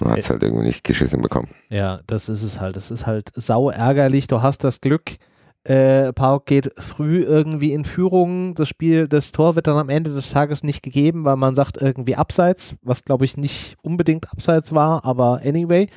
Und 0.00 0.10
hat 0.10 0.18
es 0.18 0.30
halt 0.30 0.42
irgendwie 0.42 0.66
nicht 0.66 0.84
geschissen 0.84 1.20
bekommen. 1.20 1.48
Ja, 1.68 2.00
das 2.06 2.28
ist 2.28 2.42
es 2.42 2.60
halt. 2.60 2.76
Das 2.76 2.90
ist 2.90 3.06
halt 3.06 3.30
sau 3.34 3.68
ärgerlich. 3.68 4.26
Du 4.26 4.40
hast 4.40 4.64
das 4.64 4.80
Glück, 4.80 5.18
äh, 5.64 6.12
Park 6.12 6.46
geht 6.46 6.72
früh 6.76 7.22
irgendwie 7.22 7.72
in 7.72 7.84
Führung. 7.84 8.54
Das 8.54 8.68
Spiel, 8.68 9.06
das 9.06 9.32
Tor 9.32 9.54
wird 9.54 9.66
dann 9.66 9.76
am 9.76 9.90
Ende 9.90 10.12
des 10.12 10.30
Tages 10.30 10.64
nicht 10.64 10.82
gegeben, 10.82 11.24
weil 11.24 11.36
man 11.36 11.54
sagt 11.54 11.80
irgendwie 11.80 12.16
abseits, 12.16 12.74
was 12.82 13.04
glaube 13.04 13.24
ich 13.24 13.36
nicht 13.36 13.76
unbedingt 13.82 14.30
abseits 14.32 14.72
war, 14.72 15.04
aber 15.04 15.40
anyway. 15.44 15.88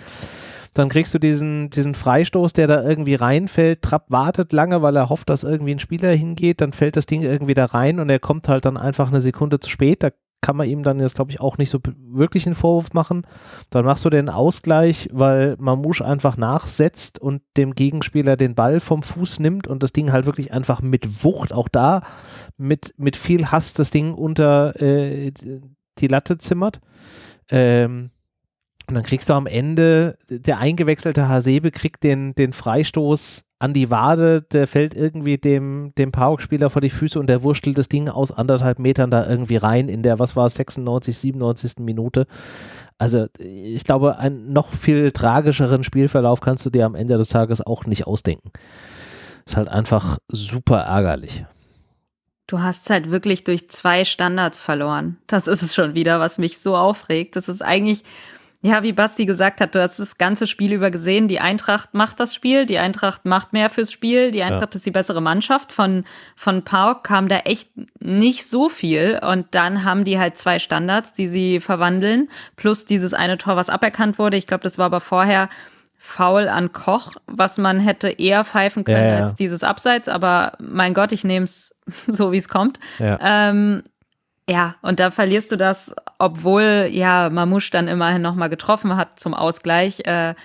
Dann 0.76 0.90
kriegst 0.90 1.14
du 1.14 1.20
diesen, 1.20 1.70
diesen 1.70 1.96
Freistoß, 1.96 2.52
der 2.52 2.68
da 2.68 2.84
irgendwie 2.84 3.16
reinfällt. 3.16 3.82
Trapp 3.82 4.12
wartet 4.12 4.52
lange, 4.52 4.82
weil 4.82 4.98
er 4.98 5.10
hofft, 5.10 5.30
dass 5.30 5.46
irgendwie 5.46 5.74
ein 5.74 5.80
Spieler 5.80 6.12
hingeht. 6.12 6.60
Dann 6.60 6.74
fällt 6.74 6.98
das 6.98 7.06
Ding 7.06 7.22
irgendwie 7.22 7.54
da 7.54 7.66
rein 7.66 8.02
und 8.02 8.10
er 8.10 8.20
kommt 8.20 8.50
halt 8.50 8.66
dann 8.66 8.76
einfach 8.76 9.08
eine 9.08 9.22
Sekunde 9.22 9.62
zu 9.62 9.70
spät. 9.70 10.04
Da 10.04 10.10
kann 10.42 10.58
man 10.58 10.68
ihm 10.68 10.84
dann 10.84 11.00
jetzt, 11.00 11.16
glaube 11.16 11.32
ich, 11.32 11.40
auch 11.40 11.58
nicht 11.58 11.70
so 11.70 11.80
wirklich 11.98 12.46
einen 12.46 12.56
Vorwurf 12.56 12.92
machen. 12.92 13.26
Dann 13.70 13.86
machst 13.86 14.04
du 14.04 14.10
den 14.10 14.28
Ausgleich, 14.28 15.10
weil 15.14 15.56
Mamouche 15.60 16.06
einfach 16.06 16.36
nachsetzt 16.36 17.20
und 17.20 17.42
dem 17.56 17.74
Gegenspieler 17.74 18.36
den 18.36 18.54
Ball 18.54 18.82
vom 18.82 19.02
Fuß 19.02 19.40
nimmt 19.40 19.68
und 19.68 19.82
das 19.82 19.94
Ding 19.94 20.12
halt 20.12 20.26
wirklich 20.26 20.52
einfach 20.52 20.82
mit 20.82 21.24
Wucht, 21.24 21.54
auch 21.54 21.70
da 21.70 22.02
mit, 22.58 22.94
mit 22.98 23.16
viel 23.16 23.48
Hass 23.48 23.74
das 23.74 23.92
Ding 23.92 24.14
unter 24.14 24.80
äh, 24.82 25.32
die 26.00 26.08
Latte 26.08 26.38
zimmert. 26.38 26.82
Ähm, 27.50 28.12
und 28.90 28.96
dann 28.96 29.04
kriegst 29.04 29.30
du 29.30 29.34
am 29.34 29.48
Ende, 29.48 30.18
der 30.30 30.60
eingewechselte 30.60 31.28
Hasebe 31.28 31.72
kriegt 31.72 32.04
den, 32.04 32.36
den 32.36 32.54
Freistoß 32.54 33.46
an 33.60 33.74
die 33.74 33.90
Wade, 33.90 34.42
der 34.42 34.68
fällt 34.68 34.94
irgendwie 34.94 35.38
dem, 35.38 35.94
dem 35.98 36.12
Pauk-Spieler 36.12 36.70
vor 36.70 36.82
die 36.82 36.90
Füße 36.90 37.20
und 37.20 37.28
der 37.28 37.44
wurstelt 37.44 37.78
das 37.78 37.90
Ding 37.90 38.10
aus 38.10 38.32
anderthalb 38.32 38.80
Metern 38.80 39.10
da 39.10 39.28
irgendwie 39.28 39.56
rein 39.56 39.88
in 39.88 40.04
der, 40.04 40.20
was 40.20 40.36
war 40.36 40.48
es, 40.48 40.56
96, 40.56 41.18
97. 41.18 41.74
Minute. 41.80 42.28
Also 42.98 43.28
ich 43.40 43.84
glaube, 43.84 44.18
einen 44.18 44.52
noch 44.52 44.72
viel 44.72 45.12
tragischeren 45.12 45.84
Spielverlauf 45.84 46.42
kannst 46.42 46.66
du 46.66 46.70
dir 46.70 46.86
am 46.86 46.96
Ende 46.96 47.18
des 47.18 47.30
Tages 47.30 47.66
auch 47.66 47.86
nicht 47.86 48.08
ausdenken. 48.08 48.52
Ist 49.46 49.58
halt 49.58 49.68
einfach 49.68 50.18
super 50.28 50.82
ärgerlich. 50.82 51.46
Du 52.48 52.60
hast 52.60 52.90
halt 52.90 53.10
wirklich 53.10 53.44
durch 53.44 53.70
zwei 53.70 54.06
Standards 54.06 54.60
verloren. 54.60 55.18
Das 55.28 55.48
ist 55.48 55.64
es 55.64 55.74
schon 55.74 55.96
wieder, 55.96 56.20
was 56.20 56.38
mich 56.38 56.60
so 56.60 56.76
aufregt. 56.76 57.36
Das 57.36 57.50
ist 57.50 57.64
eigentlich, 57.64 58.04
ja, 58.66 58.82
wie 58.82 58.94
Basti 58.94 59.28
gesagt 59.28 59.62
hat, 59.62 59.76
du 59.76 59.82
hast 59.82 60.00
das 60.00 60.18
ganze 60.18 60.48
Spiel 60.48 60.74
über 60.74 60.90
gesehen. 60.90 61.28
Die 61.28 61.40
Eintracht 61.40 61.94
macht 61.94 62.20
das 62.20 62.34
Spiel, 62.34 62.66
die 62.66 62.80
Eintracht 62.80 63.24
macht 63.24 63.54
mehr 63.54 63.70
fürs 63.70 63.92
Spiel, 63.92 64.32
die 64.32 64.42
Eintracht 64.42 64.74
ja. 64.74 64.78
ist 64.78 64.86
die 64.88 64.92
bessere 64.92 65.22
Mannschaft. 65.22 65.72
Von, 65.72 66.04
von 66.36 66.64
Pauk 66.64 67.04
kam 67.04 67.28
da 67.28 67.38
echt 67.40 67.70
nicht 68.00 68.50
so 68.50 68.68
viel. 68.68 69.20
Und 69.24 69.46
dann 69.52 69.84
haben 69.84 70.04
die 70.04 70.18
halt 70.18 70.36
zwei 70.36 70.58
Standards, 70.58 71.14
die 71.14 71.28
sie 71.28 71.60
verwandeln, 71.60 72.28
plus 72.56 72.86
dieses 72.86 73.14
eine 73.14 73.38
Tor, 73.38 73.56
was 73.56 73.70
aberkannt 73.70 74.18
wurde. 74.18 74.36
Ich 74.36 74.48
glaube, 74.48 74.64
das 74.64 74.80
war 74.80 74.88
aber 74.88 75.00
vorher 75.00 75.48
faul 76.00 76.48
an 76.48 76.72
Koch, 76.72 77.12
was 77.28 77.60
man 77.60 77.80
hätte 77.80 78.10
eher 78.10 78.44
pfeifen 78.46 78.84
können 78.84 78.98
ja, 78.98 79.14
ja. 79.18 79.24
als 79.24 79.36
dieses 79.36 79.64
Abseits, 79.64 80.10
aber 80.10 80.54
mein 80.60 80.94
Gott, 80.94 81.12
ich 81.12 81.24
nehme 81.24 81.44
es 81.44 81.80
so, 82.08 82.32
wie 82.32 82.38
es 82.38 82.50
kommt. 82.50 82.80
Ja. 82.98 83.20
Ähm, 83.22 83.84
ja, 84.48 84.76
und 84.82 85.00
da 85.00 85.10
verlierst 85.10 85.52
du 85.52 85.56
das, 85.56 85.96
obwohl 86.20 86.88
ja 86.92 87.30
Mamouche 87.30 87.72
dann 87.72 87.88
immerhin 87.88 88.22
nochmal 88.22 88.50
getroffen 88.50 88.96
hat 88.96 89.20
zum 89.20 89.34
Ausgleich, 89.34 90.02
äh, 90.06 90.36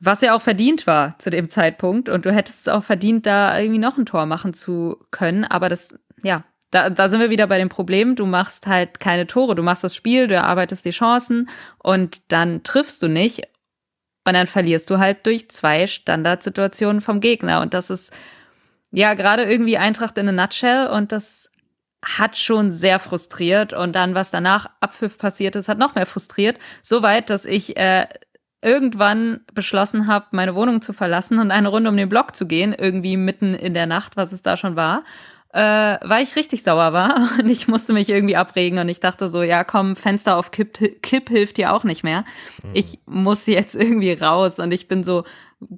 was 0.00 0.22
ja 0.22 0.34
auch 0.34 0.40
verdient 0.40 0.86
war 0.86 1.18
zu 1.18 1.28
dem 1.28 1.50
Zeitpunkt. 1.50 2.08
Und 2.08 2.24
du 2.24 2.32
hättest 2.32 2.60
es 2.60 2.68
auch 2.68 2.82
verdient, 2.82 3.26
da 3.26 3.58
irgendwie 3.58 3.80
noch 3.80 3.98
ein 3.98 4.06
Tor 4.06 4.26
machen 4.26 4.54
zu 4.54 4.96
können. 5.10 5.44
Aber 5.44 5.68
das, 5.68 5.98
ja, 6.22 6.44
da, 6.70 6.88
da 6.88 7.08
sind 7.08 7.20
wir 7.20 7.30
wieder 7.30 7.46
bei 7.46 7.58
dem 7.58 7.68
Problem. 7.68 8.16
Du 8.16 8.24
machst 8.24 8.66
halt 8.66 9.00
keine 9.00 9.26
Tore, 9.26 9.54
du 9.54 9.62
machst 9.62 9.84
das 9.84 9.94
Spiel, 9.94 10.26
du 10.26 10.34
erarbeitest 10.34 10.84
die 10.84 10.90
Chancen 10.90 11.50
und 11.78 12.22
dann 12.32 12.62
triffst 12.62 13.02
du 13.02 13.08
nicht. 13.08 13.48
Und 14.24 14.34
dann 14.34 14.46
verlierst 14.46 14.88
du 14.88 14.98
halt 14.98 15.26
durch 15.26 15.50
zwei 15.50 15.86
Standardsituationen 15.86 17.00
vom 17.00 17.20
Gegner. 17.20 17.60
Und 17.60 17.74
das 17.74 17.90
ist 17.90 18.12
ja 18.92 19.14
gerade 19.14 19.44
irgendwie 19.44 19.78
Eintracht 19.78 20.16
in 20.16 20.28
a 20.28 20.32
nutshell. 20.32 20.86
Und 20.88 21.12
das 21.12 21.50
hat 22.04 22.36
schon 22.36 22.70
sehr 22.70 22.98
frustriert. 22.98 23.72
Und 23.72 23.94
dann, 23.94 24.14
was 24.14 24.30
danach 24.30 24.66
Abpfiff 24.80 25.18
passiert 25.18 25.56
ist, 25.56 25.68
hat 25.68 25.78
noch 25.78 25.94
mehr 25.94 26.06
frustriert. 26.06 26.58
Soweit, 26.82 27.30
dass 27.30 27.44
ich 27.44 27.76
äh, 27.76 28.06
irgendwann 28.62 29.40
beschlossen 29.54 30.06
habe, 30.06 30.26
meine 30.32 30.54
Wohnung 30.54 30.82
zu 30.82 30.92
verlassen 30.92 31.38
und 31.38 31.50
eine 31.50 31.68
Runde 31.68 31.90
um 31.90 31.96
den 31.96 32.08
Block 32.08 32.34
zu 32.34 32.46
gehen, 32.46 32.74
irgendwie 32.76 33.16
mitten 33.16 33.54
in 33.54 33.74
der 33.74 33.86
Nacht, 33.86 34.16
was 34.16 34.32
es 34.32 34.42
da 34.42 34.56
schon 34.56 34.76
war 34.76 35.04
äh, 35.58 35.98
weil 36.02 36.22
ich 36.22 36.36
richtig 36.36 36.62
sauer 36.62 36.92
war 36.92 37.30
und 37.40 37.48
ich 37.48 37.66
musste 37.66 37.92
mich 37.92 38.08
irgendwie 38.08 38.36
abregen 38.36 38.78
und 38.78 38.88
ich 38.88 39.00
dachte 39.00 39.28
so, 39.28 39.42
ja 39.42 39.64
komm, 39.64 39.96
Fenster 39.96 40.36
auf 40.36 40.52
Kipp, 40.52 41.02
Kipp 41.02 41.28
hilft 41.28 41.56
dir 41.56 41.72
auch 41.72 41.82
nicht 41.82 42.04
mehr. 42.04 42.24
Mhm. 42.62 42.70
Ich 42.74 43.00
muss 43.06 43.44
jetzt 43.46 43.74
irgendwie 43.74 44.12
raus 44.12 44.60
und 44.60 44.70
ich 44.70 44.86
bin 44.86 45.02
so 45.02 45.24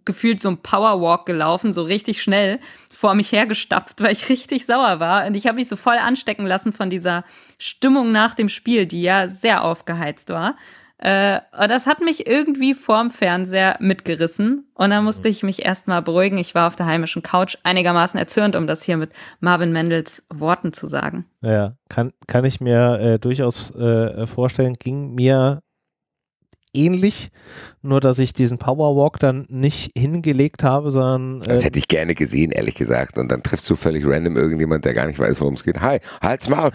gefühlt 0.05 0.39
so 0.39 0.51
ein 0.51 0.59
Powerwalk 0.59 1.25
gelaufen, 1.25 1.73
so 1.73 1.83
richtig 1.83 2.23
schnell 2.23 2.61
vor 2.93 3.15
mich 3.15 3.33
hergestapft, 3.33 4.03
weil 4.03 4.13
ich 4.13 4.29
richtig 4.29 4.67
sauer 4.67 5.01
war 5.01 5.27
und 5.27 5.35
ich 5.35 5.47
habe 5.47 5.57
mich 5.57 5.69
so 5.69 5.77
voll 5.77 5.97
anstecken 5.97 6.45
lassen 6.45 6.75
von 6.75 6.91
dieser 6.91 7.25
Stimmung 7.57 8.13
nach 8.13 8.35
dem 8.35 8.51
Spiel, 8.51 8.85
die 8.85 9.01
ja 9.01 9.31
sehr 9.31 9.65
aufgeheizt 9.65 10.29
war. 10.29 10.57
Äh, 11.01 11.41
das 11.67 11.87
hat 11.87 12.01
mich 12.01 12.27
irgendwie 12.27 12.75
vorm 12.75 13.11
Fernseher 13.11 13.77
mitgerissen. 13.81 14.71
Und 14.75 14.91
dann 14.91 15.05
musste 15.05 15.29
ich 15.29 15.43
mich 15.43 15.65
erstmal 15.65 16.03
beruhigen. 16.03 16.37
Ich 16.37 16.55
war 16.55 16.67
auf 16.67 16.77
der 16.77 16.87
heimischen 16.87 17.23
Couch 17.23 17.57
einigermaßen 17.63 18.21
erzürnt, 18.21 18.55
um 18.55 18.67
das 18.67 18.83
hier 18.83 18.99
mit 18.99 19.11
Marvin 19.41 19.73
Mendels 19.73 20.27
Worten 20.33 20.75
zu 20.75 20.87
sagen. 20.87 21.25
Ja, 21.41 21.75
kann, 21.89 22.13
kann 22.27 22.45
ich 22.45 22.61
mir 22.61 23.01
äh, 23.01 23.19
durchaus 23.19 23.75
äh, 23.75 24.27
vorstellen. 24.27 24.75
Ging 24.75 25.15
mir 25.15 25.63
ähnlich, 26.75 27.31
nur 27.83 28.01
dass 28.01 28.19
ich 28.19 28.33
diesen 28.33 28.59
Powerwalk 28.59 29.19
dann 29.19 29.47
nicht 29.49 29.93
hingelegt 29.97 30.63
habe, 30.63 30.91
sondern. 30.91 31.43
Äh 31.43 31.55
das 31.55 31.65
hätte 31.65 31.79
ich 31.79 31.89
gerne 31.89 32.15
gesehen, 32.15 32.53
ehrlich 32.53 32.75
gesagt. 32.75 33.17
Und 33.17 33.31
dann 33.31 33.43
triffst 33.43 33.69
du 33.71 33.77
völlig 33.77 34.07
random 34.07 34.37
irgendjemand, 34.37 34.85
der 34.85 34.93
gar 34.93 35.07
nicht 35.07 35.19
weiß, 35.19 35.41
worum 35.41 35.55
es 35.55 35.65
geht. 35.65 35.81
Hi, 35.81 35.99
halt's 36.21 36.49
Maul. 36.49 36.71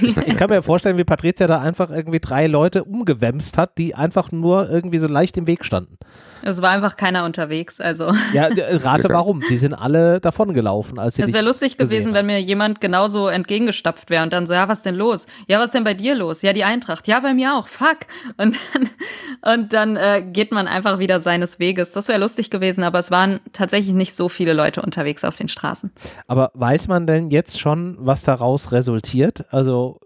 ich 0.00 0.36
kann 0.36 0.50
mir 0.50 0.62
vorstellen, 0.62 0.98
wie 0.98 1.04
Patricia 1.04 1.46
da 1.46 1.60
einfach 1.60 1.90
irgendwie 1.90 2.20
drei 2.20 2.46
Leute 2.46 2.84
umgewämst 2.84 3.58
hat, 3.58 3.78
die 3.78 3.94
einfach 3.94 4.30
nur 4.30 4.70
irgendwie 4.70 4.98
so 4.98 5.08
leicht 5.08 5.36
im 5.36 5.46
Weg 5.46 5.64
standen. 5.64 5.98
Es 6.42 6.62
war 6.62 6.70
einfach 6.70 6.96
keiner 6.96 7.24
unterwegs, 7.24 7.80
also. 7.80 8.12
Ja, 8.32 8.48
rate 8.52 9.08
warum. 9.10 9.42
Die 9.48 9.56
sind 9.56 9.74
alle 9.74 10.20
davon 10.20 10.54
gelaufen, 10.54 10.98
als 10.98 11.16
sie 11.16 11.22
Es 11.22 11.32
wäre 11.32 11.44
lustig 11.44 11.76
gewesen, 11.76 12.14
wenn 12.14 12.26
mir 12.26 12.40
jemand 12.40 12.80
genauso 12.80 13.28
entgegengestapft 13.28 14.10
wäre 14.10 14.22
und 14.22 14.32
dann 14.32 14.46
so, 14.46 14.54
ja, 14.54 14.68
was 14.68 14.82
denn 14.82 14.94
los? 14.94 15.26
Ja, 15.48 15.58
was 15.58 15.72
denn 15.72 15.82
bei 15.82 15.94
dir 15.94 16.14
los? 16.14 16.42
Ja, 16.42 16.52
die 16.52 16.64
Eintracht. 16.64 17.08
Ja, 17.08 17.20
bei 17.20 17.34
mir 17.34 17.56
auch. 17.56 17.66
Fuck. 17.66 17.98
Und 18.36 18.56
dann, 18.72 19.54
und 19.54 19.72
dann 19.72 19.96
äh, 19.96 20.22
geht 20.36 20.52
man 20.52 20.68
einfach 20.68 21.00
wieder 21.00 21.18
seines 21.18 21.58
Weges. 21.58 21.92
Das 21.92 22.08
wäre 22.08 22.20
lustig 22.20 22.50
gewesen, 22.50 22.84
aber 22.84 22.98
es 23.00 23.10
waren 23.10 23.40
tatsächlich 23.52 23.94
nicht 23.94 24.14
so 24.14 24.28
viele 24.28 24.52
Leute 24.52 24.82
unterwegs 24.82 25.24
auf 25.24 25.34
den 25.34 25.48
Straßen. 25.48 25.90
Aber 26.28 26.52
weiß 26.52 26.86
man 26.88 27.06
denn 27.06 27.30
jetzt 27.30 27.58
schon, 27.58 27.96
was 27.98 28.22
daraus 28.22 28.70
resultiert? 28.70 29.46
Also 29.50 29.98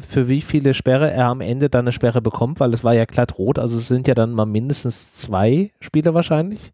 für 0.00 0.26
wie 0.26 0.40
viele 0.40 0.72
Sperre 0.72 1.10
er 1.10 1.26
am 1.26 1.42
Ende 1.42 1.68
dann 1.68 1.84
eine 1.84 1.92
Sperre 1.92 2.22
bekommt, 2.22 2.60
weil 2.60 2.72
es 2.72 2.82
war 2.82 2.94
ja 2.94 3.04
glatt 3.04 3.38
rot, 3.38 3.58
also 3.58 3.76
es 3.76 3.86
sind 3.86 4.08
ja 4.08 4.14
dann 4.14 4.32
mal 4.32 4.46
mindestens 4.46 5.12
zwei 5.12 5.70
Spiele 5.80 6.14
wahrscheinlich. 6.14 6.72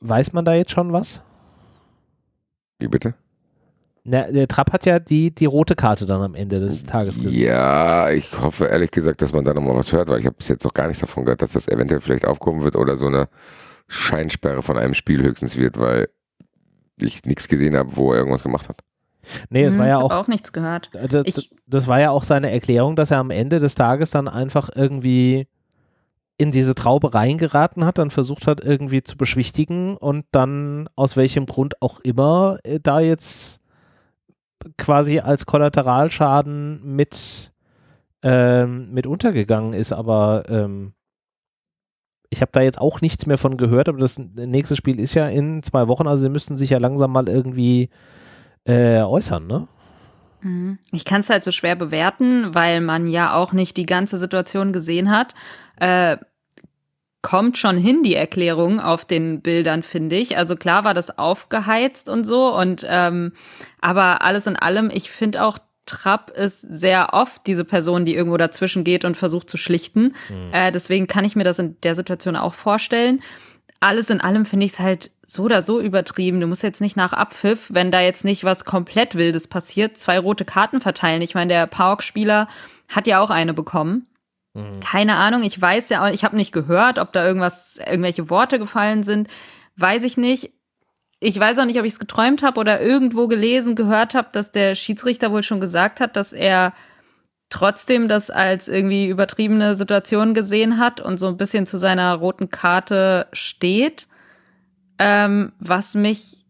Weiß 0.00 0.34
man 0.34 0.44
da 0.44 0.52
jetzt 0.52 0.70
schon 0.70 0.92
was? 0.92 1.22
Wie 2.78 2.88
bitte? 2.88 3.14
Na, 4.04 4.30
der 4.30 4.48
Trapp 4.48 4.72
hat 4.72 4.86
ja 4.86 4.98
die, 4.98 5.34
die 5.34 5.44
rote 5.44 5.74
Karte 5.74 6.06
dann 6.06 6.22
am 6.22 6.34
Ende 6.34 6.60
des 6.60 6.84
Tages 6.84 7.16
gesehen. 7.20 7.42
Ja, 7.42 8.10
ich 8.10 8.40
hoffe 8.40 8.66
ehrlich 8.66 8.90
gesagt, 8.90 9.20
dass 9.20 9.32
man 9.32 9.44
da 9.44 9.52
nochmal 9.52 9.76
was 9.76 9.92
hört, 9.92 10.08
weil 10.08 10.20
ich 10.20 10.26
habe 10.26 10.36
bis 10.36 10.48
jetzt 10.48 10.64
noch 10.64 10.72
gar 10.72 10.86
nichts 10.86 11.00
davon 11.00 11.24
gehört, 11.24 11.42
dass 11.42 11.52
das 11.52 11.68
eventuell 11.68 12.00
vielleicht 12.00 12.26
aufkommen 12.26 12.62
wird 12.64 12.76
oder 12.76 12.96
so 12.96 13.06
eine 13.06 13.28
Scheinsperre 13.88 14.62
von 14.62 14.78
einem 14.78 14.94
Spiel 14.94 15.22
höchstens 15.22 15.56
wird, 15.56 15.78
weil 15.78 16.08
ich 17.00 17.24
nichts 17.24 17.48
gesehen 17.48 17.76
habe, 17.76 17.96
wo 17.96 18.12
er 18.12 18.18
irgendwas 18.18 18.42
gemacht 18.42 18.68
hat. 18.68 18.82
Nee, 19.50 19.64
es 19.64 19.72
hm, 19.72 19.80
war 19.80 19.86
ja 19.86 19.98
auch, 19.98 20.10
auch 20.10 20.28
nichts 20.28 20.52
gehört. 20.52 20.90
Das, 21.10 21.50
das, 21.66 21.86
war 21.86 22.00
ja 22.00 22.10
auch 22.10 22.24
seine 22.24 22.50
Erklärung, 22.50 22.96
dass 22.96 23.10
er 23.10 23.18
am 23.18 23.30
Ende 23.30 23.60
des 23.60 23.74
Tages 23.74 24.10
dann 24.10 24.28
einfach 24.28 24.70
irgendwie 24.74 25.46
in 26.38 26.52
diese 26.52 26.74
Traube 26.74 27.14
reingeraten 27.14 27.84
hat, 27.84 27.98
dann 27.98 28.10
versucht 28.10 28.46
hat, 28.46 28.62
irgendwie 28.62 29.02
zu 29.02 29.16
beschwichtigen 29.16 29.96
und 29.96 30.24
dann 30.30 30.88
aus 30.94 31.16
welchem 31.16 31.46
Grund 31.46 31.82
auch 31.82 31.98
immer 32.00 32.58
äh, 32.62 32.78
da 32.80 33.00
jetzt 33.00 33.60
quasi 34.76 35.20
als 35.20 35.46
Kollateralschaden 35.46 36.96
mit, 36.96 37.52
ähm, 38.22 38.92
mit 38.92 39.06
untergegangen 39.06 39.72
ist. 39.72 39.92
Aber 39.92 40.44
ähm, 40.48 40.92
ich 42.30 42.40
habe 42.40 42.52
da 42.52 42.60
jetzt 42.60 42.80
auch 42.80 43.00
nichts 43.00 43.26
mehr 43.26 43.38
von 43.38 43.56
gehört, 43.56 43.88
aber 43.88 43.98
das 43.98 44.18
nächste 44.18 44.76
Spiel 44.76 45.00
ist 45.00 45.14
ja 45.14 45.28
in 45.28 45.62
zwei 45.62 45.88
Wochen, 45.88 46.06
also 46.06 46.22
sie 46.22 46.28
müssten 46.28 46.56
sich 46.56 46.70
ja 46.70 46.78
langsam 46.78 47.12
mal 47.12 47.28
irgendwie 47.28 47.88
äh, 48.64 49.00
äußern, 49.00 49.46
ne? 49.46 49.68
Mhm. 50.40 50.78
Ich 50.92 51.04
kann 51.04 51.20
es 51.20 51.30
halt 51.30 51.42
so 51.42 51.50
schwer 51.50 51.74
bewerten, 51.74 52.54
weil 52.54 52.80
man 52.80 53.08
ja 53.08 53.34
auch 53.34 53.52
nicht 53.52 53.76
die 53.76 53.86
ganze 53.86 54.16
Situation 54.18 54.72
gesehen 54.72 55.10
hat. 55.10 55.34
Äh, 55.80 56.18
kommt 57.22 57.58
schon 57.58 57.76
hin, 57.76 58.02
die 58.02 58.14
Erklärung 58.14 58.80
auf 58.80 59.04
den 59.04 59.40
Bildern, 59.40 59.82
finde 59.82 60.16
ich. 60.16 60.36
Also 60.36 60.56
klar 60.56 60.84
war 60.84 60.94
das 60.94 61.18
aufgeheizt 61.18 62.08
und 62.08 62.24
so. 62.24 62.54
Und 62.54 62.86
ähm, 62.88 63.32
aber 63.80 64.22
alles 64.22 64.46
in 64.46 64.56
allem, 64.56 64.90
ich 64.92 65.10
finde 65.10 65.44
auch, 65.44 65.58
Trapp 65.86 66.30
ist 66.30 66.60
sehr 66.60 67.14
oft 67.14 67.46
diese 67.46 67.64
Person, 67.64 68.04
die 68.04 68.14
irgendwo 68.14 68.36
dazwischen 68.36 68.84
geht 68.84 69.06
und 69.06 69.16
versucht 69.16 69.48
zu 69.48 69.56
schlichten. 69.56 70.14
Mhm. 70.28 70.52
Äh, 70.52 70.70
deswegen 70.70 71.06
kann 71.06 71.24
ich 71.24 71.34
mir 71.34 71.44
das 71.44 71.58
in 71.58 71.80
der 71.80 71.94
Situation 71.94 72.36
auch 72.36 72.52
vorstellen 72.52 73.22
alles 73.80 74.10
in 74.10 74.20
allem 74.20 74.44
finde 74.44 74.66
ich 74.66 74.72
es 74.72 74.78
halt 74.78 75.10
so 75.22 75.44
oder 75.44 75.62
so 75.62 75.80
übertrieben. 75.80 76.40
Du 76.40 76.46
musst 76.46 76.62
jetzt 76.62 76.80
nicht 76.80 76.96
nach 76.96 77.12
Abpfiff, 77.12 77.68
wenn 77.72 77.90
da 77.90 78.00
jetzt 78.00 78.24
nicht 78.24 78.44
was 78.44 78.64
komplett 78.64 79.14
Wildes 79.14 79.46
passiert, 79.46 79.96
zwei 79.96 80.18
rote 80.18 80.44
Karten 80.44 80.80
verteilen. 80.80 81.22
Ich 81.22 81.34
meine, 81.34 81.52
der 81.52 81.66
Pauk-Spieler 81.66 82.48
hat 82.88 83.06
ja 83.06 83.20
auch 83.20 83.30
eine 83.30 83.54
bekommen. 83.54 84.06
Mhm. 84.58 84.80
Keine 84.80 85.16
Ahnung, 85.16 85.42
ich 85.42 85.60
weiß 85.60 85.88
ja, 85.90 86.04
auch, 86.04 86.10
ich 86.10 86.24
habe 86.24 86.36
nicht 86.36 86.52
gehört, 86.52 86.98
ob 86.98 87.12
da 87.12 87.24
irgendwas, 87.24 87.78
irgendwelche 87.78 88.28
Worte 88.30 88.58
gefallen 88.58 89.02
sind. 89.02 89.28
Weiß 89.76 90.02
ich 90.02 90.16
nicht. 90.16 90.52
Ich 91.20 91.38
weiß 91.38 91.58
auch 91.58 91.64
nicht, 91.64 91.78
ob 91.78 91.84
ich 91.84 91.92
es 91.92 91.98
geträumt 91.98 92.42
habe 92.42 92.60
oder 92.60 92.80
irgendwo 92.80 93.26
gelesen, 93.26 93.74
gehört 93.74 94.14
habe, 94.14 94.28
dass 94.32 94.52
der 94.52 94.74
Schiedsrichter 94.74 95.32
wohl 95.32 95.42
schon 95.42 95.60
gesagt 95.60 96.00
hat, 96.00 96.16
dass 96.16 96.32
er 96.32 96.72
trotzdem 97.50 98.08
das 98.08 98.30
als 98.30 98.68
irgendwie 98.68 99.06
übertriebene 99.08 99.74
Situation 99.74 100.34
gesehen 100.34 100.78
hat 100.78 101.00
und 101.00 101.18
so 101.18 101.28
ein 101.28 101.36
bisschen 101.36 101.66
zu 101.66 101.78
seiner 101.78 102.14
roten 102.14 102.50
Karte 102.50 103.26
steht, 103.32 104.06
ähm, 104.98 105.52
was 105.58 105.94
mich 105.94 106.44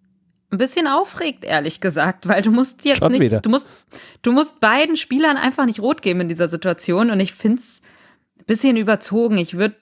ein 0.50 0.58
bisschen 0.58 0.86
aufregt, 0.86 1.44
ehrlich 1.44 1.80
gesagt, 1.80 2.26
weil 2.26 2.42
du 2.42 2.50
musst 2.50 2.84
jetzt 2.84 2.98
Schon 2.98 3.12
nicht, 3.12 3.20
wieder. 3.20 3.40
du 3.40 3.50
musst, 3.50 3.68
du 4.22 4.32
musst 4.32 4.60
beiden 4.60 4.96
Spielern 4.96 5.36
einfach 5.36 5.66
nicht 5.66 5.80
rot 5.80 6.02
geben 6.02 6.22
in 6.22 6.28
dieser 6.28 6.48
Situation 6.48 7.10
und 7.10 7.20
ich 7.20 7.32
find's 7.32 7.82
bisschen 8.48 8.76
überzogen. 8.76 9.38
Ich 9.38 9.56
würde 9.56 9.76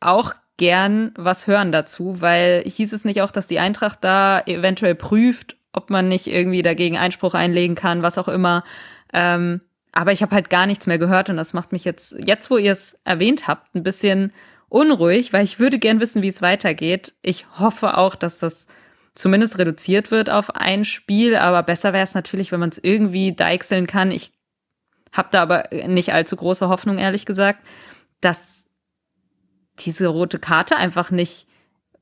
auch 0.00 0.34
gern 0.56 1.12
was 1.16 1.46
hören 1.46 1.70
dazu, 1.70 2.20
weil 2.20 2.64
hieß 2.64 2.92
es 2.92 3.04
nicht 3.04 3.22
auch, 3.22 3.30
dass 3.30 3.46
die 3.46 3.60
Eintracht 3.60 4.02
da 4.02 4.40
eventuell 4.40 4.96
prüft, 4.96 5.56
ob 5.72 5.90
man 5.90 6.08
nicht 6.08 6.26
irgendwie 6.26 6.62
dagegen 6.62 6.98
Einspruch 6.98 7.34
einlegen 7.34 7.76
kann, 7.76 8.02
was 8.02 8.18
auch 8.18 8.26
immer. 8.26 8.64
Ähm, 9.12 9.60
aber 9.92 10.12
ich 10.12 10.22
habe 10.22 10.34
halt 10.34 10.50
gar 10.50 10.66
nichts 10.66 10.86
mehr 10.86 10.98
gehört 10.98 11.30
und 11.30 11.36
das 11.36 11.52
macht 11.52 11.70
mich 11.70 11.84
jetzt, 11.84 12.16
jetzt 12.24 12.50
wo 12.50 12.56
ihr 12.56 12.72
es 12.72 13.00
erwähnt 13.04 13.46
habt, 13.46 13.74
ein 13.74 13.84
bisschen 13.84 14.32
unruhig, 14.68 15.32
weil 15.32 15.44
ich 15.44 15.58
würde 15.58 15.78
gern 15.78 16.00
wissen, 16.00 16.22
wie 16.22 16.28
es 16.28 16.42
weitergeht. 16.42 17.14
Ich 17.22 17.46
hoffe 17.58 17.96
auch, 17.96 18.16
dass 18.16 18.38
das 18.38 18.66
zumindest 19.14 19.58
reduziert 19.58 20.10
wird 20.10 20.30
auf 20.30 20.54
ein 20.54 20.84
Spiel, 20.84 21.36
aber 21.36 21.62
besser 21.62 21.92
wäre 21.92 22.04
es 22.04 22.14
natürlich, 22.14 22.52
wenn 22.52 22.60
man 22.60 22.70
es 22.70 22.78
irgendwie 22.82 23.32
deichseln 23.34 23.86
kann. 23.86 24.10
Ich 24.10 24.32
habe 25.12 25.28
da 25.30 25.42
aber 25.42 25.64
nicht 25.86 26.12
allzu 26.12 26.36
große 26.36 26.68
Hoffnung, 26.68 26.98
ehrlich 26.98 27.24
gesagt, 27.24 27.64
dass 28.20 28.70
diese 29.78 30.08
rote 30.08 30.38
Karte 30.38 30.76
einfach 30.76 31.10
nicht 31.10 31.46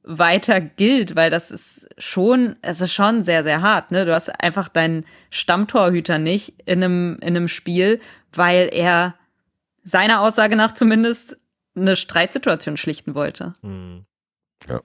weiter 0.03 0.61
gilt, 0.61 1.17
weil 1.17 1.31
das 1.31 1.51
ist 1.51 1.89
schon, 1.99 2.57
es 2.63 2.81
ist 2.81 2.93
schon 2.93 3.21
sehr, 3.21 3.43
sehr 3.43 3.61
hart. 3.61 3.91
Ne? 3.91 4.05
Du 4.05 4.15
hast 4.15 4.29
einfach 4.41 4.69
deinen 4.69 5.05
Stammtorhüter 5.31 6.19
nicht 6.19 6.55
in 6.65 6.83
einem, 6.83 7.19
in 7.21 7.37
einem 7.37 7.49
Spiel, 7.49 8.01
weil 8.33 8.69
er 8.73 9.17
seiner 9.83 10.21
Aussage 10.21 10.57
nach 10.57 10.73
zumindest 10.73 11.39
eine 11.75 11.97
Streitsituation 11.97 12.77
schlichten 12.77 13.15
wollte. 13.15 13.55
Hm. 13.63 14.07
Ja. 14.69 14.81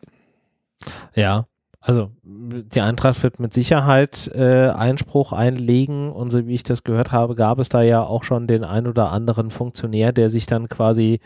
Ja, 1.13 1.47
also 1.82 2.11
die 2.23 2.79
Eintracht 2.79 3.21
wird 3.23 3.39
mit 3.39 3.53
Sicherheit 3.53 4.29
äh, 4.36 4.69
Einspruch 4.69 5.34
einlegen 5.34 6.11
und 6.11 6.29
so 6.29 6.45
wie 6.45 6.53
ich 6.53 6.63
das 6.63 6.84
gehört 6.84 7.11
habe, 7.11 7.34
gab 7.34 7.57
es 7.59 7.69
da 7.69 7.82
ja 7.82 8.03
auch 8.03 8.23
schon 8.23 8.45
den 8.45 8.63
ein 8.63 8.86
oder 8.86 9.11
anderen 9.11 9.49
Funktionär, 9.49 10.11
der 10.13 10.29
sich 10.29 10.45
dann 10.45 10.69
quasi 10.69 11.19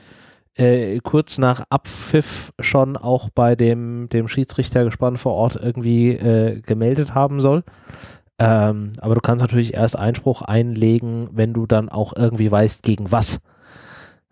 äh, 0.55 0.99
kurz 0.99 1.37
nach 1.37 1.65
Abpfiff 1.69 2.53
schon 2.59 2.95
auch 2.95 3.29
bei 3.29 3.57
dem, 3.57 4.07
dem 4.07 4.29
Schiedsrichtergespann 4.29 5.17
vor 5.17 5.33
Ort 5.33 5.57
irgendwie 5.61 6.11
äh, 6.11 6.61
gemeldet 6.61 7.13
haben 7.13 7.41
soll. 7.41 7.63
Ähm, 8.39 8.93
aber 8.99 9.15
du 9.15 9.21
kannst 9.21 9.41
natürlich 9.41 9.73
erst 9.73 9.97
Einspruch 9.99 10.41
einlegen, 10.41 11.29
wenn 11.33 11.53
du 11.53 11.65
dann 11.65 11.89
auch 11.89 12.13
irgendwie 12.15 12.49
weißt, 12.49 12.83
gegen 12.83 13.11
was. 13.11 13.39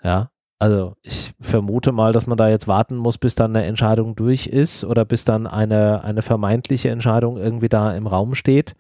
Ja, 0.02 0.30
also 0.64 0.96
ich 1.02 1.34
vermute 1.42 1.92
mal, 1.92 2.14
dass 2.14 2.26
man 2.26 2.38
da 2.38 2.48
jetzt 2.48 2.70
warten 2.70 2.96
muss, 2.96 3.18
bis 3.18 3.36
dann 3.36 3.54
eine 3.54 3.66
Entscheidung 3.66 4.16
durch 4.16 4.48
ist 4.48 4.86
oder 4.86 5.04
bis 5.04 5.26
dann 5.26 5.46
eine, 5.46 6.06
eine 6.06 6.22
vermeintliche 6.22 6.90
Entscheidung 6.90 7.36
irgendwie 7.36 7.68
da 7.68 7.94
im 7.94 8.08
Raum 8.08 8.34
steht, 8.34 8.74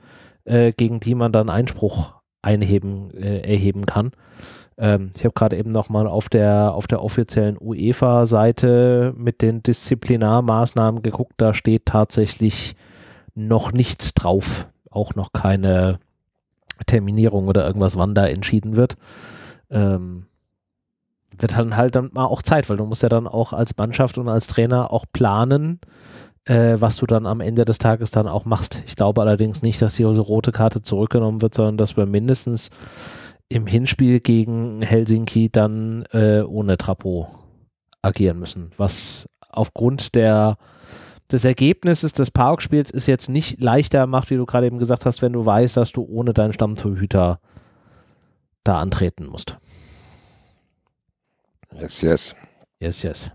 äh, 0.45 0.71
gegen 0.71 1.01
die 1.01 1.13
man 1.13 1.33
dann 1.33 1.49
Einspruch 1.49 2.13
einheben, 2.41 3.11
äh, 3.11 3.41
erheben 3.41 3.85
kann. 3.85 4.11
Ähm, 4.77 5.11
ich 5.13 5.25
habe 5.25 5.33
gerade 5.33 5.57
eben 5.57 5.71
nochmal 5.71 6.07
auf 6.07 6.29
der, 6.29 6.73
auf 6.73 6.87
der 6.87 7.03
offiziellen 7.03 7.57
UEFA-Seite 7.59 9.13
mit 9.17 9.41
den 9.41 9.61
Disziplinarmaßnahmen 9.61 11.01
geguckt, 11.01 11.33
da 11.35 11.53
steht 11.53 11.87
tatsächlich 11.87 12.77
noch 13.35 13.73
nichts 13.73 14.13
drauf. 14.13 14.69
Auch 14.89 15.15
noch 15.15 15.33
keine 15.33 15.99
Terminierung 16.85 17.49
oder 17.49 17.67
irgendwas, 17.67 17.97
wann 17.97 18.15
da 18.15 18.25
entschieden 18.25 18.77
wird. 18.77 18.95
Ähm, 19.69 20.27
wird 21.39 21.57
dann 21.57 21.75
halt 21.77 21.95
dann 21.95 22.09
mal 22.13 22.25
auch 22.25 22.41
Zeit, 22.41 22.69
weil 22.69 22.77
du 22.77 22.85
musst 22.85 23.03
ja 23.03 23.09
dann 23.09 23.27
auch 23.27 23.53
als 23.53 23.77
Mannschaft 23.77 24.17
und 24.17 24.29
als 24.29 24.47
Trainer 24.47 24.91
auch 24.91 25.05
planen, 25.11 25.79
äh, 26.45 26.75
was 26.79 26.97
du 26.97 27.05
dann 27.05 27.25
am 27.25 27.41
Ende 27.41 27.65
des 27.65 27.77
Tages 27.77 28.11
dann 28.11 28.27
auch 28.27 28.45
machst. 28.45 28.81
Ich 28.85 28.95
glaube 28.95 29.21
allerdings 29.21 29.61
nicht, 29.61 29.81
dass 29.81 29.95
die 29.95 30.03
rote 30.03 30.51
Karte 30.51 30.81
zurückgenommen 30.81 31.41
wird, 31.41 31.55
sondern 31.55 31.77
dass 31.77 31.97
wir 31.97 32.05
mindestens 32.05 32.69
im 33.49 33.67
Hinspiel 33.67 34.19
gegen 34.19 34.81
Helsinki 34.81 35.49
dann 35.51 36.03
äh, 36.11 36.41
ohne 36.41 36.77
Trapo 36.77 37.27
agieren 38.01 38.39
müssen, 38.39 38.71
was 38.77 39.27
aufgrund 39.49 40.15
der 40.15 40.57
des 41.31 41.45
Ergebnisses 41.45 42.13
des 42.13 42.31
Parkspiels 42.31 42.91
ist 42.91 43.07
jetzt 43.07 43.29
nicht 43.29 43.61
leichter 43.61 44.05
macht, 44.07 44.29
wie 44.29 44.35
du 44.35 44.45
gerade 44.45 44.67
eben 44.67 44.77
gesagt 44.77 45.05
hast, 45.05 45.21
wenn 45.21 45.33
du 45.33 45.45
weißt, 45.45 45.77
dass 45.77 45.91
du 45.91 46.03
ohne 46.03 46.33
deinen 46.33 46.53
Stammtorhüter 46.53 47.39
da 48.63 48.79
antreten 48.79 49.25
musst. 49.25 49.57
Yes, 51.79 52.01
yes. 52.01 52.35
Yes, 52.79 53.01
yes. 53.03 53.31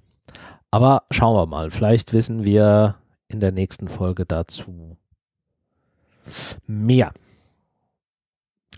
Aber 0.70 1.04
schauen 1.10 1.36
wir 1.36 1.46
mal. 1.46 1.70
Vielleicht 1.70 2.12
wissen 2.12 2.44
wir 2.44 2.96
in 3.28 3.40
der 3.40 3.52
nächsten 3.52 3.88
Folge 3.88 4.26
dazu 4.26 4.96
mehr. 6.66 7.12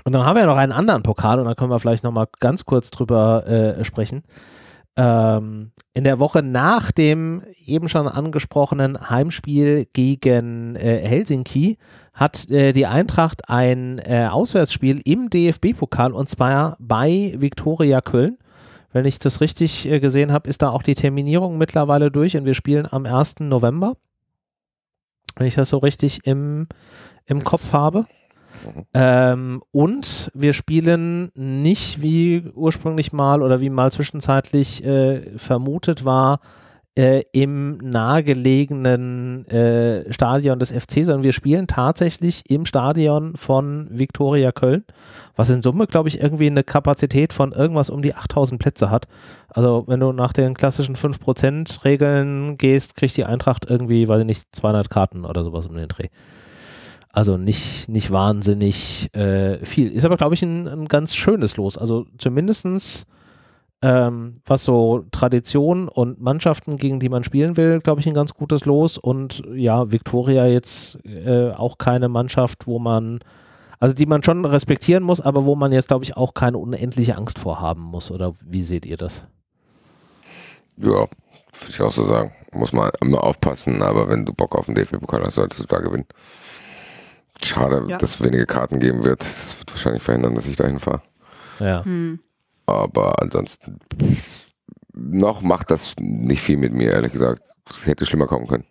Und 0.04 0.12
dann 0.12 0.24
haben 0.24 0.36
wir 0.36 0.46
noch 0.46 0.56
einen 0.56 0.72
anderen 0.72 1.02
Pokal 1.02 1.40
und 1.40 1.46
da 1.46 1.54
können 1.54 1.70
wir 1.70 1.80
vielleicht 1.80 2.04
noch 2.04 2.12
mal 2.12 2.28
ganz 2.38 2.64
kurz 2.64 2.90
drüber 2.90 3.46
äh, 3.46 3.84
sprechen. 3.84 4.22
Ähm, 4.96 5.72
in 5.94 6.04
der 6.04 6.18
Woche 6.18 6.42
nach 6.42 6.92
dem 6.92 7.42
eben 7.66 7.88
schon 7.88 8.08
angesprochenen 8.08 9.10
Heimspiel 9.10 9.86
gegen 9.92 10.76
äh, 10.76 10.98
Helsinki 10.98 11.78
hat 12.12 12.48
äh, 12.50 12.72
die 12.72 12.86
Eintracht 12.86 13.48
ein 13.48 13.98
äh, 13.98 14.28
Auswärtsspiel 14.30 15.00
im 15.04 15.30
DFB-Pokal 15.30 16.12
und 16.12 16.28
zwar 16.28 16.76
bei 16.78 17.34
Viktoria 17.36 18.00
Köln. 18.00 18.38
Wenn 18.92 19.04
ich 19.04 19.18
das 19.18 19.40
richtig 19.40 19.86
äh, 19.86 20.00
gesehen 20.00 20.32
habe, 20.32 20.48
ist 20.48 20.62
da 20.62 20.70
auch 20.70 20.82
die 20.82 20.94
Terminierung 20.94 21.58
mittlerweile 21.58 22.10
durch 22.10 22.36
und 22.36 22.44
wir 22.44 22.54
spielen 22.54 22.88
am 22.90 23.06
1. 23.06 23.40
November. 23.40 23.96
Wenn 25.36 25.46
ich 25.46 25.54
das 25.54 25.70
so 25.70 25.78
richtig 25.78 26.26
im, 26.26 26.66
im 27.26 27.42
Kopf 27.42 27.72
habe. 27.72 28.04
Ähm, 28.92 29.62
und 29.70 30.30
wir 30.34 30.52
spielen 30.52 31.30
nicht 31.34 32.02
wie 32.02 32.42
ursprünglich 32.54 33.12
mal 33.12 33.42
oder 33.42 33.60
wie 33.60 33.70
mal 33.70 33.92
zwischenzeitlich 33.92 34.84
äh, 34.84 35.38
vermutet 35.38 36.04
war, 36.04 36.40
äh, 37.00 37.22
im 37.32 37.78
nahegelegenen 37.78 39.46
äh, 39.46 40.12
Stadion 40.12 40.58
des 40.58 40.70
FC, 40.70 41.02
sondern 41.02 41.22
wir 41.22 41.32
spielen 41.32 41.66
tatsächlich 41.66 42.50
im 42.50 42.66
Stadion 42.66 43.36
von 43.36 43.88
Viktoria 43.90 44.52
Köln, 44.52 44.84
was 45.34 45.48
in 45.48 45.62
Summe, 45.62 45.86
glaube 45.86 46.10
ich, 46.10 46.20
irgendwie 46.20 46.48
eine 46.48 46.62
Kapazität 46.62 47.32
von 47.32 47.52
irgendwas 47.52 47.88
um 47.88 48.02
die 48.02 48.14
8000 48.14 48.60
Plätze 48.60 48.90
hat. 48.90 49.08
Also 49.48 49.84
wenn 49.86 49.98
du 49.98 50.12
nach 50.12 50.34
den 50.34 50.52
klassischen 50.52 50.94
5%-Regeln 50.94 52.58
gehst, 52.58 52.96
kriegt 52.96 53.16
die 53.16 53.24
Eintracht 53.24 53.70
irgendwie, 53.70 54.06
weiß 54.06 54.20
ich 54.20 54.26
nicht, 54.26 54.44
200 54.52 54.90
Karten 54.90 55.24
oder 55.24 55.42
sowas 55.42 55.68
um 55.68 55.76
den 55.76 55.88
Dreh. 55.88 56.08
Also 57.12 57.38
nicht, 57.38 57.88
nicht 57.88 58.10
wahnsinnig 58.10 59.08
äh, 59.14 59.64
viel. 59.64 59.90
Ist 59.90 60.04
aber, 60.04 60.18
glaube 60.18 60.34
ich, 60.34 60.42
ein, 60.42 60.68
ein 60.68 60.84
ganz 60.84 61.16
schönes 61.16 61.56
Los. 61.56 61.78
Also 61.78 62.04
zumindestens 62.18 63.06
ähm, 63.82 64.42
was 64.44 64.64
so 64.64 65.04
Tradition 65.10 65.88
und 65.88 66.20
Mannschaften, 66.20 66.76
gegen 66.76 67.00
die 67.00 67.08
man 67.08 67.24
spielen 67.24 67.56
will, 67.56 67.80
glaube 67.80 68.00
ich, 68.00 68.06
ein 68.06 68.14
ganz 68.14 68.34
gutes 68.34 68.64
Los. 68.66 68.98
Und 68.98 69.42
ja, 69.54 69.90
Victoria 69.90 70.46
jetzt 70.46 70.98
äh, 71.06 71.50
auch 71.50 71.78
keine 71.78 72.08
Mannschaft, 72.08 72.66
wo 72.66 72.78
man, 72.78 73.20
also 73.78 73.94
die 73.94 74.06
man 74.06 74.22
schon 74.22 74.44
respektieren 74.44 75.02
muss, 75.02 75.20
aber 75.20 75.46
wo 75.46 75.56
man 75.56 75.72
jetzt, 75.72 75.88
glaube 75.88 76.04
ich, 76.04 76.16
auch 76.16 76.34
keine 76.34 76.58
unendliche 76.58 77.16
Angst 77.16 77.38
vorhaben 77.38 77.82
muss. 77.82 78.10
Oder 78.10 78.34
wie 78.44 78.62
seht 78.62 78.84
ihr 78.84 78.98
das? 78.98 79.24
Ja, 80.76 80.90
würde 80.90 81.08
ich 81.68 81.80
auch 81.80 81.92
so 81.92 82.04
sagen. 82.04 82.32
Muss 82.52 82.72
man 82.72 82.90
immer 83.00 83.22
aufpassen, 83.22 83.82
aber 83.82 84.08
wenn 84.08 84.26
du 84.26 84.34
Bock 84.34 84.56
auf 84.56 84.66
den 84.66 84.74
DFB-Pokal 84.74 85.22
hast, 85.24 85.34
solltest 85.34 85.62
du 85.62 85.66
da 85.66 85.78
gewinnen. 85.78 86.06
Schade, 87.42 87.84
ja. 87.88 87.96
dass 87.96 88.16
es 88.16 88.22
wenige 88.22 88.44
Karten 88.44 88.80
geben 88.80 89.04
wird. 89.04 89.20
Das 89.20 89.58
wird 89.58 89.72
wahrscheinlich 89.72 90.02
verhindern, 90.02 90.34
dass 90.34 90.46
ich 90.46 90.56
dahin 90.56 90.78
fahre. 90.78 91.00
Ja. 91.60 91.84
Hm. 91.84 92.20
Aber 92.70 93.20
ansonsten 93.22 93.78
noch 94.94 95.42
macht 95.42 95.70
das 95.70 95.94
nicht 95.98 96.42
viel 96.42 96.56
mit 96.56 96.72
mir, 96.72 96.92
ehrlich 96.92 97.12
gesagt. 97.12 97.42
Es 97.68 97.86
hätte 97.86 98.06
schlimmer 98.06 98.26
kommen 98.26 98.46
können. 98.46 98.66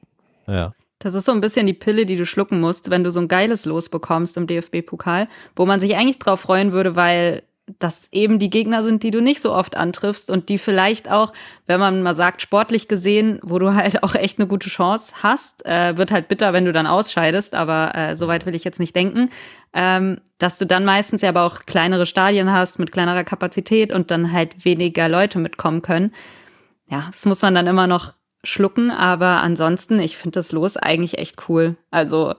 Ja. 0.47 0.73
Das 0.99 1.13
ist 1.13 1.25
so 1.25 1.31
ein 1.31 1.39
bisschen 1.39 1.65
die 1.65 1.73
Pille, 1.73 2.05
die 2.05 2.17
du 2.17 2.25
schlucken 2.25 2.59
musst, 2.59 2.89
wenn 2.89 3.05
du 3.05 3.11
so 3.11 3.21
ein 3.21 3.29
geiles 3.29 3.65
Los 3.65 3.87
bekommst 3.87 4.35
im 4.35 4.47
DFB-Pokal, 4.47 5.29
wo 5.55 5.65
man 5.65 5.79
sich 5.79 5.95
eigentlich 5.95 6.19
drauf 6.19 6.41
freuen 6.41 6.73
würde, 6.73 6.97
weil 6.97 7.43
das 7.79 8.09
eben 8.11 8.39
die 8.39 8.49
Gegner 8.49 8.81
sind, 8.81 9.03
die 9.03 9.11
du 9.11 9.21
nicht 9.21 9.41
so 9.41 9.53
oft 9.53 9.77
antriffst 9.77 10.31
und 10.31 10.49
die 10.49 10.57
vielleicht 10.57 11.09
auch, 11.09 11.33
wenn 11.67 11.79
man 11.79 12.01
mal 12.01 12.15
sagt, 12.15 12.41
sportlich 12.41 12.87
gesehen, 12.87 13.39
wo 13.43 13.59
du 13.59 13.75
halt 13.75 14.03
auch 14.03 14.15
echt 14.15 14.39
eine 14.39 14.47
gute 14.47 14.69
Chance 14.69 15.13
hast, 15.21 15.65
äh, 15.65 15.97
wird 15.97 16.11
halt 16.11 16.27
bitter, 16.27 16.53
wenn 16.53 16.65
du 16.65 16.71
dann 16.71 16.87
ausscheidest, 16.87 17.53
aber 17.53 17.95
äh, 17.95 18.15
so 18.15 18.27
weit 18.27 18.45
will 18.45 18.55
ich 18.55 18.63
jetzt 18.63 18.79
nicht 18.79 18.95
denken, 18.95 19.29
ähm, 19.73 20.19
dass 20.39 20.57
du 20.57 20.65
dann 20.65 20.85
meistens 20.85 21.21
ja 21.21 21.29
aber 21.29 21.43
auch 21.43 21.65
kleinere 21.65 22.05
Stadien 22.05 22.51
hast 22.51 22.79
mit 22.79 22.91
kleinerer 22.91 23.23
Kapazität 23.23 23.93
und 23.93 24.09
dann 24.09 24.31
halt 24.31 24.65
weniger 24.65 25.07
Leute 25.07 25.37
mitkommen 25.37 25.81
können. 25.81 26.13
Ja, 26.87 27.07
das 27.11 27.25
muss 27.25 27.41
man 27.41 27.53
dann 27.53 27.67
immer 27.67 27.85
noch 27.85 28.13
schlucken, 28.43 28.89
aber 28.89 29.41
ansonsten, 29.43 29.99
ich 29.99 30.17
finde 30.17 30.39
das 30.39 30.51
Los 30.51 30.77
eigentlich 30.77 31.17
echt 31.17 31.49
cool. 31.49 31.75
Also 31.91 32.33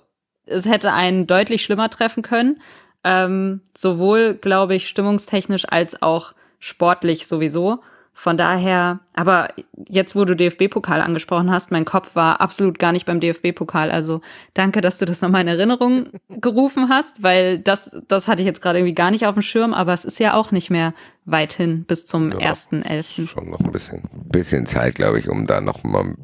es 0.47 0.67
hätte 0.67 0.93
einen 0.93 1.27
deutlich 1.27 1.63
schlimmer 1.63 1.91
treffen 1.91 2.23
können. 2.23 2.61
Ähm, 3.05 3.61
sowohl, 3.77 4.35
glaube 4.35 4.75
ich, 4.75 4.89
stimmungstechnisch 4.89 5.65
als 5.69 6.03
auch 6.03 6.35
sportlich 6.59 7.27
sowieso. 7.27 7.81
Von 8.13 8.37
daher, 8.37 9.01
aber 9.15 9.49
jetzt, 9.89 10.15
wo 10.15 10.27
du 10.27 10.37
DFB-Pokal 10.37 11.01
angesprochen 11.01 11.51
hast, 11.51 11.71
mein 11.71 11.87
Kopf 11.87 12.15
war 12.15 12.43
absolut 12.43 12.79
gar 12.79 12.93
nicht 12.93 13.07
beim 13.07 13.19
DFB-Pokal. 13.19 13.91
Also 13.91 14.21
danke, 14.53 14.83
dass 14.83 14.99
du 14.99 15.07
das 15.07 15.23
nochmal 15.23 15.41
in 15.41 15.49
Erinnerung 15.49 16.09
gerufen 16.29 16.91
hast, 16.91 17.23
weil 17.23 17.59
das, 17.59 17.97
das 18.09 18.29
hatte 18.29 18.43
ich 18.43 18.47
jetzt 18.47 18.61
gerade 18.61 18.79
irgendwie 18.79 18.95
gar 18.95 19.11
nicht 19.11 19.27
auf 19.27 19.35
dem 19.35 19.43
Schirm, 19.43 19.73
aber 19.73 19.95
es 19.95 20.05
ist 20.05 20.21
ja 20.21 20.35
auch 20.35 20.51
nicht 20.51 20.69
mehr 20.69 20.93
weit 21.25 21.55
hin 21.55 21.85
bis 21.85 22.05
zum 22.05 22.31
ja, 22.33 22.53
1.11. 22.53 23.27
Schon 23.27 23.49
noch 23.49 23.61
ein 23.61 23.73
bisschen, 23.73 24.03
bisschen 24.27 24.67
Zeit, 24.67 24.97
glaube 24.97 25.19
ich, 25.19 25.31
um 25.31 25.47
da 25.47 25.63
nochmal 25.63 26.15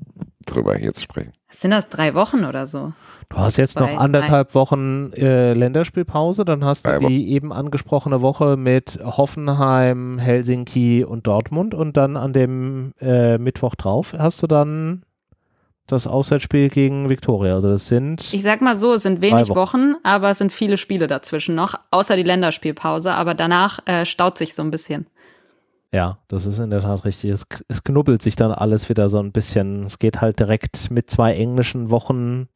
drüber 0.47 0.79
zu 0.93 1.01
sprechen. 1.01 1.33
Sind 1.49 1.71
das 1.73 1.89
drei 1.89 2.15
Wochen 2.15 2.45
oder 2.45 2.67
so? 2.67 2.93
Du 3.29 3.37
hast 3.37 3.57
jetzt 3.57 3.79
noch 3.79 3.97
anderthalb 3.97 4.55
Wochen 4.55 5.13
äh, 5.13 5.53
Länderspielpause, 5.53 6.45
dann 6.45 6.65
hast 6.65 6.87
du 6.87 6.99
die 7.01 7.33
eben 7.33 7.53
angesprochene 7.53 8.23
Woche 8.23 8.57
mit 8.57 8.99
Hoffenheim, 9.05 10.19
Helsinki 10.19 11.05
und 11.05 11.27
Dortmund 11.27 11.75
und 11.75 11.97
dann 11.97 12.17
an 12.17 12.33
dem 12.33 12.93
äh, 13.01 13.39
Mittwoch 13.39 13.75
drauf 13.75 14.15
hast 14.17 14.43
du 14.43 14.47
dann 14.47 15.03
das 15.87 16.07
Auswärtsspiel 16.07 16.69
gegen 16.69 17.09
Viktoria. 17.09 17.55
Also 17.55 17.69
das 17.69 17.87
sind. 17.87 18.33
Ich 18.33 18.43
sag 18.43 18.61
mal 18.61 18.77
so, 18.77 18.95
es 18.95 19.03
sind 19.03 19.21
wenig 19.21 19.49
Wochen. 19.49 19.57
Wochen. 19.57 19.95
aber 20.03 20.31
es 20.31 20.39
sind 20.39 20.53
viele 20.53 20.77
Spiele 20.77 21.07
dazwischen 21.07 21.55
noch, 21.55 21.75
außer 21.91 22.17
die 22.17 22.23
Länderspielpause, 22.23 23.13
aber 23.13 23.35
danach 23.35 23.79
äh, 23.87 24.05
staut 24.05 24.39
sich 24.39 24.55
so 24.55 24.63
ein 24.63 24.71
bisschen. 24.71 25.07
Ja, 25.93 26.19
das 26.29 26.47
ist 26.47 26.59
in 26.59 26.71
der 26.71 26.81
Tat 26.81 27.05
richtig. 27.05 27.31
Es, 27.31 27.47
es 27.69 27.85
knubbelt 27.85 28.21
sich 28.23 28.37
dann 28.37 28.53
alles 28.53 28.89
wieder 28.89 29.09
so 29.09 29.19
ein 29.19 29.33
bisschen. 29.33 29.85
Es 29.85 29.99
geht 29.99 30.21
halt 30.21 30.41
direkt 30.41 30.91
mit 30.91 31.11
zwei 31.11 31.35
englischen 31.35 31.91
Wochen 31.91 32.49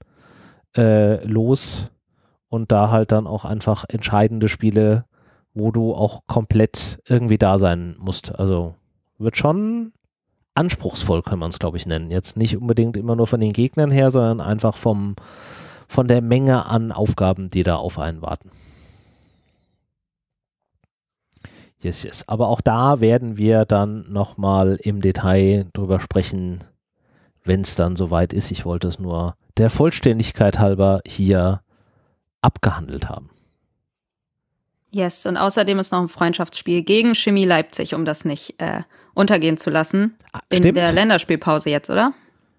äh, 0.77 1.25
los 1.25 1.91
und 2.49 2.73
da 2.73 2.91
halt 2.91 3.13
dann 3.13 3.27
auch 3.27 3.45
einfach 3.45 3.85
entscheidende 3.89 4.49
Spiele, 4.49 5.05
wo 5.55 5.71
du 5.71 5.95
auch 5.95 6.23
komplett 6.27 7.01
irgendwie 7.09 7.39
da 7.39 7.59
sein 7.59 7.97
musst. 7.99 8.39
Also 8.39 8.75
wird 9.19 9.37
schon 9.37 9.93
anspruchsvoll, 10.55 11.23
kann 11.23 11.39
man 11.39 11.51
es, 11.51 11.59
glaube 11.59 11.77
ich, 11.77 11.87
nennen. 11.87 12.11
Jetzt 12.11 12.37
nicht 12.37 12.57
unbedingt 12.57 12.97
immer 12.97 13.17
nur 13.17 13.27
von 13.27 13.41
den 13.41 13.53
Gegnern 13.53 13.91
her, 13.91 14.11
sondern 14.11 14.41
einfach 14.41 14.77
vom, 14.77 15.17
von 15.89 16.09
der 16.09 16.23
Menge 16.23 16.67
an 16.67 16.93
Aufgaben, 16.93 17.49
die 17.49 17.63
da 17.63 17.77
auf 17.77 17.99
einen 17.99 18.23
warten. 18.23 18.51
Yes, 21.83 22.03
yes. 22.03 22.29
Aber 22.29 22.49
auch 22.49 22.61
da 22.61 23.01
werden 23.01 23.37
wir 23.37 23.65
dann 23.65 24.11
nochmal 24.13 24.79
im 24.83 25.01
Detail 25.01 25.67
drüber 25.73 25.99
sprechen, 25.99 26.59
wenn 27.45 27.63
es 27.63 27.75
dann 27.75 27.97
soweit 27.97 28.33
ist. 28.33 28.51
Ich 28.51 28.67
wollte 28.67 28.89
es 28.89 28.99
nur 28.99 29.35
der 29.57 29.71
Vollständigkeit 29.71 30.59
halber 30.59 31.01
hier 31.07 31.63
abgehandelt 32.43 33.09
haben. 33.09 33.31
Yes, 34.93 35.25
und 35.25 35.37
außerdem 35.37 35.79
ist 35.79 35.93
noch 35.93 36.01
ein 36.01 36.09
Freundschaftsspiel 36.09 36.83
gegen 36.83 37.15
Chemie 37.15 37.45
Leipzig, 37.45 37.95
um 37.95 38.05
das 38.05 38.25
nicht 38.25 38.61
äh, 38.61 38.83
untergehen 39.15 39.57
zu 39.57 39.71
lassen. 39.71 40.17
Ah, 40.33 40.41
in 40.49 40.59
Stimmt. 40.59 40.77
der 40.77 40.93
Länderspielpause 40.93 41.71
jetzt, 41.71 41.91
oder? 41.91 42.13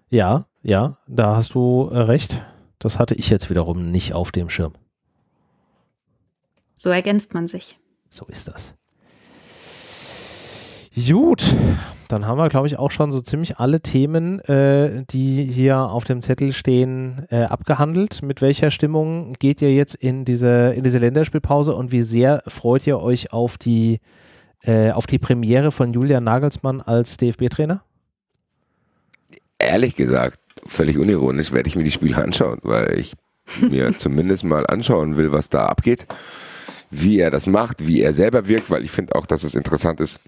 Ja, 0.08 0.46
ja, 0.62 0.96
da 1.06 1.36
hast 1.36 1.54
du 1.54 1.90
äh, 1.92 1.98
recht. 1.98 2.42
Das 2.78 2.98
hatte 2.98 3.14
ich 3.14 3.28
jetzt 3.30 3.50
wiederum 3.50 3.90
nicht 3.90 4.14
auf 4.14 4.32
dem 4.32 4.48
Schirm. 4.48 4.72
So 6.74 6.90
ergänzt 6.90 7.34
man 7.34 7.46
sich. 7.46 7.78
So 8.08 8.24
ist 8.26 8.48
das. 8.48 8.74
Gut, 10.94 11.54
dann 12.08 12.26
haben 12.26 12.36
wir, 12.36 12.50
glaube 12.50 12.66
ich, 12.66 12.78
auch 12.78 12.90
schon 12.90 13.12
so 13.12 13.22
ziemlich 13.22 13.56
alle 13.56 13.80
Themen, 13.80 14.40
äh, 14.40 15.04
die 15.08 15.46
hier 15.46 15.78
auf 15.78 16.04
dem 16.04 16.20
Zettel 16.20 16.52
stehen, 16.52 17.24
äh, 17.30 17.44
abgehandelt. 17.44 18.20
Mit 18.22 18.42
welcher 18.42 18.70
Stimmung 18.70 19.32
geht 19.38 19.62
ihr 19.62 19.72
jetzt 19.72 19.94
in 19.94 20.26
diese, 20.26 20.74
in 20.76 20.84
diese 20.84 20.98
Länderspielpause 20.98 21.74
und 21.74 21.92
wie 21.92 22.02
sehr 22.02 22.42
freut 22.46 22.86
ihr 22.86 23.00
euch 23.00 23.32
auf 23.32 23.56
die, 23.56 24.00
äh, 24.64 24.90
auf 24.90 25.06
die 25.06 25.18
Premiere 25.18 25.72
von 25.72 25.94
Julian 25.94 26.24
Nagelsmann 26.24 26.82
als 26.82 27.16
DFB-Trainer? 27.16 27.82
Ehrlich 29.58 29.96
gesagt, 29.96 30.38
völlig 30.66 30.98
unironisch 30.98 31.52
werde 31.52 31.68
ich 31.70 31.76
mir 31.76 31.84
die 31.84 31.90
Spiele 31.90 32.22
anschauen, 32.22 32.58
weil 32.64 32.98
ich 32.98 33.14
mir 33.62 33.96
zumindest 33.98 34.44
mal 34.44 34.66
anschauen 34.66 35.16
will, 35.16 35.32
was 35.32 35.48
da 35.48 35.64
abgeht, 35.68 36.06
wie 36.90 37.18
er 37.18 37.30
das 37.30 37.46
macht, 37.46 37.86
wie 37.86 38.02
er 38.02 38.12
selber 38.12 38.46
wirkt, 38.46 38.68
weil 38.68 38.84
ich 38.84 38.90
finde 38.90 39.14
auch, 39.14 39.24
dass 39.24 39.42
es 39.42 39.54
interessant 39.54 39.98
ist, 39.98 40.20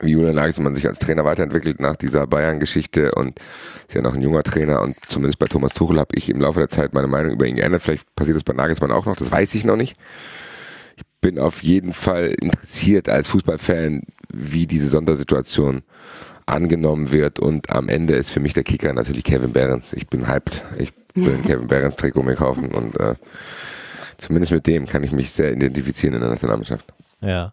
wie 0.00 0.12
Julian 0.12 0.34
Nagelsmann 0.34 0.74
sich 0.74 0.86
als 0.86 0.98
Trainer 0.98 1.24
weiterentwickelt 1.24 1.80
nach 1.80 1.96
dieser 1.96 2.26
Bayern-Geschichte 2.26 3.12
und 3.12 3.38
ist 3.86 3.94
ja 3.94 4.02
noch 4.02 4.14
ein 4.14 4.22
junger 4.22 4.42
Trainer 4.42 4.82
und 4.82 4.96
zumindest 5.08 5.38
bei 5.38 5.46
Thomas 5.46 5.72
Tuchel 5.72 5.98
habe 5.98 6.14
ich 6.16 6.28
im 6.28 6.40
Laufe 6.40 6.60
der 6.60 6.68
Zeit 6.68 6.94
meine 6.94 7.06
Meinung 7.06 7.32
über 7.32 7.46
ihn 7.46 7.56
geändert. 7.56 7.82
Vielleicht 7.82 8.14
passiert 8.14 8.36
das 8.36 8.44
bei 8.44 8.52
Nagelsmann 8.52 8.92
auch 8.92 9.06
noch, 9.06 9.16
das 9.16 9.30
weiß 9.30 9.54
ich 9.54 9.64
noch 9.64 9.76
nicht. 9.76 9.96
Ich 10.96 11.04
bin 11.20 11.38
auf 11.38 11.62
jeden 11.62 11.92
Fall 11.92 12.34
interessiert 12.40 13.08
als 13.08 13.28
Fußballfan, 13.28 14.02
wie 14.32 14.66
diese 14.66 14.88
Sondersituation 14.88 15.82
angenommen 16.46 17.12
wird 17.12 17.38
und 17.38 17.70
am 17.70 17.88
Ende 17.88 18.14
ist 18.14 18.30
für 18.30 18.40
mich 18.40 18.54
der 18.54 18.64
Kicker 18.64 18.92
natürlich 18.92 19.24
Kevin 19.24 19.52
Behrens. 19.52 19.92
Ich 19.92 20.08
bin 20.08 20.26
hyped. 20.26 20.64
Ich 20.78 20.92
will 21.14 21.34
ein 21.34 21.42
Kevin 21.42 21.68
Behrens 21.68 21.96
Trikot 21.96 22.22
mir 22.22 22.36
kaufen 22.36 22.72
und 22.72 22.98
äh, 22.98 23.14
zumindest 24.18 24.52
mit 24.52 24.66
dem 24.66 24.86
kann 24.86 25.04
ich 25.04 25.12
mich 25.12 25.30
sehr 25.30 25.52
identifizieren 25.52 26.14
in 26.14 26.20
der 26.20 26.30
Nationalmannschaft. 26.30 26.92
Ja. 27.20 27.52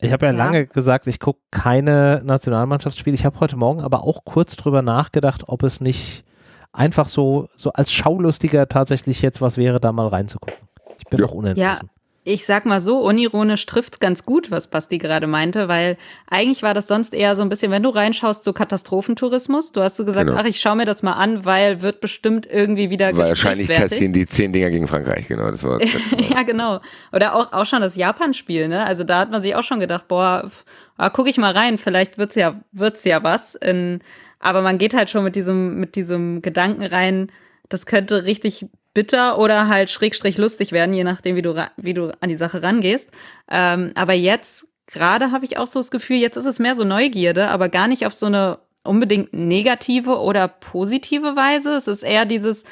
Ich 0.00 0.12
habe 0.12 0.26
ja, 0.26 0.32
ja, 0.32 0.38
lange 0.38 0.66
gesagt, 0.66 1.06
ich 1.06 1.20
gucke 1.20 1.40
keine 1.50 2.22
Nationalmannschaftsspiele. 2.24 3.14
Ich 3.14 3.24
habe 3.24 3.40
heute 3.40 3.56
Morgen 3.56 3.80
aber 3.80 4.04
auch 4.04 4.24
kurz 4.24 4.56
drüber 4.56 4.82
nachgedacht, 4.82 5.44
ob 5.46 5.62
es 5.62 5.80
nicht 5.80 6.24
einfach 6.72 7.08
so, 7.08 7.48
so 7.56 7.72
als 7.72 7.92
Schaulustiger 7.92 8.68
tatsächlich 8.68 9.22
jetzt 9.22 9.40
was 9.40 9.56
wäre, 9.56 9.80
da 9.80 9.92
mal 9.92 10.08
reinzugucken. 10.08 10.68
Ich 10.98 11.04
bin 11.06 11.20
ja. 11.20 11.26
auch 11.26 11.32
unentschlossen. 11.32 11.90
Ich 12.28 12.44
sag 12.44 12.66
mal 12.66 12.80
so, 12.80 12.98
unironisch 12.98 13.64
trifft's 13.66 14.00
ganz 14.00 14.26
gut, 14.26 14.50
was 14.50 14.68
Basti 14.68 14.98
gerade 14.98 15.28
meinte, 15.28 15.68
weil 15.68 15.96
eigentlich 16.28 16.64
war 16.64 16.74
das 16.74 16.88
sonst 16.88 17.14
eher 17.14 17.36
so 17.36 17.42
ein 17.42 17.48
bisschen, 17.48 17.70
wenn 17.70 17.84
du 17.84 17.90
reinschaust, 17.90 18.42
so 18.42 18.52
Katastrophentourismus. 18.52 19.70
Du 19.70 19.80
hast 19.80 19.94
so 19.94 20.04
gesagt, 20.04 20.26
genau. 20.26 20.40
ach, 20.40 20.44
ich 20.44 20.58
schau 20.58 20.74
mir 20.74 20.86
das 20.86 21.04
mal 21.04 21.12
an, 21.12 21.44
weil 21.44 21.82
wird 21.82 22.00
bestimmt 22.00 22.44
irgendwie 22.44 22.90
wieder 22.90 23.16
Wahrscheinlich 23.16 23.68
kassieren 23.68 24.12
die 24.12 24.26
zehn 24.26 24.52
Dinger 24.52 24.70
gegen 24.70 24.88
Frankreich, 24.88 25.28
genau. 25.28 25.52
Das 25.52 25.62
war, 25.62 25.80
ja, 26.30 26.42
genau. 26.42 26.80
Oder 27.12 27.36
auch, 27.36 27.52
auch 27.52 27.64
schon 27.64 27.80
das 27.80 27.94
Japan-Spiel, 27.94 28.66
ne? 28.66 28.84
Also 28.84 29.04
da 29.04 29.20
hat 29.20 29.30
man 29.30 29.40
sich 29.40 29.54
auch 29.54 29.62
schon 29.62 29.78
gedacht, 29.78 30.08
boah, 30.08 30.50
ah, 30.96 31.10
guck 31.10 31.28
ich 31.28 31.38
mal 31.38 31.52
rein, 31.52 31.78
vielleicht 31.78 32.18
wird's 32.18 32.34
ja, 32.34 32.60
wird's 32.72 33.04
ja 33.04 33.22
was. 33.22 33.54
In, 33.54 34.00
aber 34.40 34.62
man 34.62 34.78
geht 34.78 34.94
halt 34.94 35.10
schon 35.10 35.22
mit 35.22 35.36
diesem, 35.36 35.78
mit 35.78 35.94
diesem 35.94 36.42
Gedanken 36.42 36.82
rein, 36.82 37.30
das 37.68 37.86
könnte 37.86 38.24
richtig 38.24 38.66
bitter 38.96 39.38
oder 39.38 39.68
halt 39.68 39.90
schrägstrich 39.90 40.38
lustig 40.38 40.72
werden, 40.72 40.94
je 40.94 41.04
nachdem, 41.04 41.36
wie 41.36 41.42
du, 41.42 41.54
wie 41.76 41.92
du 41.92 42.10
an 42.20 42.30
die 42.30 42.34
Sache 42.34 42.62
rangehst. 42.62 43.12
Ähm, 43.50 43.92
aber 43.94 44.14
jetzt, 44.14 44.72
gerade 44.86 45.32
habe 45.32 45.44
ich 45.44 45.58
auch 45.58 45.66
so 45.66 45.78
das 45.78 45.90
Gefühl, 45.90 46.16
jetzt 46.16 46.38
ist 46.38 46.46
es 46.46 46.58
mehr 46.58 46.74
so 46.74 46.82
Neugierde, 46.82 47.48
aber 47.48 47.68
gar 47.68 47.88
nicht 47.88 48.06
auf 48.06 48.14
so 48.14 48.24
eine 48.24 48.58
unbedingt 48.84 49.34
negative 49.34 50.18
oder 50.18 50.48
positive 50.48 51.36
Weise. 51.36 51.74
Es 51.74 51.88
ist 51.88 52.04
eher 52.04 52.24
dieses, 52.24 52.64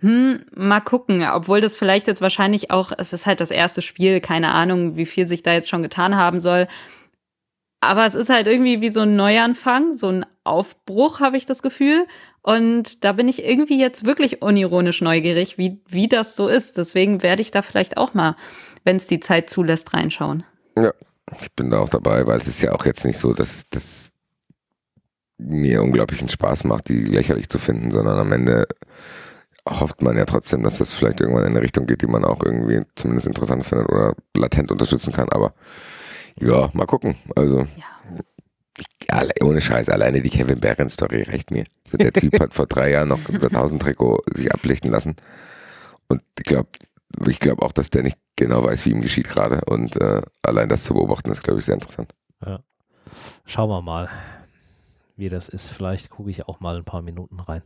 hm, 0.00 0.46
mal 0.54 0.80
gucken, 0.80 1.22
obwohl 1.30 1.60
das 1.60 1.76
vielleicht 1.76 2.06
jetzt 2.06 2.22
wahrscheinlich 2.22 2.70
auch, 2.70 2.92
es 2.96 3.12
ist 3.12 3.26
halt 3.26 3.40
das 3.40 3.50
erste 3.50 3.82
Spiel, 3.82 4.20
keine 4.20 4.52
Ahnung, 4.52 4.96
wie 4.96 5.06
viel 5.06 5.28
sich 5.28 5.42
da 5.42 5.52
jetzt 5.52 5.68
schon 5.68 5.82
getan 5.82 6.16
haben 6.16 6.40
soll. 6.40 6.68
Aber 7.80 8.06
es 8.06 8.14
ist 8.14 8.30
halt 8.30 8.46
irgendwie 8.46 8.80
wie 8.80 8.88
so 8.88 9.00
ein 9.00 9.14
Neuanfang, 9.14 9.92
so 9.92 10.08
ein 10.08 10.24
Aufbruch, 10.42 11.20
habe 11.20 11.36
ich 11.36 11.44
das 11.44 11.62
Gefühl. 11.62 12.06
Und 12.46 13.02
da 13.04 13.10
bin 13.10 13.26
ich 13.26 13.44
irgendwie 13.44 13.80
jetzt 13.80 14.04
wirklich 14.04 14.40
unironisch 14.40 15.00
neugierig, 15.00 15.58
wie, 15.58 15.80
wie 15.88 16.06
das 16.06 16.36
so 16.36 16.46
ist. 16.46 16.78
Deswegen 16.78 17.24
werde 17.24 17.42
ich 17.42 17.50
da 17.50 17.60
vielleicht 17.60 17.96
auch 17.96 18.14
mal, 18.14 18.36
wenn 18.84 18.98
es 18.98 19.08
die 19.08 19.18
Zeit 19.18 19.50
zulässt, 19.50 19.92
reinschauen. 19.92 20.44
Ja, 20.78 20.92
ich 21.40 21.52
bin 21.54 21.72
da 21.72 21.80
auch 21.80 21.88
dabei, 21.88 22.24
weil 22.24 22.36
es 22.36 22.46
ist 22.46 22.62
ja 22.62 22.72
auch 22.72 22.86
jetzt 22.86 23.04
nicht 23.04 23.18
so, 23.18 23.32
dass 23.32 23.68
das 23.68 24.12
mir 25.38 25.82
unglaublichen 25.82 26.28
Spaß 26.28 26.62
macht, 26.62 26.88
die 26.88 27.02
lächerlich 27.02 27.48
zu 27.48 27.58
finden, 27.58 27.90
sondern 27.90 28.16
am 28.16 28.30
Ende 28.30 28.68
hofft 29.68 30.02
man 30.02 30.16
ja 30.16 30.24
trotzdem, 30.24 30.62
dass 30.62 30.78
das 30.78 30.94
vielleicht 30.94 31.20
irgendwann 31.20 31.46
in 31.46 31.50
eine 31.50 31.62
Richtung 31.62 31.86
geht, 31.86 32.02
die 32.02 32.06
man 32.06 32.24
auch 32.24 32.44
irgendwie 32.44 32.82
zumindest 32.94 33.26
interessant 33.26 33.66
findet 33.66 33.88
oder 33.88 34.14
latent 34.36 34.70
unterstützen 34.70 35.12
kann. 35.12 35.28
Aber 35.30 35.52
ja, 36.38 36.70
mal 36.74 36.86
gucken. 36.86 37.16
Also 37.34 37.66
ja 37.76 38.22
ohne 39.42 39.60
Scheiß, 39.60 39.88
alleine 39.88 40.22
die 40.22 40.30
Kevin 40.30 40.60
Barron 40.60 40.88
Story 40.88 41.22
reicht 41.22 41.50
mir. 41.50 41.64
So, 41.88 41.96
der 41.96 42.12
Typ 42.12 42.38
hat 42.40 42.54
vor 42.54 42.66
drei 42.66 42.90
Jahren 42.90 43.08
noch 43.08 43.28
unser 43.28 43.48
1000 43.48 43.82
Trikot 43.82 44.22
sich 44.34 44.52
ablichten 44.52 44.90
lassen. 44.90 45.16
Und 46.08 46.22
ich 46.38 46.44
glaube, 46.44 46.68
ich 47.26 47.40
glaube 47.40 47.62
auch, 47.62 47.72
dass 47.72 47.90
der 47.90 48.02
nicht 48.02 48.18
genau 48.36 48.64
weiß, 48.64 48.86
wie 48.86 48.90
ihm 48.90 49.00
geschieht 49.00 49.28
gerade. 49.28 49.60
Und 49.66 50.00
äh, 50.00 50.22
allein 50.42 50.68
das 50.68 50.84
zu 50.84 50.94
beobachten, 50.94 51.30
ist, 51.30 51.42
glaube 51.42 51.60
ich, 51.60 51.66
sehr 51.66 51.74
interessant. 51.74 52.14
Ja. 52.44 52.60
Schauen 53.44 53.70
wir 53.70 53.82
mal, 53.82 54.08
wie 55.16 55.28
das 55.28 55.48
ist. 55.48 55.68
Vielleicht 55.68 56.10
gucke 56.10 56.30
ich 56.30 56.46
auch 56.46 56.60
mal 56.60 56.76
ein 56.76 56.84
paar 56.84 57.02
Minuten 57.02 57.40
rein. 57.40 57.62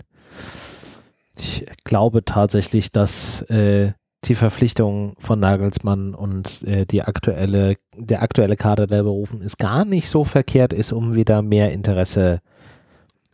Ich 1.37 1.65
glaube 1.85 2.25
tatsächlich, 2.25 2.93
dass 2.93 3.43
äh, 3.43 3.93
die 4.25 4.35
Verpflichtung 4.35 5.15
von 5.19 5.41
Nagelsmann 5.41 6.15
und 6.15 6.63
äh, 6.63 6.85
die 6.85 7.03
aktuelle, 7.03 7.77
der 7.97 8.23
aktuelle 8.23 8.57
Kader, 8.57 8.87
der 8.87 9.03
berufen 9.03 9.41
ist, 9.41 9.59
gar 9.59 9.85
nicht 9.85 10.09
so 10.09 10.25
verkehrt 10.25 10.73
ist, 10.73 10.93
um 10.93 11.15
wieder 11.15 11.43
mehr 11.43 11.73
Interesse 11.73 12.41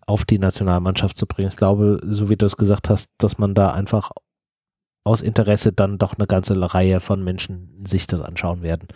auf 0.07 0.25
die 0.25 0.39
Nationalmannschaft 0.39 1.17
zu 1.17 1.27
bringen. 1.27 1.49
Ich 1.49 1.57
glaube, 1.57 2.01
so 2.05 2.29
wie 2.29 2.37
du 2.37 2.47
es 2.47 2.57
gesagt 2.57 2.89
hast, 2.89 3.11
dass 3.19 3.39
man 3.39 3.55
da 3.55 3.73
einfach 3.73 4.13
aus 5.03 5.23
Interesse 5.23 5.73
dann 5.73 5.99
doch 5.99 6.15
eine 6.17 6.27
ganze 6.27 6.57
Reihe 6.75 7.01
von 7.01 7.23
Menschen 7.23 7.85
sich 7.85 8.07
das 8.07 8.21
anschauen 8.21 8.63
werden. 8.63 8.89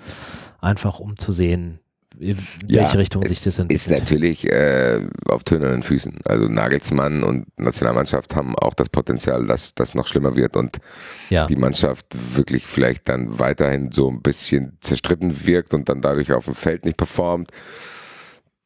Einfach 0.61 1.01
um 1.01 1.17
zu 1.17 1.33
sehen, 1.33 1.81
in 2.19 2.37
ja, 2.67 2.83
welche 2.83 2.99
Richtung 2.99 3.23
sich 3.23 3.43
das 3.43 3.59
entwickelt. 3.59 3.81
Ist 3.81 3.91
natürlich 3.91 4.51
äh, 4.51 5.01
auf 5.27 5.45
tönernen 5.45 5.83
Füßen. 5.83 6.19
Also 6.25 6.49
Nagelsmann 6.49 7.23
und 7.23 7.47
Nationalmannschaft 7.59 8.35
haben 8.35 8.57
auch 8.57 8.75
das 8.75 8.89
Potenzial, 8.89 9.47
dass 9.47 9.75
das 9.75 9.95
noch 9.95 10.07
schlimmer 10.07 10.37
wird 10.37 10.57
und 10.57 10.79
ja. 11.31 11.47
die 11.47 11.57
Mannschaft 11.57 12.07
wirklich 12.35 12.67
vielleicht 12.67 13.09
dann 13.09 13.39
weiterhin 13.39 13.93
so 13.93 14.11
ein 14.11 14.23
bisschen 14.23 14.77
zerstritten 14.81 15.47
wirkt 15.47 15.73
und 15.73 15.89
dann 15.89 16.01
dadurch 16.01 16.33
auf 16.33 16.47
dem 16.47 16.55
Feld 16.55 16.85
nicht 16.85 16.97
performt. 16.97 17.51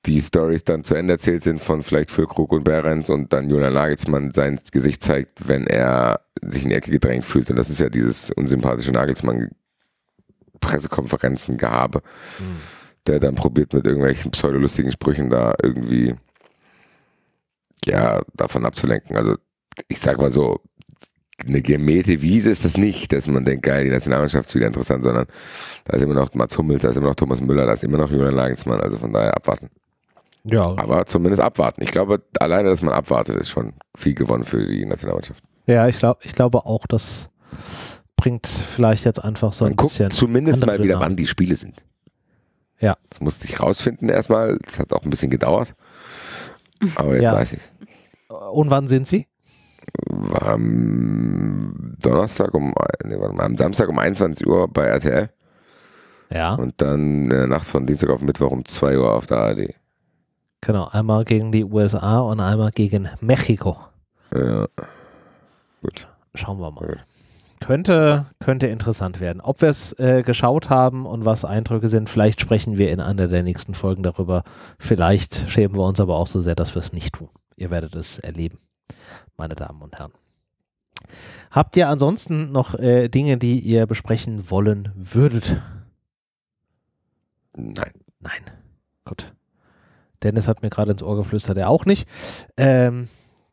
Die 0.07 0.21
Stories 0.21 0.65
dann 0.65 0.85
zu 0.85 0.95
Ende 0.95 1.15
erzählt 1.15 1.43
sind 1.43 1.61
von 1.61 1.83
vielleicht 1.83 2.11
Füllkrug 2.11 2.53
und 2.53 2.65
Behrens 2.65 3.09
und 3.09 3.33
dann 3.33 3.49
Julian 3.49 3.73
Nagelsmann 3.73 4.33
sein 4.33 4.61
Gesicht 4.71 5.03
zeigt, 5.03 5.49
wenn 5.49 5.67
er 5.67 6.21
sich 6.43 6.65
in 6.65 6.71
die 6.71 6.77
Ecke 6.77 6.91
gedrängt 6.91 7.25
fühlt. 7.25 7.49
Und 7.49 7.57
das 7.57 7.71
ist 7.71 7.81
ja 7.81 7.89
dieses 7.89 8.31
unsympathische 8.31 8.93
Nagelsmann 8.93 9.51
Pressekonferenzen 10.61 11.57
gehabe. 11.57 12.03
Mhm 12.39 12.84
der 13.07 13.21
dann 13.21 13.35
probiert 13.35 13.73
mit 13.73 13.87
irgendwelchen 13.87 14.31
pseudolustigen 14.31 14.93
Sprüchen 14.93 15.31
da 15.31 15.55
irgendwie 15.63 16.15
ja 17.85 18.23
davon 18.35 18.65
abzulenken. 18.65 19.17
Also 19.17 19.37
ich 19.89 20.01
sag 20.01 20.19
mal 20.19 20.33
so, 20.33 20.61
eine 21.47 21.63
gemähte 21.63 22.23
Wiese 22.23 22.51
ist 22.51 22.65
das 22.65 22.77
nicht, 22.77 23.13
dass 23.13 23.27
man 23.27 23.45
denkt, 23.45 23.65
geil, 23.65 23.85
die 23.85 23.91
Nationalmannschaft 23.91 24.49
ist 24.49 24.55
wieder 24.55 24.69
interessant, 24.69 25.05
sondern 25.05 25.27
da 25.85 25.97
ist 25.97 26.03
immer 26.03 26.15
noch 26.15 26.33
Mats 26.35 26.57
Hummels, 26.57 26.83
da 26.83 26.91
ist 26.91 26.97
immer 26.97 27.09
noch 27.09 27.15
Thomas 27.15 27.41
Müller, 27.41 27.67
da 27.67 27.73
ist 27.73 27.85
immer 27.85 27.99
noch 27.99 28.11
Julian 28.11 28.35
Lagensmann, 28.35 28.81
also 28.81 28.99
von 28.99 29.13
daher 29.13 29.37
abwarten. 29.37 29.69
Ja. 30.45 30.63
Aber 30.63 31.07
zumindest 31.07 31.43
abwarten. 31.43 31.83
Ich 31.83 31.91
glaube, 31.91 32.23
alleine, 32.39 32.69
dass 32.69 32.83
man 32.83 32.95
abwartet, 32.95 33.37
ist 33.37 33.49
schon 33.49 33.73
viel 33.97 34.15
gewonnen 34.15 34.45
für 34.45 34.65
die 34.65 34.85
Nationalmannschaft. 34.85 35.43
Ja, 35.67 35.89
ich 35.89 35.99
glaube, 35.99 36.21
ich 36.23 36.35
glaube 36.35 36.67
auch, 36.67 36.87
das 36.87 37.31
bringt 38.17 38.47
vielleicht 38.47 39.05
jetzt 39.05 39.25
einfach 39.25 39.53
so 39.53 39.65
man 39.65 39.73
ein 39.73 39.77
bisschen. 39.77 40.11
Zumindest 40.11 40.65
mal 40.65 40.81
wieder, 40.83 41.01
wann 41.01 41.17
die 41.17 41.27
Spiele 41.27 41.57
sind. 41.57 41.85
Ja. 42.85 42.99
Das 43.09 43.21
musste 43.23 43.47
ich 43.47 43.59
rausfinden 43.61 44.11
erstmal. 44.11 44.59
Das 44.59 44.79
hat 44.79 44.93
auch 44.93 45.03
ein 45.05 45.11
bisschen 45.11 45.31
gedauert. 45.31 45.75
Aber 46.97 47.15
jetzt 47.15 47.23
ja. 47.23 47.33
weiß 47.33 47.55
ich. 47.55 47.63
Und 48.29 48.69
wann 48.69 48.89
sind 48.89 49.07
sie? 49.07 49.27
Am 50.41 51.95
Donnerstag 51.99 52.53
um, 52.53 52.75
nee, 53.05 53.19
warte 53.19 53.35
mal, 53.35 53.45
am 53.45 53.57
Samstag 53.57 53.89
um 53.89 53.99
21 53.99 54.47
Uhr 54.47 54.69
bei 54.69 54.85
RTL. 54.85 55.31
Ja. 56.31 56.57
Und 56.57 56.75
dann 56.83 57.23
in 57.23 57.31
der 57.31 57.47
Nacht 57.47 57.67
von 57.67 57.87
Dienstag 57.87 58.11
auf 58.11 58.21
Mittwoch 58.21 58.51
um 58.51 58.67
2 58.67 58.99
Uhr 58.99 59.15
auf 59.15 59.27
der 59.27 59.39
ARD. 59.39 59.75
Genau, 60.61 60.89
einmal 60.89 61.25
gegen 61.25 61.53
die 61.53 61.65
USA 61.65 62.21
und 62.21 62.41
einmal 62.41 62.71
gegen 62.71 63.09
Mexiko. 63.21 63.79
Ja. 64.35 64.67
Gut. 65.81 66.07
Schauen 66.35 66.59
wir 66.59 66.71
mal. 66.71 67.03
Könnte, 67.65 68.27
könnte 68.41 68.67
interessant 68.67 69.21
werden. 69.21 69.41
Ob 69.41 69.63
wir 69.63 69.71
es 69.71 69.99
äh, 69.99 70.23
geschaut 70.23 70.69
haben 70.69 71.07
und 71.07 71.25
was 71.25 71.47
Eindrücke 71.47 71.89
sind, 71.89 72.11
vielleicht 72.11 72.43
sprechen 72.43 72.77
wir 72.77 72.91
in 72.91 73.01
einer 73.01 73.27
der 73.27 73.43
nächsten 73.43 73.73
Folgen 73.73 74.03
darüber. 74.03 74.43
Vielleicht 74.79 75.49
schämen 75.49 75.75
wir 75.75 75.85
uns 75.85 75.99
aber 75.99 76.17
auch 76.17 76.27
so 76.27 76.41
sehr, 76.41 76.55
dass 76.55 76.75
wir 76.75 76.81
es 76.81 76.93
nicht 76.93 77.15
tun. 77.15 77.31
Ihr 77.57 77.71
werdet 77.71 77.95
es 77.95 78.19
erleben, 78.19 78.59
meine 79.39 79.55
Damen 79.55 79.81
und 79.81 79.99
Herren. 79.99 80.13
Habt 81.51 81.75
ihr 81.79 81.89
ansonsten 81.89 82.53
noch 82.53 82.75
äh, 82.75 83.09
Dinge, 83.09 83.39
die 83.39 83.61
ihr 83.61 83.87
besprechen 83.87 84.51
wollen 84.51 84.93
würdet? 84.95 85.63
Nein. 87.57 87.93
Nein. 88.21 88.43
Gut. 89.07 89.33
Dennis 90.23 90.49
hat 90.49 90.61
mir 90.61 90.69
gerade 90.69 90.93
ins 90.93 91.03
Ohr 91.03 91.17
geflüstert, 91.17 91.57
er 91.57 91.71
auch 91.71 91.87
nicht. 91.87 92.07
Ähm, 92.59 93.09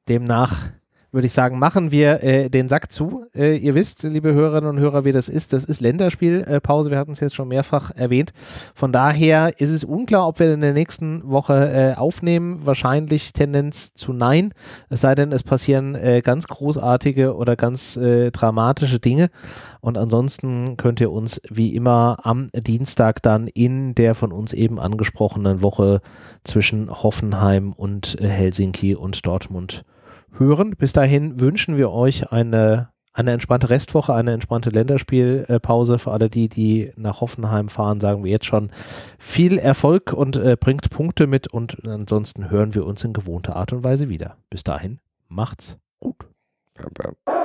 demnach 0.10 0.68
würde 1.12 1.26
ich 1.26 1.34
sagen, 1.34 1.60
machen 1.60 1.92
wir 1.92 2.24
äh, 2.24 2.50
den 2.50 2.70
Sack 2.70 2.92
zu. 2.92 3.26
Äh, 3.36 3.58
ihr 3.58 3.74
wisst, 3.74 4.04
liebe 4.04 4.34
Hörerinnen 4.34 4.70
und 4.70 4.80
Hörer, 4.80 5.04
wie 5.04 5.12
das 5.12 5.28
ist. 5.28 5.52
Das 5.52 5.66
ist 5.66 5.82
Länderspielpause. 5.82 6.90
wir 6.90 6.98
hatten 6.98 7.12
es 7.12 7.20
jetzt 7.20 7.36
schon 7.36 7.50
mehrfach 7.50 7.92
erwähnt. 7.92 8.32
Von 8.74 8.94
daher 8.94 9.60
ist 9.60 9.72
es 9.72 9.84
unklar, 9.84 10.28
ob 10.28 10.40
wir 10.40 10.54
in 10.54 10.62
der 10.62 10.74
nächsten 10.74 11.30
Woche 11.30 11.94
äh, 11.94 11.98
aufnehmen. 11.98 12.62
Wahrscheinlich 12.64 13.34
Tendenz 13.34 13.94
zu 13.94 14.14
Nein. 14.14 14.54
Es 14.90 15.02
sei 15.02 15.14
denn, 15.16 15.34
es 15.34 15.44
passieren 15.44 15.96
äh, 15.96 16.22
ganz 16.24 16.48
großartige 16.48 17.36
oder 17.36 17.58
ganz 17.58 17.98
äh, 17.98 18.32
dramatische 18.32 19.00
Dinge. 19.00 19.30
Und 19.82 19.98
ansonsten 19.98 20.78
könnt 20.78 21.02
ihr 21.02 21.12
uns 21.12 21.42
wie 21.50 21.76
immer 21.76 22.20
am 22.24 22.50
Dienstag 22.56 23.22
dann 23.22 23.48
in 23.48 23.96
der 23.96 24.16
von 24.16 24.32
uns 24.32 24.54
eben 24.54 24.80
angesprochenen 24.80 25.62
Woche 25.62 26.02
zwischen 26.44 26.90
Hoffenheim 26.90 27.74
und 27.74 28.20
äh, 28.22 28.28
Helsinki 28.28 28.96
und 28.96 29.26
Dortmund 29.26 29.84
hören. 30.38 30.76
Bis 30.78 30.94
dahin 30.94 31.40
wünschen 31.40 31.78
wir 31.78 31.92
euch 31.92 32.32
eine, 32.32 32.90
eine 33.14 33.32
entspannte 33.32 33.70
Restwoche, 33.70 34.14
eine 34.14 34.32
entspannte 34.32 34.70
Länderspielpause 34.70 36.00
für 36.00 36.12
alle 36.12 36.30
die, 36.30 36.50
die 36.50 36.92
nach 36.96 37.22
Hoffenheim 37.22 37.70
fahren, 37.70 38.00
sagen 38.00 38.24
wir 38.24 38.32
jetzt 38.32 38.46
schon 38.46 38.72
viel 39.18 39.58
Erfolg 39.58 40.14
und 40.14 40.38
äh, 40.38 40.58
bringt 40.60 40.90
Punkte 40.90 41.28
mit 41.28 41.48
und 41.48 41.88
ansonsten 41.88 42.50
hören 42.50 42.76
wir 42.76 42.86
uns 42.86 43.04
in 43.04 43.14
gewohnter 43.14 43.56
Art 43.56 43.74
und 43.74 43.84
Weise 43.84 44.10
wieder. 44.10 44.38
Bis 44.50 44.64
dahin, 44.64 45.00
macht's 45.28 45.78
gut. 46.00 46.28
Bam, 46.76 46.92
bam. 47.26 47.41